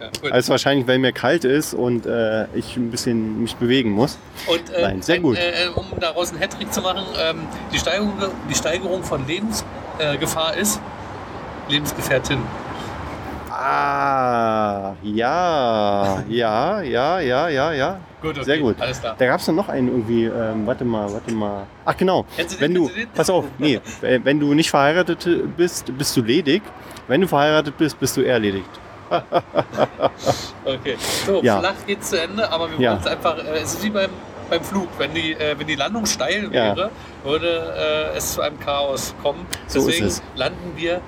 Ja. 0.00 0.30
Also 0.30 0.50
wahrscheinlich, 0.50 0.86
weil 0.86 0.98
mir 0.98 1.12
kalt 1.12 1.44
ist 1.44 1.74
und 1.74 2.06
äh, 2.06 2.46
ich 2.54 2.76
ein 2.76 2.90
bisschen 2.90 3.42
mich 3.42 3.56
bewegen 3.56 3.90
muss. 3.90 4.18
Und 4.46 4.70
äh, 4.70 4.82
Nein, 4.82 5.02
sehr 5.02 5.16
ein, 5.16 5.22
gut. 5.22 5.36
Äh, 5.36 5.68
um 5.74 5.86
daraus 6.00 6.30
einen 6.30 6.40
Hattrick 6.40 6.72
zu 6.72 6.80
machen, 6.80 7.04
ähm, 7.18 7.40
die, 7.72 7.78
Steigerung, 7.78 8.14
die 8.48 8.54
Steigerung 8.54 9.02
von 9.02 9.26
Lebensgefahr 9.26 10.14
äh, 10.14 10.16
Gefahr 10.18 10.56
ist 10.56 10.80
Lebensgefährtin. 11.68 12.38
Ah, 13.60 14.94
ja, 15.02 16.22
ja, 16.28 16.80
ja, 16.82 17.18
ja, 17.20 17.48
ja, 17.48 17.72
ja. 17.72 18.00
Gut, 18.22 18.36
okay, 18.36 18.44
Sehr 18.44 18.58
gut. 18.58 18.80
Alles 18.80 19.00
klar. 19.00 19.16
Da 19.18 19.26
gab 19.26 19.40
es 19.40 19.46
dann 19.46 19.56
noch 19.56 19.68
einen 19.68 19.88
irgendwie, 19.88 20.24
ähm, 20.26 20.64
warte 20.66 20.84
mal, 20.84 21.12
warte 21.12 21.30
mal. 21.32 21.66
Ach 21.84 21.96
genau, 21.96 22.24
Kennst 22.36 22.54
du 22.54 22.58
den? 22.58 22.62
wenn 22.62 22.74
du, 22.74 22.90
pass 23.14 23.28
auf, 23.30 23.46
nee, 23.58 23.80
äh, 24.02 24.20
wenn 24.22 24.38
du 24.38 24.54
nicht 24.54 24.70
verheiratet 24.70 25.26
bist, 25.56 25.96
bist 25.98 26.16
du 26.16 26.22
ledig. 26.22 26.62
Wenn 27.08 27.20
du 27.20 27.26
verheiratet 27.26 27.76
bist, 27.76 27.98
bist 27.98 28.16
du 28.16 28.22
erledigt. 28.22 28.70
Okay. 30.64 30.96
So, 31.26 31.40
Ja. 31.42 31.60
flach 31.60 31.74
geht's 31.86 32.10
zu 32.10 32.20
Ende, 32.20 32.50
aber 32.52 32.70
wir 32.70 32.78
Ja. 32.78 32.90
wollen 32.90 33.00
es 33.00 33.06
einfach, 33.06 33.38
äh, 33.38 33.58
es 33.62 33.74
ist 33.74 33.82
wie 33.82 33.88
beim, 33.90 34.10
beim 34.50 34.62
Flug. 34.62 34.88
Wenn 34.98 35.14
die, 35.14 35.32
äh, 35.32 35.58
wenn 35.58 35.66
die 35.66 35.76
Landung 35.76 36.04
steil 36.04 36.44
Ja. 36.52 36.76
wäre, 36.76 36.90
würde 37.24 38.10
äh, 38.12 38.16
es 38.16 38.34
zu 38.34 38.42
einem 38.42 38.60
Chaos 38.60 39.14
kommen. 39.22 39.46
So 39.66 39.86
Deswegen 39.86 40.06
es. 40.06 40.22
landen 40.36 40.72
wir 40.76 41.00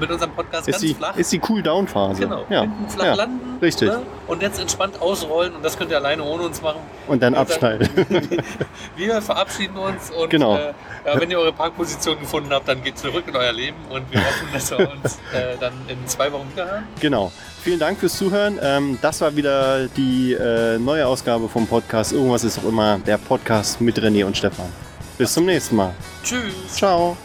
mit 0.00 0.10
unserem 0.10 0.32
Podcast 0.32 0.68
Ist 0.68 0.74
ganz 0.74 0.82
die, 0.82 0.94
flach. 0.94 1.16
ist 1.16 1.32
die 1.32 1.40
Cool-Down-Phase. 1.48 2.20
Genau, 2.22 2.44
Ja. 2.48 2.62
hinten 2.62 2.88
flach 2.88 3.04
ja. 3.04 3.14
landen 3.14 3.58
richtig. 3.62 3.88
Ne? 3.88 4.02
und 4.26 4.42
jetzt 4.42 4.58
entspannt 4.60 5.00
ausrollen 5.00 5.54
und 5.54 5.64
das 5.64 5.78
könnt 5.78 5.90
ihr 5.90 5.96
alleine 5.96 6.22
ohne 6.24 6.42
uns 6.44 6.60
machen. 6.62 6.80
Und 7.06 7.22
dann 7.22 7.34
abschneiden. 7.34 7.88
Wir 8.96 9.22
verabschieden 9.22 9.76
uns 9.76 10.10
und 10.10 10.30
Genau. 10.30 10.56
äh, 10.56 10.72
ja, 11.06 11.20
wenn 11.20 11.30
ihr 11.30 11.38
eure 11.38 11.52
Parkposition 11.52 12.18
gefunden 12.18 12.50
habt, 12.52 12.66
dann 12.68 12.82
geht 12.82 12.98
zurück 12.98 13.24
in 13.28 13.36
euer 13.36 13.52
Leben 13.52 13.76
und 13.90 14.02
wir 14.10 14.20
hoffen, 14.20 14.48
dass 14.52 14.70
wir 14.72 14.90
uns 14.90 15.14
äh, 15.32 15.56
dann 15.60 15.72
in 15.86 16.04
zwei 16.08 16.32
Wochen 16.32 16.50
wieder 16.52 16.66
hören. 16.66 16.84
Genau. 17.00 17.30
Vielen 17.62 17.78
Dank 17.78 17.98
fürs 18.00 18.16
Zuhören. 18.16 18.58
Ähm, 18.60 18.98
das 19.00 19.20
war 19.20 19.34
wieder 19.36 19.86
die 19.88 20.32
äh, 20.32 20.78
neue 20.78 21.06
Ausgabe 21.06 21.48
vom 21.48 21.66
Podcast. 21.66 22.12
Irgendwas 22.12 22.42
ist 22.42 22.58
auch 22.58 22.64
immer 22.68 22.98
der 22.98 23.18
Podcast 23.18 23.80
mit 23.80 23.98
René 24.00 24.24
und 24.24 24.36
Stefan. 24.36 24.66
Bis 25.16 25.32
zum 25.32 25.46
nächsten 25.46 25.76
Mal. 25.76 25.94
Tschüss! 26.24 26.74
Ciao. 26.74 27.16